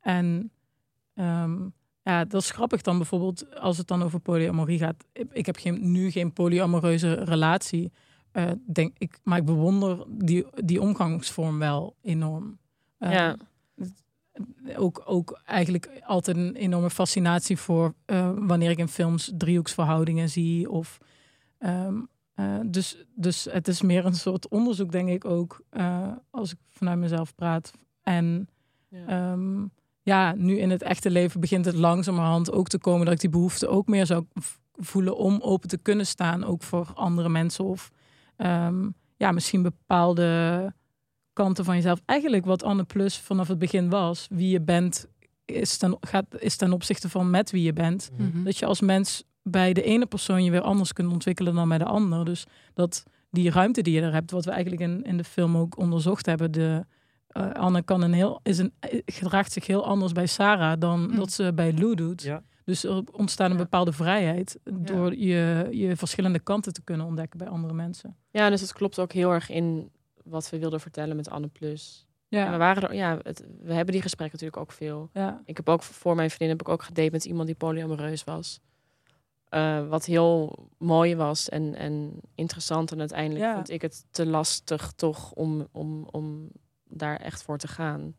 En 0.00 0.50
ehm, 1.14 1.56
ja, 2.02 2.24
dat 2.24 2.42
is 2.42 2.50
grappig 2.50 2.80
dan 2.80 2.96
bijvoorbeeld 2.96 3.54
als 3.60 3.78
het 3.78 3.86
dan 3.88 4.02
over 4.02 4.20
polyamorie 4.20 4.78
gaat. 4.78 5.04
Ik, 5.12 5.26
ik 5.32 5.46
heb 5.46 5.56
geen, 5.56 5.92
nu 5.92 6.10
geen 6.10 6.32
polyamoreuze 6.32 7.12
relatie. 7.12 7.92
eh, 8.32 8.50
denk 8.66 8.94
ik, 8.98 9.18
maar 9.22 9.38
ik 9.38 9.44
bewonder 9.44 10.04
die, 10.08 10.46
die 10.64 10.80
omgangsvorm 10.80 11.58
wel 11.58 11.96
enorm. 12.02 12.58
Eh, 12.98 13.12
ja. 13.12 13.36
ook, 14.76 15.02
ook 15.04 15.40
eigenlijk 15.44 15.90
altijd 16.06 16.36
een 16.36 16.54
enorme 16.54 16.90
fascinatie 16.90 17.56
voor 17.56 17.94
eh, 18.04 18.30
wanneer 18.36 18.70
ik 18.70 18.78
in 18.78 18.88
films 18.88 19.32
driehoeksverhoudingen 19.36 20.28
zie. 20.28 20.70
Of, 20.70 20.98
ehm, 21.62 22.00
eh, 22.34 22.58
dus, 22.66 23.04
dus 23.14 23.44
het 23.50 23.68
is 23.68 23.82
meer 23.82 24.04
een 24.04 24.14
soort 24.14 24.48
onderzoek, 24.48 24.92
denk 24.92 25.08
ik 25.08 25.24
ook, 25.24 25.60
eh, 25.70 26.12
als 26.30 26.52
ik 26.52 26.58
vanuit 26.68 26.98
mezelf 26.98 27.34
praat. 27.34 27.72
En 28.02 28.48
ja. 28.88 29.06
ehm, 29.06 29.66
ja, 30.02 30.34
nu 30.34 30.58
in 30.58 30.70
het 30.70 30.82
echte 30.82 31.10
leven 31.10 31.40
begint 31.40 31.64
het 31.64 31.74
langzamerhand 31.74 32.52
ook 32.52 32.68
te 32.68 32.78
komen 32.78 33.04
dat 33.04 33.14
ik 33.14 33.20
die 33.20 33.30
behoefte 33.30 33.68
ook 33.68 33.86
meer 33.86 34.06
zou 34.06 34.24
voelen 34.72 35.16
om 35.16 35.40
open 35.40 35.68
te 35.68 35.78
kunnen 35.78 36.06
staan, 36.06 36.44
ook 36.44 36.62
voor 36.62 36.92
andere 36.94 37.28
mensen. 37.28 37.64
Of 37.64 37.90
ehm, 38.36 38.88
ja, 39.16 39.32
misschien 39.32 39.62
bepaalde 39.62 40.72
kanten 41.32 41.64
van 41.64 41.74
jezelf. 41.74 42.00
Eigenlijk 42.04 42.44
wat 42.44 42.62
Anne 42.62 42.84
Plus 42.84 43.18
vanaf 43.18 43.48
het 43.48 43.58
begin 43.58 43.88
was. 43.88 44.26
Wie 44.30 44.50
je 44.50 44.60
bent 44.60 45.06
is 45.44 45.76
ten, 45.76 45.96
gaat, 46.00 46.26
is 46.38 46.56
ten 46.56 46.72
opzichte 46.72 47.08
van 47.08 47.30
met 47.30 47.50
wie 47.50 47.62
je 47.62 47.72
bent. 47.72 48.10
Mhm. 48.16 48.42
Dat 48.44 48.56
je 48.56 48.66
als 48.66 48.80
mens 48.80 49.24
bij 49.42 49.72
de 49.72 49.82
ene 49.82 50.06
persoon 50.06 50.44
je 50.44 50.50
weer 50.50 50.60
anders 50.60 50.92
kunt 50.92 51.12
ontwikkelen 51.12 51.54
dan 51.54 51.68
bij 51.68 51.78
de 51.78 51.84
ander. 51.84 52.24
Dus 52.24 52.44
dat 52.74 53.04
die 53.30 53.50
ruimte 53.50 53.82
die 53.82 53.94
je 53.94 54.00
er 54.00 54.12
hebt, 54.12 54.30
wat 54.30 54.44
we 54.44 54.50
eigenlijk 54.50 54.82
in, 54.82 55.02
in 55.04 55.16
de 55.16 55.24
film 55.24 55.56
ook 55.56 55.78
onderzocht 55.78 56.26
hebben. 56.26 56.52
De, 56.52 56.84
eh, 57.28 57.50
Anne 57.50 57.82
kan 57.82 58.02
een 58.02 58.12
heel, 58.12 58.40
is 58.42 58.58
een, 58.58 58.72
eh, 58.80 59.00
gedraagt 59.06 59.52
zich 59.52 59.66
heel 59.66 59.84
anders 59.86 60.12
bij 60.12 60.26
Sarah 60.26 60.80
dan 60.80 61.00
Mm. 61.00 61.16
dat 61.16 61.32
ze 61.32 61.52
bij 61.54 61.72
Lou 61.72 61.94
doet. 61.94 62.22
Ja. 62.22 62.42
Dus 62.64 62.84
er 62.84 63.02
ontstaat 63.12 63.50
een 63.50 63.56
Ja. 63.56 63.62
bepaalde 63.62 63.92
vrijheid 63.92 64.58
door 64.64 65.14
je, 65.16 65.68
je 65.70 65.96
verschillende 65.96 66.38
kanten 66.40 66.72
te 66.72 66.82
kunnen 66.82 67.06
ontdekken 67.06 67.38
bij 67.38 67.48
andere 67.48 67.74
mensen. 67.74 68.16
ja, 68.30 68.50
dus 68.50 68.60
het 68.60 68.72
klopt 68.72 68.98
ook 68.98 69.12
heel 69.12 69.30
erg 69.32 69.50
in 69.50 69.90
wat 70.24 70.50
we 70.50 70.58
wilden 70.58 70.80
vertellen 70.80 71.16
met 71.16 71.30
Anne 71.30 71.48
Plus. 71.48 72.06
En 72.28 72.38
we, 72.46 72.50
Ja, 72.52 72.56
waren 72.58 72.82
er, 72.82 72.94
ja, 72.94 73.18
het, 73.22 73.44
we 73.62 73.72
hebben 73.74 73.92
die 73.92 74.02
gesprekken 74.02 74.38
natuurlijk 74.40 74.70
ook 74.70 74.76
veel. 74.76 75.10
ja, 75.12 75.40
Ik 75.44 75.56
heb 75.56 75.68
ook 75.68 75.82
voor 75.82 76.14
mijn 76.14 76.28
vriendin 76.30 76.48
heb 76.58 76.66
ik 76.66 76.72
ook 76.72 76.82
gedate 76.82 77.10
met 77.10 77.24
iemand 77.24 77.46
die 77.46 77.56
polyamoreus 77.56 78.24
was. 78.24 78.60
Eh, 79.52 79.88
wat 79.88 80.04
heel 80.04 80.68
mooi 80.78 81.16
was 81.16 81.48
en, 81.48 81.74
en 81.74 82.20
interessant. 82.34 82.92
En 82.92 82.98
uiteindelijk 82.98 83.44
Ja. 83.44 83.54
vond 83.54 83.70
ik 83.70 83.82
het 83.82 84.04
te 84.10 84.26
lastig 84.26 84.92
toch 84.96 85.32
om, 85.32 85.68
om, 85.72 86.06
om 86.10 86.48
daar 86.88 87.16
echt 87.16 87.42
voor 87.42 87.58
te 87.58 87.68
gaan. 87.68 88.16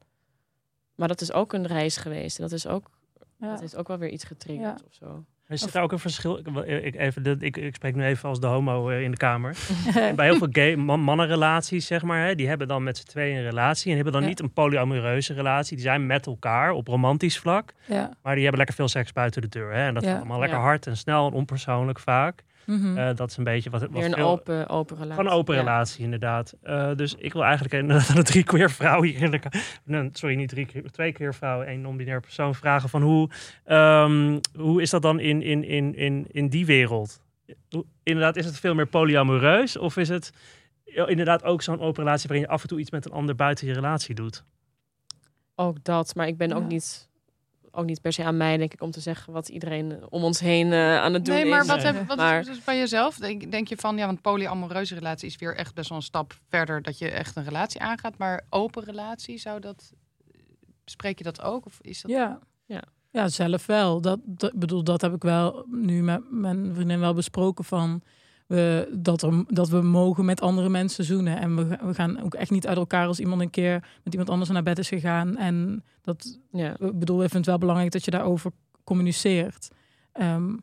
Maar 0.96 1.08
dat 1.08 1.22
is 1.22 1.32
ook 1.32 1.54
een 1.54 1.67
reis 1.67 1.98
geweest. 1.98 2.38
En 2.38 2.43
dat 2.43 2.52
is 2.52 2.67
ook, 2.67 2.89
ja. 3.38 3.50
dat 3.50 3.60
heeft 3.60 3.76
ook 3.76 3.88
wel 3.88 3.98
weer 3.98 4.10
iets 4.10 4.24
getriggerd 4.24 4.80
Ja. 4.80 4.86
of 4.88 4.93
zo. 4.93 5.26
Er 5.54 5.60
zit 5.60 5.72
daar 5.74 5.84
ook 5.84 5.92
een 5.92 6.00
verschil. 6.00 6.38
Ik, 6.38 6.84
ik, 6.84 6.96
even, 6.96 7.38
ik, 7.42 7.58
ik 7.58 7.76
spreek 7.76 7.96
nu 7.96 8.04
even 8.04 8.30
als 8.30 8.39
de 8.39 8.48
homo 8.48 8.89
eh, 8.89 9.02
in 9.02 9.12
de 9.12 9.18
kamer. 9.18 9.56
Bij 10.16 10.26
heel 10.26 10.38
veel 10.38 10.48
gay 10.52 10.76
man, 10.76 11.00
mannenrelaties, 11.00 11.88
zeg 11.88 12.02
maar, 12.02 12.26
hè, 12.28 12.36
die 12.36 12.48
hebben 12.48 12.68
dan 12.68 12.84
met 12.84 12.98
z'n 12.98 13.06
tweeën 13.08 13.38
een 13.38 13.44
relatie. 13.44 13.89
En 13.89 13.96
hebben 13.96 14.13
dan 14.13 14.22
Ja. 14.22 14.28
niet 14.28 14.39
een 14.39 14.54
polyamoreuze 14.54 15.34
relatie. 15.34 15.76
Die 15.76 15.86
zijn 15.86 16.06
met 16.06 16.26
elkaar 16.26 16.72
op 16.72 16.88
romantisch 16.88 17.39
vlak. 17.39 17.74
ja. 17.86 18.12
Maar 18.24 18.34
die 18.34 18.42
hebben 18.42 18.58
lekker 18.58 18.76
veel 18.76 18.88
seks 18.88 19.13
buiten 19.13 19.42
de 19.42 19.50
deur. 19.50 19.72
Hè? 19.74 19.88
En 19.88 19.94
dat 19.94 20.04
gaat 20.06 20.16
allemaal 20.18 20.39
lekker 20.39 20.58
hard 20.60 20.88
en 20.88 20.98
snel 20.98 21.28
en 21.28 21.34
onpersoonlijk 21.34 22.00
vaak. 22.00 22.44
Mhm. 22.65 22.97
Eh, 22.97 23.15
dat 23.15 23.30
is 23.30 23.38
een 23.38 23.43
beetje 23.43 23.69
wat, 23.69 23.82
wat 23.82 23.89
Weer 23.91 24.06
een 24.06 24.13
veel- 24.13 24.28
open, 24.30 24.69
open 24.69 24.97
relatie. 24.97 25.23
Een 25.23 25.30
open 25.32 25.56
Ja. 25.56 25.60
relatie, 25.62 26.04
inderdaad. 26.04 26.54
Eh, 26.62 26.95
dus 26.95 27.15
ik 27.17 27.34
wil 27.34 27.43
eigenlijk 27.43 27.73
inderdaad 27.73 28.10
aan 28.10 28.15
de 28.15 28.23
drie 28.23 28.43
queer 28.43 28.71
vrouwen 28.71 29.10
hier 29.10 29.21
in 29.21 29.32
de 29.32 29.39
ka- 29.39 29.52
nee, 29.84 30.10
Sorry, 30.13 30.36
niet 30.36 30.49
drie 30.49 30.65
keer, 30.65 30.91
twee 30.91 31.12
keer 31.12 31.34
vrouwen, 31.34 31.67
één 31.67 31.82
non-binair 31.82 32.19
persoon 32.19 32.56
vragen 32.56 32.89
van 32.89 33.02
hoe, 33.02 33.30
ehm, 33.65 34.39
hoe 34.56 34.82
is 34.82 34.89
dat 34.89 35.02
dan 35.02 35.19
in, 35.19 35.41
in, 35.41 35.63
in, 35.63 35.95
in, 35.95 36.26
in 36.32 36.47
die 36.49 36.65
wereld? 36.65 37.21
Inderdaad, 38.04 38.36
is 38.36 38.45
het 38.45 38.60
veel 38.60 38.76
meer 38.76 38.88
polyamoreus? 38.88 39.78
Of 39.78 39.97
is 39.97 40.10
het 40.10 40.32
inderdaad 40.86 41.43
ook 41.43 41.62
zo'n 41.62 41.80
open 41.80 42.04
relatie 42.04 42.28
waarin 42.28 42.45
je 42.47 42.54
af 42.54 42.62
en 42.62 42.67
toe 42.67 42.80
iets 42.80 42.91
met 42.91 43.06
een 43.06 43.12
ander 43.12 43.36
buiten 43.36 43.67
je 43.67 43.73
relatie 43.73 44.15
doet? 44.15 44.43
Ook 45.56 45.84
dat, 45.84 46.15
maar 46.15 46.28
ik 46.28 46.38
ben 46.38 46.54
ook, 46.54 46.67
niet, 46.67 47.10
ook 47.76 47.86
niet 47.86 48.02
per 48.02 48.14
se 48.14 48.24
aan 48.24 48.38
mij, 48.38 48.58
denk 48.58 48.74
ik, 48.74 48.82
om 48.82 48.92
te 48.92 49.00
zeggen 49.00 49.34
wat 49.34 49.50
iedereen 49.50 50.00
om 50.10 50.24
ons 50.24 50.40
heen 50.40 50.72
eh, 50.74 50.98
aan 50.98 51.14
het 51.14 51.26
doen 51.26 51.36
Nee, 51.36 51.46
maar 51.46 51.62
is. 51.62 51.68
wat, 51.68 51.78
Nee. 51.84 51.86
heb, 51.94 52.08
wat 52.08 52.18
Maar- 52.18 52.40
is 52.40 52.46
dus 52.46 52.64
bij 52.64 52.78
jezelf? 52.78 53.16
Denk, 53.18 53.52
denk 53.52 53.68
je 53.68 53.78
van, 53.78 53.98
ja, 53.98 54.06
want 54.06 54.22
polyamoreuze 54.22 54.94
relatie 54.96 55.28
is 55.28 55.36
weer 55.36 55.56
echt 55.56 55.74
best 55.74 55.90
wel 55.90 55.98
een 55.98 56.04
stap 56.04 56.34
verder 56.50 56.82
dat 56.82 56.98
je 56.98 57.10
echt 57.10 57.36
een 57.36 57.44
relatie 57.44 57.82
aangaat. 57.82 58.17
Maar 58.17 58.46
open 58.50 58.84
relatie, 58.84 59.38
zou 59.38 59.60
dat, 59.60 59.92
spreek 60.86 61.17
je 61.17 61.24
dat 61.24 61.42
ook? 61.42 61.65
Of 61.65 61.78
is 61.82 62.02
dat... 62.02 62.12
Ja. 62.12 62.40
Ja. 62.65 62.84
Ja, 63.12 63.28
zelf 63.30 63.65
wel. 63.65 64.02
Dat, 64.02 64.19
dat 64.26 64.54
bedoel, 64.54 64.84
dat 64.84 65.02
heb 65.02 65.13
ik 65.13 65.21
wel 65.24 65.65
nu 65.69 66.04
met 66.04 66.21
mijn 66.30 66.74
vriendin 66.74 67.00
wel 67.00 67.13
besproken 67.13 67.63
van 67.63 68.02
we, 68.48 68.89
dat, 68.98 69.21
er, 69.21 69.44
dat 69.48 69.69
we 69.69 69.81
mogen 69.81 70.25
met 70.25 70.41
andere 70.41 70.69
mensen 70.69 71.04
zoenen. 71.04 71.39
En 71.39 71.56
we, 71.56 71.77
we 71.85 71.94
gaan 71.94 72.21
ook 72.21 72.33
echt 72.33 72.52
niet 72.52 72.67
uit 72.67 72.77
elkaar 72.77 73.08
als 73.08 73.19
iemand 73.19 73.41
een 73.41 73.50
keer 73.50 73.83
met 74.04 74.13
iemand 74.13 74.29
anders 74.29 74.50
naar 74.50 74.63
bed 74.63 74.79
is 74.79 74.87
gegaan. 74.87 75.37
En 75.37 75.83
dat, 76.02 76.39
Ja. 76.52 76.75
ik 76.79 77.00
bedoel, 77.00 77.15
ik 77.23 77.29
vind 77.29 77.33
het 77.33 77.46
wel 77.46 77.58
belangrijk 77.58 77.91
dat 77.91 78.06
je 78.06 78.12
daarover 78.12 78.52
communiceert. 78.83 79.67
Ehm, 80.12 80.56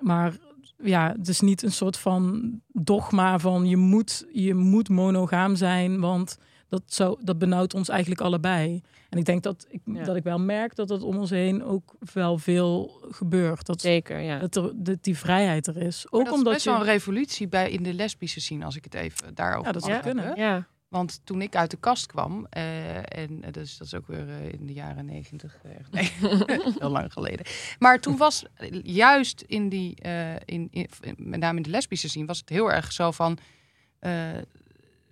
maar 0.00 0.36
ja, 0.82 1.14
het 1.16 1.28
is 1.28 1.40
niet 1.40 1.62
een 1.62 1.72
soort 1.72 1.96
van 1.98 2.52
dogma 2.72 3.38
van 3.38 3.66
je 3.66 3.76
moet, 3.76 4.26
je 4.32 4.54
moet 4.54 4.88
monogaam 4.88 5.56
zijn, 5.56 6.00
want 6.00 6.38
dat, 6.74 6.94
zou, 6.94 7.18
dat 7.22 7.38
benauwt 7.38 7.74
ons 7.74 7.88
eigenlijk 7.88 8.20
allebei. 8.20 8.82
En 9.10 9.18
ik 9.18 9.24
denk 9.24 9.42
dat 9.42 9.66
ik, 9.68 9.80
Ja. 9.84 10.04
dat 10.04 10.16
ik 10.16 10.22
wel 10.22 10.38
merk 10.38 10.74
dat 10.74 10.88
het 10.88 11.02
om 11.02 11.16
ons 11.16 11.30
heen 11.30 11.64
ook 11.64 11.94
wel 12.12 12.38
veel 12.38 13.00
gebeurt. 13.10 13.66
Dat, 13.66 13.80
Zeker, 13.80 14.20
ja. 14.20 14.38
dat, 14.38 14.56
er, 14.56 14.72
dat 14.74 15.02
die 15.02 15.18
vrijheid 15.18 15.66
er 15.66 15.76
is. 15.76 16.06
Maar 16.10 16.20
Ook 16.20 16.24
dat 16.26 16.32
is 16.32 16.38
omdat 16.38 16.52
best 16.52 16.64
je... 16.64 16.70
wel 16.70 16.80
een 16.80 16.86
revolutie 16.86 17.48
bij 17.48 17.70
in 17.70 17.82
de 17.82 17.94
lesbische 17.94 18.40
scene, 18.40 18.64
als 18.64 18.76
ik 18.76 18.84
het 18.84 18.94
even 18.94 19.34
daarover 19.34 19.66
Ja, 19.66 19.72
dat 19.72 19.82
mag 19.82 19.90
zou 19.90 20.02
kunnen. 20.02 20.36
Ja, 20.36 20.66
Want 20.88 21.20
toen 21.24 21.42
ik 21.42 21.56
uit 21.56 21.70
de 21.70 21.76
kast 21.76 22.06
kwam, 22.06 22.46
eh, 22.50 22.96
en 22.96 23.42
eh, 23.42 23.52
dus, 23.52 23.76
dat 23.76 23.86
is 23.86 23.94
ook 23.94 24.06
weer 24.06 24.28
eh, 24.28 24.52
in 24.52 24.66
de 24.66 24.72
jaren 24.72 25.04
negentig, 25.04 25.60
nee, 25.90 26.10
heel 26.78 26.90
lang 26.90 27.12
geleden. 27.12 27.46
Maar 27.78 28.00
toen 28.00 28.16
was 28.16 28.44
juist 28.82 29.44
in 29.46 29.68
die, 29.68 29.94
eh, 29.94 30.34
in, 30.44 30.68
in, 30.70 30.88
met 31.16 31.40
name 31.40 31.56
in 31.56 31.62
de 31.62 31.70
lesbische 31.70 32.08
scene, 32.08 32.26
was 32.26 32.38
het 32.38 32.48
heel 32.48 32.72
erg 32.72 32.92
zo 32.92 33.10
van, 33.10 33.38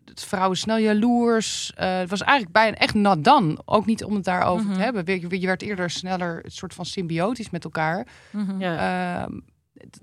eh, 0.05 0.15
dat 0.15 0.25
vrouwen 0.25 0.57
snel 0.57 0.77
jaloers. 0.79 1.73
Eh, 1.77 1.99
het 1.99 2.11
was 2.11 2.21
eigenlijk 2.23 2.53
bijna 2.53 2.77
echt 2.77 2.95
nat 2.95 3.25
dan. 3.25 3.63
Ook 3.65 3.87
niet 3.87 4.05
om 4.05 4.15
het 4.15 4.25
daarover 4.25 4.65
Mhm. 4.67 4.75
te 4.75 4.81
hebben. 4.81 5.05
Je, 5.31 5.41
je 5.41 5.47
werd 5.47 5.63
eerder 5.63 5.91
sneller 5.91 6.41
een 6.45 6.51
soort 6.51 6.75
van 6.75 6.85
symbiotisch 6.85 7.51
met 7.51 7.65
elkaar. 7.65 8.07
Mhm. 8.31 8.61
ja. 8.61 9.23
Ehm, 9.23 9.39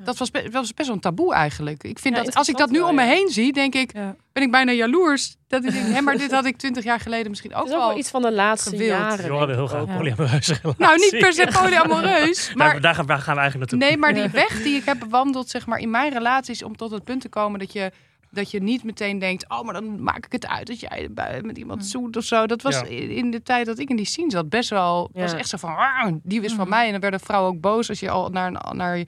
dat 0.03 0.17
was, 0.17 0.31
be- 0.31 0.49
was 0.51 0.73
best 0.73 0.87
wel 0.87 0.95
een 0.95 1.01
taboe 1.01 1.33
eigenlijk. 1.33 1.83
Ik 1.83 1.99
vind 1.99 2.15
Ja, 2.17 2.23
dat 2.23 2.35
als 2.35 2.49
ik 2.49 2.57
dat 2.57 2.69
nu 2.69 2.79
wel, 2.79 2.89
om 2.89 2.95
me 2.95 3.01
ja. 3.03 3.07
heen 3.09 3.29
zie, 3.29 3.53
denk 3.53 3.75
ik, 3.75 3.93
Ja. 3.93 4.15
ben 4.33 4.43
ik 4.43 4.51
bijna 4.51 4.71
jaloers. 4.71 5.35
Dat 5.47 5.63
ik 5.65 5.71
denk, 5.71 5.85
hé, 5.87 6.01
maar 6.01 6.17
dit 6.17 6.31
had 6.31 6.45
ik 6.45 6.57
twintig 6.57 6.83
jaar 6.83 6.99
geleden 6.99 7.29
misschien 7.29 7.53
ook 7.53 7.57
Het 7.59 7.67
is 7.67 7.73
ook 7.73 7.79
wel. 7.79 7.89
wel 7.89 7.97
iets 7.97 8.09
van 8.09 8.21
de 8.21 8.31
laatste 8.31 8.69
gewild. 8.69 8.89
jaren. 8.89 9.23
Je 9.25 9.31
wilde 9.31 9.53
heel 9.53 9.85
polyamoreuze 9.97 10.53
relatie. 10.61 10.83
Nou, 10.85 10.97
niet 10.97 11.17
per 11.19 11.33
se 11.33 11.47
polyamoreus, 11.61 12.53
Maar 12.53 12.67
maar 12.71 12.81
daar, 12.81 12.95
gaan, 12.95 13.05
daar 13.05 13.19
gaan 13.19 13.35
we 13.35 13.41
eigenlijk 13.41 13.71
naartoe. 13.71 13.89
nee, 13.89 13.97
maar 13.97 14.13
die 14.13 14.27
weg 14.29 14.61
die 14.63 14.75
ik 14.75 14.85
heb 14.85 14.99
bewandeld, 14.99 15.49
zeg 15.49 15.65
maar, 15.65 15.79
in 15.79 15.89
mijn 15.89 16.11
relaties, 16.13 16.63
om 16.63 16.75
tot 16.77 16.91
het 16.91 17.03
punt 17.03 17.21
te 17.21 17.29
komen 17.29 17.59
dat 17.59 17.73
je 17.73 17.91
dat 18.31 18.51
je 18.51 18.61
niet 18.61 18.83
meteen 18.83 19.19
denkt, 19.19 19.49
oh, 19.49 19.61
maar 19.61 19.73
dan 19.73 20.03
maak 20.03 20.25
ik 20.25 20.31
het 20.31 20.47
uit 20.47 20.67
dat 20.67 20.79
jij 20.79 21.07
bij- 21.11 21.41
met 21.41 21.57
iemand 21.57 21.81
Hm. 21.81 21.87
zoet 21.87 22.17
of 22.17 22.23
zo. 22.23 22.45
Dat 22.45 22.61
was 22.61 22.75
Ja. 22.79 22.85
in 22.85 23.31
de 23.31 23.41
tijd 23.41 23.65
dat 23.65 23.79
ik 23.79 23.89
in 23.89 23.95
die 23.95 24.05
scene 24.05 24.31
zat 24.31 24.49
best 24.49 24.69
wel, 24.69 25.09
Ja. 25.13 25.21
was 25.21 25.33
echt 25.33 25.49
zo 25.49 25.57
van, 25.57 25.75
"Ah, 25.75 26.11
die 26.23 26.41
is 26.41 26.53
van 26.53 26.59
Mhm. 26.67 26.69
mij. 26.69 26.85
En 26.85 26.91
dan 26.91 27.01
werden 27.01 27.19
vrouwen 27.19 27.51
ook 27.53 27.61
boos 27.61 27.89
als 27.89 27.99
je 27.99 28.09
al 28.09 28.29
naar 28.29 28.47
een, 28.47 28.77
naar, 28.77 29.03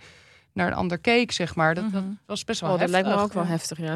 naar 0.53 0.67
een 0.67 0.73
ander 0.73 0.97
keek, 0.99 1.31
zeg 1.31 1.55
maar. 1.55 1.75
Dat, 1.75 1.91
dat 1.91 2.03
Mhm. 2.03 2.11
was 2.25 2.43
best 2.43 2.61
wel 2.61 2.69
Oh, 2.71 2.79
dat 2.79 2.89
heftig. 2.89 3.05
lijkt 3.05 3.19
me 3.19 3.25
ook 3.25 3.33
wel 3.33 3.45
heftig, 3.45 3.77
ja. 3.77 3.95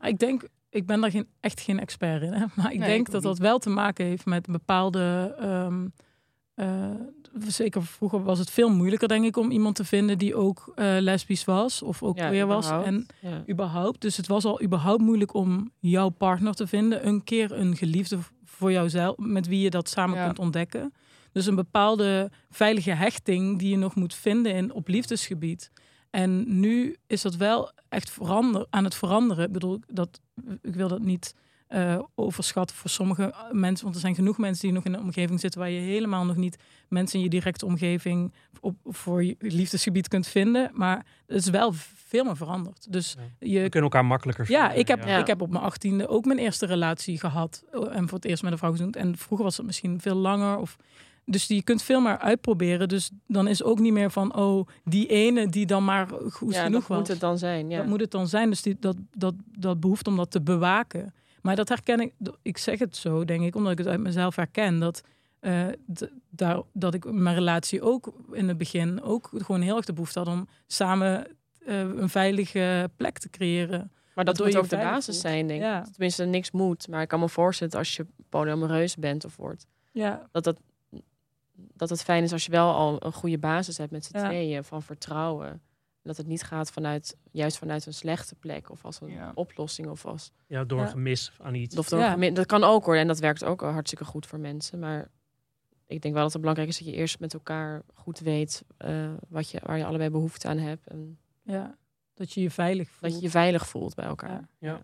Ik 0.10 0.18
denk, 0.18 0.42
ik 0.70 0.86
ben 0.86 1.00
daar 1.00 1.10
geen, 1.10 1.26
echt 1.40 1.60
geen 1.60 1.80
expert 1.80 2.22
in. 2.22 2.32
Hè? 2.32 2.44
Maar 2.54 2.72
ik 2.72 2.78
Nee, 2.78 2.88
denk 2.88 3.06
ik 3.06 3.12
dat 3.12 3.22
dat 3.22 3.38
wel 3.38 3.58
te 3.58 3.70
maken 3.70 4.04
heeft 4.04 4.26
met 4.26 4.46
bepaalde. 4.46 5.34
ehm, 5.40 5.82
eh, 5.84 5.88
zeker 7.46 7.82
vroeger 7.82 8.22
was 8.22 8.38
het 8.38 8.50
veel 8.50 8.70
moeilijker, 8.70 9.08
denk 9.08 9.24
ik, 9.24 9.36
om 9.36 9.50
iemand 9.50 9.76
te 9.76 9.84
vinden 9.84 10.18
die 10.18 10.34
ook 10.34 10.72
eh, 10.74 10.96
lesbisch 10.98 11.44
was 11.44 11.82
of 11.82 12.02
ook 12.02 12.18
ja 12.18 12.30
weer 12.30 12.46
was. 12.46 12.70
En 12.70 13.06
ja. 13.20 13.42
überhaupt. 13.48 14.00
Dus 14.00 14.16
het 14.16 14.26
was 14.26 14.44
al 14.44 14.62
überhaupt 14.62 15.02
moeilijk 15.02 15.34
om 15.34 15.72
jouw 15.78 16.08
partner 16.08 16.54
te 16.54 16.66
vinden. 16.66 17.06
Een 17.06 17.24
keer 17.24 17.52
een 17.52 17.76
geliefde 17.76 18.18
voor 18.44 18.72
jouzelf, 18.72 19.16
met 19.16 19.46
wie 19.46 19.60
je 19.60 19.70
dat 19.70 19.88
samen 19.88 20.16
Ja. 20.16 20.24
kunt 20.24 20.38
ontdekken. 20.38 20.92
Dus 21.32 21.46
een 21.46 21.54
bepaalde 21.54 22.30
veilige 22.50 22.90
hechting 22.90 23.58
die 23.58 23.70
je 23.70 23.76
nog 23.76 23.94
moet 23.94 24.14
vinden 24.14 24.54
in, 24.54 24.72
op 24.72 24.88
liefdesgebied. 24.88 25.70
En 26.10 26.60
nu 26.60 26.96
is 27.06 27.22
dat 27.22 27.36
wel 27.36 27.70
echt 27.88 28.10
verander, 28.10 28.66
aan 28.70 28.84
het 28.84 28.94
veranderen. 28.94 29.44
Ik 29.44 29.52
bedoel, 29.52 29.80
dat, 29.86 30.20
ik 30.62 30.74
wil 30.74 30.88
dat 30.88 31.02
niet 31.02 31.34
eh, 31.70 31.98
overschatten 32.14 32.76
voor 32.76 32.90
sommige 32.90 33.34
mensen. 33.52 33.82
Want 33.84 33.94
er 33.94 34.00
zijn 34.00 34.14
genoeg 34.14 34.38
mensen 34.38 34.62
die 34.64 34.72
nog 34.72 34.84
in 34.84 34.94
een 34.94 35.00
omgeving 35.00 35.40
zitten... 35.40 35.60
waar 35.60 35.70
je 35.70 35.80
helemaal 35.80 36.24
nog 36.24 36.36
niet 36.36 36.56
mensen 36.88 37.18
in 37.18 37.24
je 37.24 37.30
directe 37.30 37.66
omgeving... 37.66 38.32
Op, 38.60 38.76
voor 38.84 39.24
je 39.24 39.36
liefdesgebied 39.38 40.08
kunt 40.08 40.26
vinden. 40.26 40.70
Maar 40.74 41.06
het 41.26 41.36
is 41.36 41.48
wel 41.50 41.72
veel 42.06 42.24
meer 42.24 42.36
veranderd. 42.36 42.92
Dus 42.92 43.16
Ja. 43.18 43.48
je 43.48 43.60
We 43.60 43.68
kunnen 43.68 43.90
elkaar 43.90 44.04
makkelijker 44.06 44.50
ja, 44.50 44.60
vinden, 44.60 44.78
ik 44.78 44.88
heb, 44.88 45.04
Ja. 45.06 45.18
ik 45.18 45.26
heb 45.26 45.40
op 45.40 45.50
mijn 45.50 45.64
achttiende 45.64 46.08
ook 46.08 46.24
mijn 46.24 46.38
eerste 46.38 46.66
relatie 46.66 47.18
gehad. 47.18 47.64
eh, 47.72 47.96
En 47.96 48.08
voor 48.08 48.18
het 48.18 48.24
eerst 48.26 48.42
met 48.42 48.52
een 48.52 48.58
vrouw 48.58 48.70
gezoend. 48.70 48.96
En 48.96 49.16
vroeger 49.16 49.44
was 49.46 49.56
het 49.56 49.66
misschien 49.66 50.00
veel 50.00 50.14
langer. 50.14 50.58
Of, 50.58 50.76
dus 51.24 51.46
je 51.46 51.62
kunt 51.62 51.82
veel 51.82 52.00
meer 52.00 52.18
uitproberen. 52.18 52.88
Dus 52.88 53.10
dan 53.26 53.48
is 53.48 53.62
ook 53.62 53.78
niet 53.78 53.92
meer 53.92 54.10
van, 54.10 54.34
oh, 54.36 54.68
die 54.84 55.06
ene 55.06 55.48
die 55.48 55.66
dan 55.66 55.84
maar 55.84 56.08
goed 56.30 56.54
ja, 56.54 56.62
genoeg 56.64 56.80
dat 56.80 56.88
was. 56.88 56.98
moet 56.98 57.08
het 57.08 57.20
dan 57.20 57.38
zijn. 57.38 57.70
Ja. 57.70 57.76
Dat 57.76 57.86
moet 57.86 58.00
het 58.00 58.10
dan 58.10 58.28
zijn. 58.28 58.50
Dus 58.50 58.62
die, 58.62 58.76
dat, 58.80 58.96
dat, 59.16 59.34
dat 59.58 59.80
behoeft 59.80 60.08
om 60.08 60.16
dat 60.16 60.30
te 60.30 60.40
bewaken. 60.42 61.14
Maar 61.42 61.56
dat 61.56 61.68
herken 61.68 62.00
ik, 62.00 62.12
ik 62.42 62.58
zeg 62.58 62.78
het 62.78 62.96
zo, 62.96 63.24
denk 63.24 63.42
ik, 63.42 63.54
omdat 63.54 63.72
ik 63.72 63.78
het 63.78 63.86
uit 63.86 64.00
mezelf 64.00 64.36
herken. 64.36 64.78
Dat, 64.78 65.02
eh, 65.40 65.66
daar, 66.30 66.60
dat 66.72 66.94
ik 66.94 67.12
mijn 67.12 67.34
relatie 67.34 67.82
ook 67.82 68.12
in 68.32 68.48
het 68.48 68.58
begin 68.58 69.02
ook 69.02 69.30
gewoon 69.34 69.60
heel 69.60 69.76
erg 69.76 69.84
de 69.84 69.92
behoefte 69.92 70.18
had 70.18 70.28
om 70.28 70.48
samen 70.66 71.26
eh, 71.66 71.78
een 71.78 72.08
veilige 72.08 72.90
plek 72.96 73.18
te 73.18 73.30
creëren. 73.30 73.92
Maar 74.14 74.24
dat 74.24 74.38
moet 74.38 74.56
ook 74.56 74.68
de 74.68 74.76
basis 74.76 75.20
zijn, 75.20 75.46
denk 75.46 75.60
ik. 75.60 75.66
Ja. 75.66 75.82
Tenminste, 75.92 76.24
niks 76.24 76.50
moet. 76.50 76.88
Maar 76.88 77.02
ik 77.02 77.08
kan 77.08 77.20
me 77.20 77.28
voorstellen 77.28 77.78
als 77.78 77.96
je 77.96 78.06
polyamoreus 78.28 78.96
bent 78.96 79.24
of 79.24 79.36
wordt, 79.36 79.66
Ja, 79.92 80.28
dat, 80.32 80.44
dat, 80.44 80.56
dat 81.54 81.90
het 81.90 82.02
fijn 82.02 82.22
is 82.22 82.32
als 82.32 82.44
je 82.44 82.50
wel 82.50 82.72
al 82.74 83.04
een 83.04 83.12
goede 83.12 83.38
basis 83.38 83.78
hebt 83.78 83.90
met 83.90 84.04
z'n 84.04 84.16
Ja. 84.16 84.24
tweeën 84.24 84.64
van 84.64 84.82
vertrouwen. 84.82 85.60
Dat 86.02 86.16
het 86.16 86.26
niet 86.26 86.42
gaat 86.42 86.70
vanuit, 86.70 87.16
juist 87.30 87.58
vanuit 87.58 87.86
een 87.86 87.94
slechte 87.94 88.34
plek 88.34 88.70
of 88.70 88.84
als 88.84 89.00
een 89.00 89.10
Ja. 89.10 89.32
oplossing 89.34 89.88
of 89.88 90.06
als. 90.06 90.32
Ja, 90.46 90.64
door 90.64 90.78
een 90.78 90.84
Ja. 90.84 90.90
gemis 90.90 91.32
aan 91.38 91.54
iets. 91.54 91.76
Of 91.78 91.88
door 91.88 91.98
Ja. 91.98 92.30
Dat 92.30 92.46
kan 92.46 92.64
ook 92.64 92.84
hoor. 92.84 92.96
En 92.96 93.06
dat 93.06 93.18
werkt 93.18 93.44
ook 93.44 93.60
wel 93.60 93.70
hartstikke 93.70 94.04
goed 94.04 94.26
voor 94.26 94.38
mensen. 94.40 94.78
Maar 94.78 95.10
ik 95.86 96.02
denk 96.02 96.14
wel 96.14 96.22
dat 96.22 96.32
het 96.32 96.40
belangrijk 96.40 96.70
is 96.70 96.78
dat 96.78 96.86
je 96.88 96.94
eerst 96.94 97.20
met 97.20 97.34
elkaar 97.34 97.82
goed 97.94 98.18
weet 98.18 98.64
eh, 98.76 99.12
wat 99.28 99.50
je, 99.50 99.60
waar 99.64 99.78
je 99.78 99.84
allebei 99.84 100.10
behoefte 100.10 100.48
aan 100.48 100.58
hebt. 100.58 100.86
En 100.86 101.18
ja, 101.42 101.76
dat 102.14 102.32
je 102.32 102.40
je 102.42 102.50
veilig 102.50 102.88
voelt. 102.88 103.00
dat 103.12 103.14
je 103.20 103.26
je 103.26 103.30
veilig 103.30 103.66
voelt 103.68 103.94
bij 103.94 104.04
elkaar. 104.04 104.48
Ja. 104.58 104.68
Ja. 104.70 104.82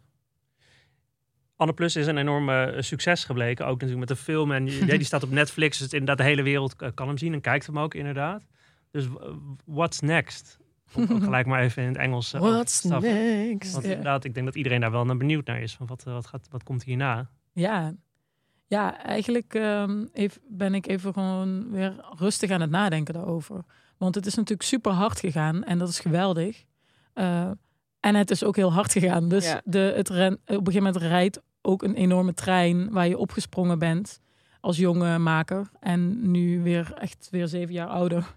Anne 1.57 1.73
Plus 1.73 1.97
is 1.97 2.07
een 2.07 2.17
enorme 2.19 2.65
eh, 2.65 2.83
succes 2.83 3.25
gebleken. 3.25 3.65
Ook 3.67 3.81
natuurlijk 3.81 4.09
met 4.09 4.19
de 4.19 4.25
film. 4.25 4.53
En 4.53 4.65
die, 4.65 4.85
die 4.85 5.05
staat 5.13 5.23
op 5.23 5.31
Netflix. 5.31 5.79
Dus 5.79 5.93
inderdaad, 5.93 6.17
de 6.19 6.23
hele 6.25 6.43
wereld 6.43 6.75
eh, 6.83 6.89
kan 6.95 7.09
hem 7.09 7.19
zien 7.19 7.33
en 7.33 7.41
kijkt 7.41 7.67
hem 7.67 7.79
ook 7.79 7.95
inderdaad. 7.95 8.47
Dus 8.91 9.07
what's 9.65 10.01
next? 10.01 10.59
Om 10.95 11.07
ook 11.11 11.23
gelijk 11.23 11.47
maar 11.47 11.63
even 11.63 11.83
in 11.83 11.89
het 11.89 11.97
Engels 11.97 12.31
te 12.31 12.39
What's 12.39 12.83
next? 12.83 13.73
Want 13.73 13.85
inderdaad, 13.85 14.25
ik 14.25 14.35
denk 14.35 14.47
dat 14.47 14.55
iedereen 14.55 14.81
daar 14.81 14.91
wel 14.91 15.05
naar 15.05 15.17
benieuwd 15.17 15.47
naar 15.47 15.61
is. 15.61 15.75
Van 15.75 15.87
wat, 15.87 16.05
eh, 16.07 16.13
wat, 16.13 16.27
gaat, 16.27 16.47
wat 16.51 16.63
komt 16.63 16.83
hierna? 16.85 17.29
Ja, 17.53 17.95
ja 18.67 19.03
eigenlijk 19.03 19.55
ehm, 19.55 20.05
even, 20.13 20.43
ben 20.49 20.75
ik 20.75 20.87
even 20.87 21.13
gewoon 21.13 21.71
weer 21.71 21.95
rustig 22.19 22.51
aan 22.51 22.61
het 22.61 22.71
nadenken 22.71 23.15
daarover. 23.15 23.65
Want 23.97 24.15
het 24.15 24.27
is 24.27 24.35
natuurlijk 24.35 24.69
super 24.69 24.93
hard 24.93 25.21
gegaan 25.21 25.65
en 25.65 25.79
dat 25.79 25.89
is 25.89 26.01
geweldig. 26.01 26.65
Eh, 27.13 27.51
en 28.01 28.15
het 28.15 28.31
is 28.31 28.45
ook 28.45 28.57
heel 28.57 28.73
hard 28.73 28.93
gegaan. 28.93 29.29
Dus 29.29 29.47
Ja. 29.47 29.61
de, 29.65 29.93
het 29.97 30.09
ren, 30.09 30.33
op 30.33 30.41
een 30.47 30.57
gegeven 30.57 30.83
moment 30.83 31.03
rijdt 31.03 31.43
ook 31.63 31.83
een 31.83 31.95
enorme 31.95 32.35
trein 32.35 32.91
waar 32.91 33.09
je 33.09 33.19
opgesprongen 33.19 33.79
bent 33.79 34.21
als 34.61 34.77
jonge 34.77 35.19
maker. 35.19 35.71
En 35.81 36.31
nu 36.31 36.63
weer 36.63 36.93
echt 36.95 37.29
weer 37.31 37.49
zeven 37.49 37.75
jaar 37.75 37.89
ouder. 37.89 38.37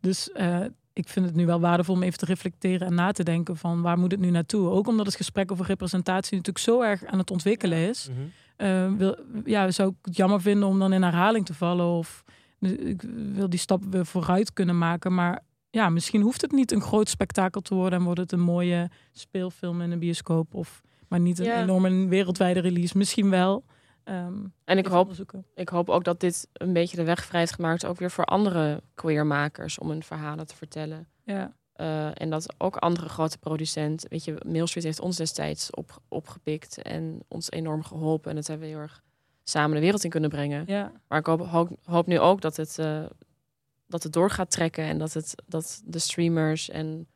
Dus 0.00 0.32
eh, 0.32 0.60
ik 1.06 1.08
vind 1.08 1.26
het 1.26 1.34
nu 1.34 1.46
wel 1.46 1.60
waardevol 1.60 1.94
om 1.94 2.02
even 2.02 2.18
te 2.18 2.24
reflecteren 2.24 2.86
en 2.86 2.94
na 2.94 3.12
te 3.12 3.22
denken 3.22 3.56
van 3.56 3.82
waar 3.82 3.98
moet 3.98 4.10
het 4.10 4.20
nu 4.20 4.30
naartoe? 4.30 4.68
Ook 4.68 4.86
omdat 4.88 5.06
het 5.06 5.14
gesprek 5.14 5.52
over 5.52 5.66
representatie 5.66 6.36
natuurlijk 6.36 6.64
zo 6.64 6.80
erg 6.82 7.04
aan 7.04 7.18
het 7.18 7.30
ontwikkelen 7.30 7.78
is. 7.88 8.08
Mhm. 8.08 8.18
Eh, 8.56 8.92
wil, 8.96 9.16
ja, 9.44 9.70
zou 9.70 9.88
ik 9.90 9.94
het 10.02 10.16
jammer 10.16 10.40
vinden 10.40 10.68
om 10.68 10.78
dan 10.78 10.92
in 10.92 11.02
herhaling 11.02 11.46
te 11.46 11.54
vallen. 11.54 11.86
Of 11.86 12.24
dus 12.58 12.70
ik 12.72 13.02
wil 13.32 13.48
die 13.50 13.58
stap 13.58 13.82
weer 13.90 14.06
vooruit 14.06 14.52
kunnen 14.52 14.78
maken. 14.78 15.14
Maar 15.14 15.40
ja, 15.70 15.88
misschien 15.88 16.20
hoeft 16.22 16.40
het 16.40 16.52
niet 16.52 16.72
een 16.72 16.80
groot 16.82 17.08
spektakel 17.08 17.60
te 17.60 17.74
worden. 17.74 17.98
En 17.98 18.04
wordt 18.04 18.20
het 18.20 18.32
een 18.32 18.40
mooie 18.40 18.90
speelfilm 19.12 19.80
in 19.80 19.90
een 19.90 19.98
bioscoop. 19.98 20.54
Of, 20.54 20.80
maar 21.08 21.20
niet 21.20 21.38
een 21.38 21.44
Ja. 21.44 21.62
enorme 21.62 22.06
wereldwijde 22.08 22.60
release. 22.60 22.98
Misschien 22.98 23.30
wel. 23.30 23.64
Ehm, 24.10 24.44
En 24.64 24.78
ik 24.78 24.86
hoop, 24.86 25.12
ik 25.54 25.68
hoop 25.68 25.88
ook 25.88 26.04
dat 26.04 26.20
dit 26.20 26.48
een 26.52 26.72
beetje 26.72 26.96
de 26.96 27.04
weg 27.04 27.24
vrij 27.24 27.40
heeft 27.40 27.54
gemaakt, 27.54 27.84
ook 27.84 27.98
weer 27.98 28.10
voor 28.10 28.24
andere 28.24 28.82
queermakers 28.94 29.78
om 29.78 29.88
hun 29.90 30.02
verhalen 30.02 30.46
te 30.46 30.56
vertellen. 30.56 31.08
Ja, 31.24 31.52
Eh, 31.72 32.20
en 32.20 32.30
dat 32.30 32.54
ook 32.58 32.76
andere 32.76 33.08
grote 33.08 33.38
producenten, 33.38 34.10
weet 34.10 34.24
je, 34.24 34.36
Mail 34.46 34.66
Street 34.66 34.84
heeft 34.84 35.00
ons 35.00 35.16
destijds 35.16 35.70
op, 35.70 36.02
opgepikt 36.08 36.82
en 36.82 37.20
ons 37.28 37.50
enorm 37.50 37.82
geholpen. 37.82 38.30
En 38.30 38.36
dat 38.36 38.46
hebben 38.46 38.66
we 38.66 38.72
heel 38.72 38.82
erg 38.82 39.02
samen 39.44 39.74
de 39.74 39.80
wereld 39.82 40.04
in 40.04 40.10
kunnen 40.10 40.30
brengen. 40.30 40.64
ja, 40.66 40.92
Maar 41.08 41.18
ik 41.18 41.26
hoop, 41.26 41.46
hoop, 41.46 41.70
hoop 41.84 42.06
nu 42.06 42.18
ook 42.18 42.40
dat 42.40 42.56
het, 42.56 42.78
eh, 42.78 43.04
dat 43.86 44.02
het 44.02 44.12
door 44.12 44.30
gaat 44.30 44.50
trekken 44.50 44.84
en 44.84 44.98
dat, 44.98 45.12
het, 45.12 45.34
dat 45.46 45.82
de 45.84 45.98
streamers 45.98 46.70
en 46.70 47.06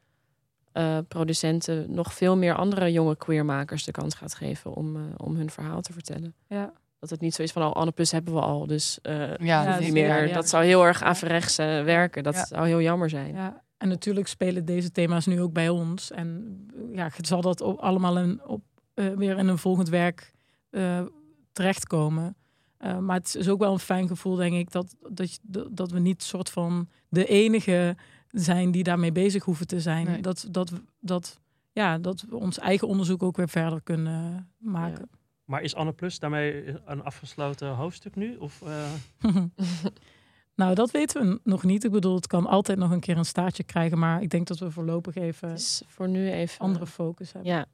eh, 0.72 0.99
producenten 1.09 1.90
nog 1.95 2.14
veel 2.14 2.36
meer 2.36 2.55
andere 2.55 2.92
jonge 2.92 3.16
queermakers 3.16 3.84
de 3.84 3.92
kans 3.92 4.14
gaat 4.14 4.34
geven 4.34 4.74
om, 4.74 5.14
om 5.16 5.36
hun 5.36 5.51
verhaal 5.51 5.80
te 5.80 5.92
vertellen. 5.92 6.34
ja. 6.49 6.72
Dat 7.05 7.12
het 7.12 7.22
niet 7.22 7.34
zo 7.34 7.42
is 7.42 7.52
van, 7.52 7.62
oh, 7.62 7.72
Anne 7.72 7.92
Plus 7.92 8.11
hebben 8.11 8.34
we 8.34 8.40
al, 8.40 8.66
dus 8.66 8.98
eh, 9.02 9.36
Ja, 9.36 9.64
dat 9.64 9.80
niet 9.80 9.92
meer. 9.92 10.32
Dat 10.32 10.48
zou 10.48 10.64
heel 10.64 10.84
erg 10.84 11.02
averechts 11.02 11.59
eh, 11.59 11.66
werken. 11.66 12.22
Dat 12.22 12.36
zou 12.36 12.66
heel 12.66 12.80
jammer 12.80 13.11
zijn. 13.11 13.34
ja. 13.34 13.62
En 13.84 13.90
natuurlijk 13.90 14.26
spelen 14.26 14.64
deze 14.64 14.90
thema's 14.90 15.26
nu 15.26 15.40
ook 15.40 15.52
bij 15.52 15.68
ons. 15.68 16.11
En 16.11 16.59
ja, 16.92 17.11
zal 17.20 17.40
dat 17.40 17.62
ook 17.62 17.80
allemaal 17.80 18.18
in, 18.18 18.40
op, 18.46 18.62
eh, 18.94 19.09
weer 19.09 19.38
in 19.38 19.48
een 19.48 19.59
volgend 19.59 19.88
werk 19.88 20.32
eh, 20.70 21.02
terechtkomen. 21.52 22.36
Eh, 22.76 22.98
maar 22.98 23.16
het 23.16 23.34
is 23.34 23.48
ook 23.48 23.59
wel 23.59 23.72
een 23.72 23.78
fijn 23.78 24.09
gevoel, 24.09 24.36
denk 24.36 24.55
ik, 24.55 24.70
dat, 24.70 24.96
dat, 25.09 25.38
dat 25.70 25.90
we 25.90 25.98
niet 25.98 26.22
soort 26.22 26.50
van 26.50 26.88
de 27.09 27.26
enige 27.26 27.96
zijn 28.28 28.70
die 28.70 28.82
daarmee 28.82 29.12
bezig 29.12 29.44
hoeven 29.44 29.66
te 29.66 29.80
zijn. 29.80 30.07
Nee. 30.07 30.22
Dat, 30.22 30.46
dat, 30.50 30.72
dat, 31.00 31.40
ja, 31.72 31.98
dat 31.98 32.24
we 32.28 32.36
ons 32.36 32.59
eigen 32.59 32.88
onderzoek 32.88 33.22
ook 33.22 33.36
weer 33.36 33.48
verder 33.48 33.82
kunnen 33.82 34.48
maken. 34.59 35.09
Maar 35.45 35.62
is 35.62 35.74
Anne 35.74 35.92
Plus 35.92 36.18
daarmee 36.18 36.74
een 36.84 37.03
afgesloten 37.03 37.68
hoofdstuk 37.68 38.14
nu? 38.16 38.36
Of, 38.36 38.62
eh, 38.62 38.92
nou, 40.57 40.74
dat 40.74 40.90
weten 40.90 41.28
we 41.28 41.40
nog 41.45 41.62
niet. 41.64 41.84
Ik 41.84 41.90
bedoel, 41.90 42.14
het 42.14 42.26
kan 42.26 42.47
altijd 42.47 42.78
nog 42.78 42.90
een 42.90 43.01
keer 43.01 43.16
een 43.16 43.24
staartje 43.24 43.64
krijgen. 43.64 43.99
Maar 43.99 44.22
ik 44.22 44.30
denk 44.30 44.47
dat 44.47 44.59
we 44.59 44.70
voorlopig 44.70 45.14
even 45.14 45.57
voor 45.86 46.09
nu 46.09 46.30
even... 46.30 46.59
andere 46.59 46.86
focus 46.86 47.32
hebben. 47.32 47.53
Ja. 47.53 47.66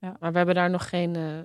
Ja. 0.00 0.16
Maar 0.20 0.30
we 0.30 0.36
hebben 0.36 0.54
daar 0.54 0.70
nog 0.70 0.88
geen 0.88 1.16
eh, 1.16 1.38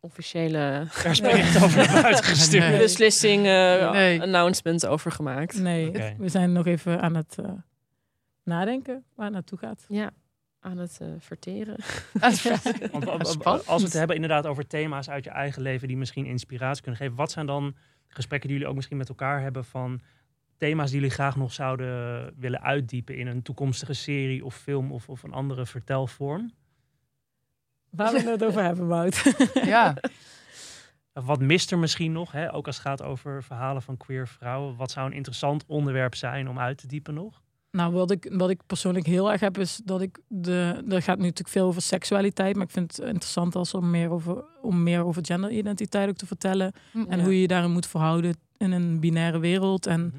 officiële 0.00 0.86
persbericht 1.02 1.56
over 1.64 1.76
naar 1.92 2.02
buiten 2.02 2.24
gestuurd? 2.24 2.68
Nee. 2.68 2.78
beslissing, 2.78 3.46
eh, 3.46 3.90
Nee. 3.90 4.22
announcement 4.22 4.86
over 4.86 5.12
gemaakt. 5.12 5.58
Nee, 5.60 5.90
we 6.18 6.28
zijn 6.28 6.52
nog 6.52 6.66
even 6.66 7.00
aan 7.00 7.14
het 7.14 7.38
eh, 7.38 7.50
nadenken 8.42 9.04
waar 9.14 9.24
het 9.24 9.34
naartoe 9.34 9.58
gaat. 9.58 9.84
Ja, 9.88 10.10
aan 10.64 10.78
het 10.78 10.98
eh, 11.00 11.08
verteren. 11.18 11.76
Want 13.42 13.66
als 13.66 13.80
we 13.80 13.88
het 13.88 13.92
hebben 13.92 14.16
inderdaad 14.16 14.46
over 14.46 14.66
thema's 14.66 15.08
uit 15.10 15.24
je 15.24 15.30
eigen 15.30 15.62
leven 15.62 15.88
die 15.88 15.96
misschien 15.96 16.26
inspiratie 16.26 16.82
kunnen 16.82 17.00
geven. 17.00 17.16
Wat 17.16 17.30
zijn 17.30 17.46
dan 17.46 17.74
gesprekken 18.08 18.48
die 18.48 18.56
jullie 18.56 18.70
ook 18.70 18.76
misschien 18.76 18.96
met 18.96 19.08
elkaar 19.08 19.40
hebben 19.40 19.64
van 19.64 20.00
thema's 20.56 20.90
die 20.90 21.00
jullie 21.00 21.14
graag 21.14 21.36
nog 21.36 21.52
zouden 21.52 22.32
willen 22.38 22.62
uitdiepen 22.62 23.16
in 23.16 23.26
een 23.26 23.42
toekomstige 23.42 23.92
serie 23.92 24.44
of 24.44 24.56
film 24.56 24.92
of, 24.92 25.08
of 25.08 25.22
een 25.22 25.32
andere 25.32 25.66
vertelvorm? 25.66 26.52
Waar 27.90 28.12
we 28.12 28.30
het 28.30 28.44
over 28.44 28.62
hebben, 28.62 28.86
Wout. 28.86 29.34
Ja, 29.64 29.96
Of 31.12 31.24
Wat 31.24 31.40
mist 31.40 31.70
er 31.70 31.78
misschien 31.78 32.12
nog, 32.12 32.32
hè? 32.32 32.54
ook 32.54 32.66
als 32.66 32.76
het 32.76 32.86
gaat 32.86 33.02
over 33.02 33.42
verhalen 33.42 33.82
van 33.82 33.96
queer 33.96 34.28
vrouwen? 34.28 34.76
Wat 34.76 34.90
zou 34.90 35.06
een 35.06 35.16
interessant 35.16 35.64
onderwerp 35.66 36.14
zijn 36.14 36.48
om 36.48 36.58
uit 36.58 36.78
te 36.78 36.86
diepen 36.86 37.14
nog? 37.14 37.43
Nou, 37.74 37.92
wat 37.92 38.10
ik, 38.10 38.28
wat 38.32 38.50
ik 38.50 38.60
persoonlijk 38.66 39.06
heel 39.06 39.32
erg 39.32 39.40
heb, 39.40 39.58
is 39.58 39.80
dat 39.84 40.00
ik 40.00 40.18
de. 40.28 40.82
Er 40.88 41.02
gaat 41.02 41.16
nu 41.16 41.22
natuurlijk 41.22 41.48
veel 41.48 41.66
over 41.66 41.82
seksualiteit, 41.82 42.56
maar 42.56 42.64
ik 42.64 42.70
vind 42.70 42.96
het 42.96 43.06
interessant 43.06 43.56
als 43.56 43.74
om 43.74 43.90
meer 43.90 44.10
over, 44.10 44.44
om 44.62 44.82
meer 44.82 45.04
over 45.04 45.24
genderidentiteit 45.24 46.08
ook 46.08 46.16
te 46.16 46.26
vertellen. 46.26 46.72
En 47.08 47.20
hoe 47.22 47.34
je 47.34 47.40
je 47.40 47.46
daarin 47.48 47.70
moet 47.70 47.86
verhouden 47.86 48.36
in 48.56 48.72
een 48.72 49.00
binaire 49.00 49.38
wereld. 49.38 49.86
En 49.86 50.12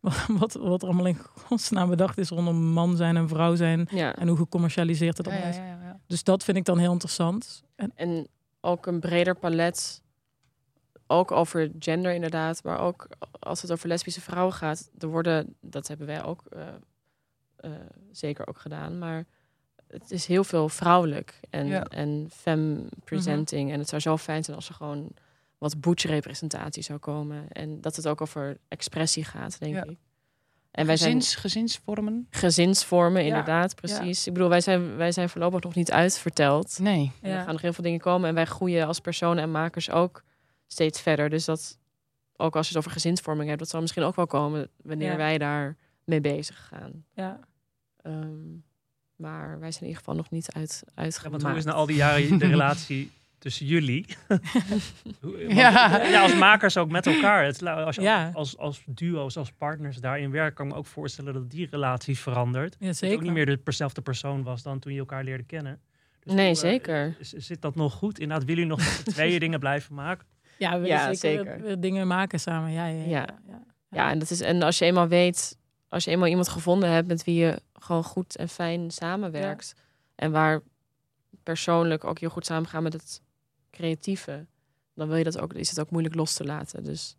Mhm. 0.00 0.38
wat, 0.38 0.52
wat 0.52 0.82
er 0.82 0.88
allemaal 0.88 1.06
in 1.06 1.18
godsnaam 1.18 1.88
bedacht 1.88 2.18
is 2.18 2.28
rondom 2.28 2.56
man 2.56 2.96
zijn 2.96 3.16
en 3.16 3.28
vrouw 3.28 3.54
zijn. 3.54 3.88
Ja. 3.90 4.16
En 4.16 4.28
hoe 4.28 4.36
gecommercialiseerd 4.36 5.16
het 5.16 5.26
allemaal 5.26 5.44
ja, 5.44 5.50
is. 5.50 5.56
ja, 5.56 5.62
ja. 5.82 6.00
Dus 6.06 6.24
dat 6.24 6.44
vind 6.44 6.56
ik 6.56 6.64
dan 6.64 6.78
heel 6.78 6.92
interessant. 6.92 7.62
En, 7.76 7.92
En 7.94 8.26
ook 8.60 8.86
een 8.86 9.00
breder 9.00 9.34
palet. 9.34 10.02
Ook 11.06 11.30
over 11.30 11.70
gender 11.78 12.12
inderdaad. 12.14 12.64
Maar 12.64 12.80
ook 12.80 13.08
als 13.38 13.62
het 13.62 13.72
over 13.72 13.88
lesbische 13.88 14.20
vrouwen 14.20 14.54
gaat. 14.54 14.90
Er 14.98 15.08
worden, 15.08 15.54
dat 15.60 15.88
hebben 15.88 16.06
wij 16.06 16.24
ook 16.24 16.42
eh, 16.46 16.62
eh, 17.60 17.70
zeker 18.12 18.46
ook 18.48 18.58
gedaan. 18.58 18.98
Maar 18.98 19.24
het 19.86 20.10
is 20.10 20.26
heel 20.26 20.44
veel 20.44 20.68
vrouwelijk. 20.68 21.40
En, 21.50 21.66
Ja. 21.66 21.82
en 21.84 22.28
femme 22.32 22.82
presenting. 23.04 23.72
En 23.72 23.78
het 23.78 23.88
zou 23.88 24.00
zo 24.02 24.16
fijn 24.16 24.44
zijn 24.44 24.56
als 24.56 24.68
er 24.68 24.74
gewoon 24.74 25.10
wat 25.58 25.80
butch 25.80 26.04
representatie 26.04 26.82
zou 26.82 26.98
komen. 26.98 27.48
En 27.48 27.80
dat 27.80 27.96
het 27.96 28.08
ook 28.08 28.20
over 28.20 28.58
expressie 28.68 29.24
gaat, 29.24 29.58
denk 29.58 29.74
Ja. 29.74 29.84
ik. 29.84 29.98
En 30.70 30.86
wij 30.86 30.96
zijn 30.96 31.12
Gezins, 31.14 31.34
gezinsvormen? 31.34 32.26
gezinsvormen, 32.30 33.22
Ja. 33.22 33.28
inderdaad, 33.28 33.74
precies. 33.74 34.26
Ik 34.26 34.32
bedoel, 34.32 34.48
wij 34.48 34.60
zijn, 34.60 34.96
wij 34.96 35.12
zijn 35.12 35.28
voorlopig 35.28 35.60
nog 35.62 35.74
niet 35.74 35.90
uitverteld. 35.92 36.78
Nee. 36.78 37.12
En. 37.20 37.30
Er 37.30 37.42
gaan 37.44 37.52
nog 37.52 37.60
heel 37.62 37.72
veel 37.72 37.84
dingen 37.84 38.00
komen. 38.00 38.28
En 38.28 38.34
wij 38.34 38.44
groeien 38.46 38.86
als 38.86 39.00
personen 39.00 39.42
en 39.42 39.50
makers 39.50 39.90
ook 39.90 40.22
steeds 40.66 41.00
verder. 41.00 41.28
Dus 41.30 41.44
dat, 41.44 41.78
ook 42.36 42.56
als 42.56 42.66
je 42.68 42.72
het 42.74 42.78
over 42.82 42.90
gezinsvorming 42.96 43.48
hebt, 43.48 43.60
dat 43.60 43.68
zal 43.68 43.80
misschien 43.80 44.02
ook 44.02 44.16
wel 44.16 44.26
komen 44.26 44.68
wanneer 44.82 45.10
Ja. 45.10 45.16
wij 45.16 45.38
daar 45.38 45.76
mee 46.04 46.20
bezig 46.20 46.66
gaan. 46.68 47.04
ja. 47.12 47.40
Ehm, 48.02 48.48
maar 49.16 49.48
wij 49.60 49.70
zijn 49.70 49.82
in 49.82 49.88
ieder 49.88 49.96
geval 49.96 50.14
nog 50.14 50.30
niet 50.30 50.52
uit, 50.52 50.82
Ja, 50.86 51.02
uitgemaakt. 51.02 51.42
want 51.42 51.54
hoe 51.54 51.58
is 51.64 51.64
na 51.64 51.72
al 51.72 51.86
die 51.86 51.96
jaren 51.96 52.38
de 52.38 52.46
relatie 52.46 53.10
tussen 53.38 53.66
jullie? 53.66 54.06
Hoe- 55.20 55.36
want- 55.38 55.52
Ja. 55.52 56.02
ja, 56.02 56.22
als 56.22 56.34
makers 56.34 56.76
ook 56.76 56.90
met 56.90 57.06
elkaar. 57.06 57.44
Het, 57.44 57.62
als 57.66 57.96
je 57.96 58.02
Ja. 58.02 58.30
als, 58.34 58.58
als 58.58 58.82
duo's, 58.86 59.36
als 59.36 59.52
partners 59.52 59.96
daarin 59.96 60.30
werkt, 60.30 60.56
kan 60.56 60.66
ik 60.66 60.72
me 60.72 60.78
ook 60.78 60.86
voorstellen 60.86 61.32
dat 61.34 61.50
die 61.50 61.68
relatie 61.70 62.18
verandert. 62.18 62.76
ja 62.78 62.86
Dat 62.86 62.98
je 62.98 63.06
zeker. 63.06 63.16
ook 63.16 63.22
niet 63.22 63.32
meer 63.32 63.58
dezelfde 63.64 64.00
persoon 64.02 64.42
was 64.42 64.62
dan 64.62 64.78
toen 64.78 64.92
je 64.92 64.98
elkaar 64.98 65.24
leerde 65.24 65.42
kennen. 65.44 65.80
Dus 66.22 66.32
Nee, 66.34 66.46
hoe, 66.54 66.54
eh, 66.54 66.60
zeker. 66.70 67.16
zit 67.20 67.62
dat 67.62 67.74
nog 67.74 67.92
goed? 67.94 68.18
Inderdaad, 68.18 68.46
willen 68.46 68.66
jullie 68.66 68.76
nog 68.84 68.86
tweeën 69.02 69.40
dingen 69.46 69.60
blijven 69.60 69.94
maken? 69.94 70.26
Ja, 70.58 70.70
we 70.72 70.78
willen 70.80 70.96
Ja, 70.96 71.14
zeker, 71.14 71.80
dingen 71.80 72.06
maken 72.06 72.40
samen. 72.40 72.72
Ja, 72.72 72.86
ja, 72.86 73.02
ja. 73.02 73.08
Ja. 73.08 73.26
ja. 73.48 73.62
Ja, 73.90 74.10
en, 74.10 74.18
dat 74.18 74.30
is, 74.30 74.40
en 74.40 74.62
als 74.62 74.78
je 74.78 74.84
eenmaal 74.84 75.08
weet, 75.08 75.58
als 75.90 76.04
je 76.04 76.10
eenmaal 76.10 76.28
iemand 76.28 76.48
gevonden 76.48 76.90
hebt 76.90 77.08
met 77.08 77.24
wie 77.24 77.34
je 77.34 77.62
gewoon 77.72 78.04
goed 78.04 78.36
en 78.36 78.48
fijn 78.48 78.90
samenwerkt. 78.90 79.74
En 80.14 80.32
waar 80.32 80.60
persoonlijk 81.42 82.04
ook 82.04 82.18
heel 82.18 82.30
goed 82.30 82.46
samengaan 82.46 82.82
met 82.82 82.92
het 82.92 83.22
creatieve. 83.70 84.46
Dan 84.94 85.08
wil 85.08 85.16
je 85.16 85.24
dat 85.24 85.38
ook, 85.38 85.52
is 85.54 85.68
het 85.68 85.80
ook 85.80 85.90
moeilijk 85.90 86.14
los 86.14 86.34
te 86.34 86.44
laten. 86.44 86.84
Dus 86.84 87.16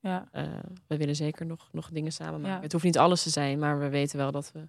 ja. 0.00 0.28
eh, 0.32 0.44
we 0.86 0.96
willen 0.96 1.16
zeker 1.16 1.46
nog, 1.46 1.68
nog 1.72 1.90
dingen 1.90 2.12
samen 2.12 2.40
maken. 2.40 2.56
Ja. 2.56 2.62
Het 2.62 2.72
hoeft 2.72 2.84
niet 2.84 2.98
alles 2.98 3.22
te 3.22 3.30
zijn, 3.30 3.58
maar 3.58 3.78
we 3.78 3.88
weten 3.88 4.18
wel 4.18 4.32
dat 4.32 4.52
we 4.52 4.68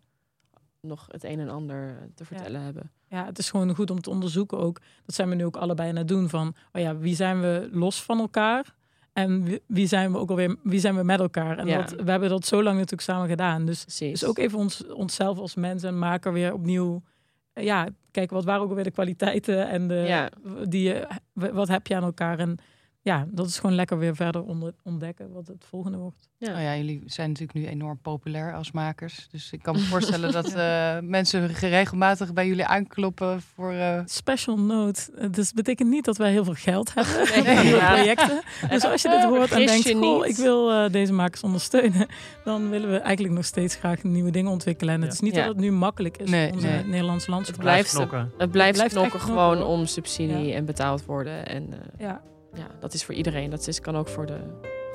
nog 0.81 1.07
het 1.11 1.23
een 1.23 1.39
en 1.39 1.49
ander 1.49 1.89
eh, 1.89 2.07
te 2.15 2.25
vertellen 2.25 2.61
hebben. 2.61 2.91
Ja, 3.07 3.25
het 3.25 3.37
is 3.37 3.49
gewoon 3.49 3.75
goed 3.75 3.91
om 3.91 4.01
te 4.01 4.09
onderzoeken 4.09 4.57
ook. 4.57 4.79
Dat 5.05 5.15
zijn 5.15 5.29
we 5.29 5.35
nu 5.35 5.45
ook 5.45 5.57
allebei 5.57 5.89
aan 5.89 5.95
het 5.95 6.07
doen. 6.07 6.29
Van, 6.29 6.55
oh 6.71 6.81
ja, 6.81 6.97
wie 6.97 7.15
zijn 7.15 7.41
we 7.41 7.69
los 7.71 8.03
van 8.03 8.19
elkaar? 8.19 8.75
En 9.23 9.59
wie- 9.67 9.87
zijn 9.87 10.11
we 10.11 10.17
ook 10.17 10.29
alweer, 10.29 10.55
wie 10.63 10.79
zijn 10.79 10.95
we 10.95 11.03
met 11.03 11.19
elkaar? 11.19 11.57
En 11.57 11.67
Ja. 11.67 11.77
dat, 11.81 12.01
we 12.03 12.11
hebben 12.11 12.29
dat 12.29 12.45
zo 12.45 12.63
lang 12.63 12.75
natuurlijk 12.75 13.01
samen 13.01 13.27
gedaan. 13.29 13.65
Dus, 13.65 13.81
Precies. 13.81 14.19
dus 14.19 14.29
ook 14.29 14.37
even 14.37 14.57
ons, 14.57 14.85
onszelf 14.87 15.37
als 15.37 15.55
mens 15.55 15.83
en 15.83 15.97
maker 15.99 16.33
weer 16.33 16.53
opnieuw. 16.53 17.01
eh, 17.53 17.63
Ja, 17.63 17.87
kijk, 18.11 18.29
wat 18.31 18.43
waren 18.45 18.61
ook 18.61 18.69
alweer 18.69 18.83
de 18.83 18.91
kwaliteiten 18.91 19.67
en 19.69 19.87
de, 19.87 19.93
Ja. 19.95 20.29
die 20.67 20.93
wat 21.33 21.67
heb 21.67 21.87
je 21.87 21.95
aan 21.95 22.03
elkaar? 22.03 22.39
En 22.39 22.57
ja, 23.09 23.25
dat 23.31 23.47
is 23.47 23.59
gewoon 23.59 23.75
lekker 23.75 23.97
weer 23.97 24.15
verder 24.15 24.43
onder, 24.43 24.73
ontdekken 24.83 25.31
wat 25.31 25.47
het 25.47 25.65
volgende 25.69 25.97
wordt. 25.97 26.29
Ja. 26.37 26.49
Nou 26.51 26.61
ja, 26.61 26.75
jullie 26.75 27.01
zijn 27.05 27.27
natuurlijk 27.29 27.57
nu 27.59 27.67
enorm 27.67 27.99
populair 28.01 28.53
als 28.55 28.71
makers. 28.71 29.27
Dus 29.31 29.51
ik 29.51 29.61
kan 29.61 29.75
me 29.75 29.81
voorstellen 29.93 30.31
dat 30.31 30.53
eh, 30.53 30.97
mensen 31.01 31.47
regelmatig 31.47 32.33
bij 32.33 32.47
jullie 32.47 32.65
aankloppen 32.65 33.41
voor... 33.41 33.71
eh, 33.71 34.01
Special 34.05 34.59
note. 34.59 35.01
eh, 35.17 35.29
Dus 35.31 35.53
betekent 35.53 35.89
niet 35.89 36.05
dat 36.05 36.17
wij 36.17 36.31
heel 36.31 36.43
veel 36.43 36.53
geld 36.53 36.91
hebben 36.95 37.43
Nee, 37.43 37.55
voor 37.69 37.79
ja. 37.79 37.93
projecten. 37.93 38.41
Dus 38.69 38.83
als 38.85 39.01
je 39.01 39.09
dit 39.09 39.23
hoort 39.23 39.51
en 39.51 39.65
denkt, 39.65 39.83
je 39.87 39.95
goh, 39.95 40.25
ik 40.25 40.35
wil 40.35 40.71
eh, 40.71 40.91
deze 40.91 41.13
makers 41.13 41.43
ondersteunen, 41.43 42.07
dan 42.43 42.69
willen 42.69 42.91
we 42.91 42.97
eigenlijk 42.97 43.35
nog 43.35 43.45
steeds 43.45 43.75
graag 43.75 44.03
nieuwe 44.03 44.31
dingen 44.31 44.51
ontwikkelen. 44.51 44.93
En 44.93 45.01
het 45.01 45.09
Ja. 45.09 45.15
is 45.15 45.19
niet 45.21 45.35
Ja. 45.35 45.39
dat 45.45 45.49
het 45.55 45.63
nu 45.63 45.71
makkelijk 45.71 46.17
is 46.17 46.29
Nee, 46.29 46.51
onze 46.51 46.67
nee. 46.67 46.83
Nederlandse 46.83 47.29
landschap. 47.31 47.55
Het 47.55 47.65
blijft- 47.65 47.89
knokken. 47.95 48.31
Het 48.37 48.51
blijft, 48.51 48.75
blijft 48.77 48.93
knokken 48.93 49.19
gewoon 49.19 49.63
om 49.63 49.85
subsidie 49.85 50.53
en 50.53 50.65
betaald 50.65 51.05
worden. 51.05 51.45
En 51.47 51.73
eh, 51.73 51.79
Ja, 51.97 52.21
ja, 52.53 52.67
dat 52.79 52.93
is 52.93 53.03
voor 53.05 53.13
iedereen. 53.15 53.49
Dat 53.49 53.67
is, 53.67 53.81
kan 53.81 53.97
ook 53.97 54.07
voor 54.07 54.25
de 54.25 54.37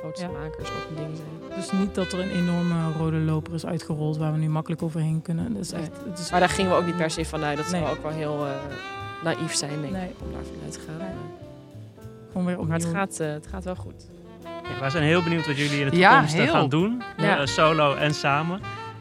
grootste 0.01 0.27
Ja. 0.27 0.33
makers 0.33 0.69
nog 0.69 0.87
een 0.91 0.97
ding 0.97 1.17
zijn. 1.17 1.61
dus 1.61 1.73
niet 1.73 1.95
dat 1.95 2.13
er 2.13 2.21
een 2.21 2.31
enorme 2.31 2.93
rode 2.99 3.17
loper 3.17 3.55
is 3.55 3.67
uitgerold 3.67 4.17
waar 4.17 4.33
we 4.33 4.39
nu 4.39 4.49
makkelijk 4.49 4.83
overheen 4.83 5.23
kunnen. 5.23 5.53
Dat 5.55 5.63
is 5.63 5.73
echt, 5.73 5.91
het 6.09 6.19
is, 6.19 6.31
Maar 6.31 6.41
daar 6.41 6.49
gingen 6.49 6.71
we 6.71 6.77
ook 6.77 6.85
niet 6.87 6.97
per 6.97 7.11
se 7.11 7.25
vanuit. 7.25 7.57
Dat 7.57 7.71
Nee. 7.71 7.81
zou 7.81 7.97
ook 7.97 8.03
wel 8.03 8.13
heel 8.13 8.47
eh, 8.47 8.51
naïef 9.25 9.55
zijn, 9.55 9.81
denk 9.81 9.93
Nee. 9.93 10.09
ik, 10.09 10.15
om 10.27 10.33
daar 10.33 10.43
vanuit 10.55 10.73
te 10.73 10.81
gaan. 10.87 10.97
Nee. 10.99 11.07
Maar- 11.07 11.43
gewoon 12.33 12.47
weer 12.47 12.67
Maar 12.67 12.79
het 12.79 12.87
gaat, 12.87 13.21
eh, 13.21 13.29
het 13.33 13.47
gaat 13.47 13.65
wel 13.65 13.75
goed. 13.77 14.07
Ja, 14.43 14.81
wij 14.81 14.91
zijn 14.91 15.05
heel 15.05 15.23
benieuwd 15.23 15.47
wat 15.47 15.57
jullie 15.57 15.81
in 15.81 15.91
de 15.91 15.97
toekomst 15.97 16.51
gaan 16.51 16.69
doen. 16.69 17.03
Ja. 17.17 17.39
Eh, 17.41 17.47
solo 17.47 17.95
en 17.95 18.15
samen. 18.15 18.61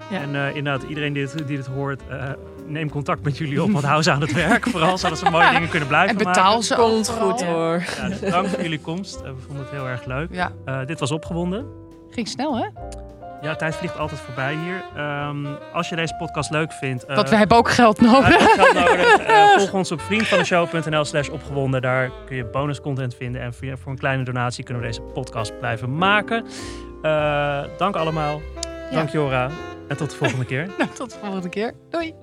Ja. 0.10 0.22
En 0.22 0.36
eh, 0.36 0.56
inderdaad, 0.56 0.84
iedereen 0.90 1.14
die 1.14 1.24
dit, 1.26 1.48
die 1.48 1.58
dit 1.58 1.66
hoort, 1.66 2.02
eh, 2.10 2.30
neem 2.74 2.90
contact 2.90 3.24
met 3.24 3.38
jullie 3.38 3.64
op. 3.64 3.72
Want 3.72 3.84
hou 3.86 4.02
ze 4.02 4.12
aan 4.12 4.22
het 4.22 4.34
werk. 4.34 4.68
Vooral 4.70 4.98
zodat 4.98 5.18
ze 5.18 5.30
mooie 5.30 5.52
dingen 5.52 5.70
kunnen 5.70 5.88
blijven 5.88 6.10
en 6.18 6.18
betaal 6.26 6.46
maken. 6.50 6.64
ze 6.64 6.76
ook 6.76 6.90
Komt 6.90 7.10
goed 7.10 7.40
Ja. 7.40 7.46
hoor. 7.46 7.84
Ja, 8.02 8.08
dus 8.08 8.20
dank 8.32 8.48
voor 8.48 8.62
jullie 8.62 8.80
komst. 8.82 9.16
Eh, 9.16 9.22
we 9.24 9.42
vonden 9.48 9.64
het 9.64 9.72
heel 9.74 9.88
erg 9.88 10.06
leuk. 10.06 10.28
Ja, 10.32 10.52
Eh, 10.66 10.80
dit 10.86 11.00
was 11.00 11.12
Opgewonden. 11.12 11.66
ging 12.10 12.28
snel 12.28 12.58
hè? 12.58 12.66
Ja, 13.42 13.56
tijd 13.56 13.76
vliegt 13.76 13.98
altijd 13.98 14.20
voorbij 14.20 14.56
hier. 14.64 14.84
Ehm, 14.96 15.46
als 15.74 15.90
je 15.90 15.96
deze 15.96 16.16
podcast 16.16 16.50
leuk 16.52 16.72
vindt... 16.72 17.06
eh, 17.06 17.16
Want 17.16 17.30
we 17.30 17.36
hebben 17.36 17.58
ook 17.58 17.70
geld 17.70 18.02
nodig. 18.02 18.54
geld 18.56 18.74
nodig. 18.74 19.22
Volg 19.58 19.74
ons 19.74 19.92
op 19.92 20.02
vriendvandeshow.nl 20.02 21.06
slash 21.06 21.30
opgewonden. 21.30 21.82
Daar 21.82 22.10
kun 22.26 22.36
je 22.36 22.46
bonuscontent 22.46 23.16
vinden. 23.16 23.42
En 23.42 23.54
voor 23.54 23.78
voor 23.78 23.92
een 23.92 23.98
kleine 23.98 24.24
donatie 24.24 24.64
kunnen 24.64 24.84
we 24.84 24.90
deze 24.90 25.02
podcast 25.02 25.60
blijven 25.60 25.98
maken. 25.98 26.46
Eh, 27.02 27.60
dank 27.78 27.96
allemaal. 27.96 28.42
Dank 28.92 29.10
Jora. 29.10 29.50
En 29.88 29.98
tot 29.98 30.10
de 30.10 30.16
volgende 30.16 30.46
keer. 30.46 30.68
Nou, 30.78 30.90
tot 30.94 31.12
de 31.12 31.18
volgende 31.22 31.50
keer. 31.50 31.74
Doei. 31.90 32.14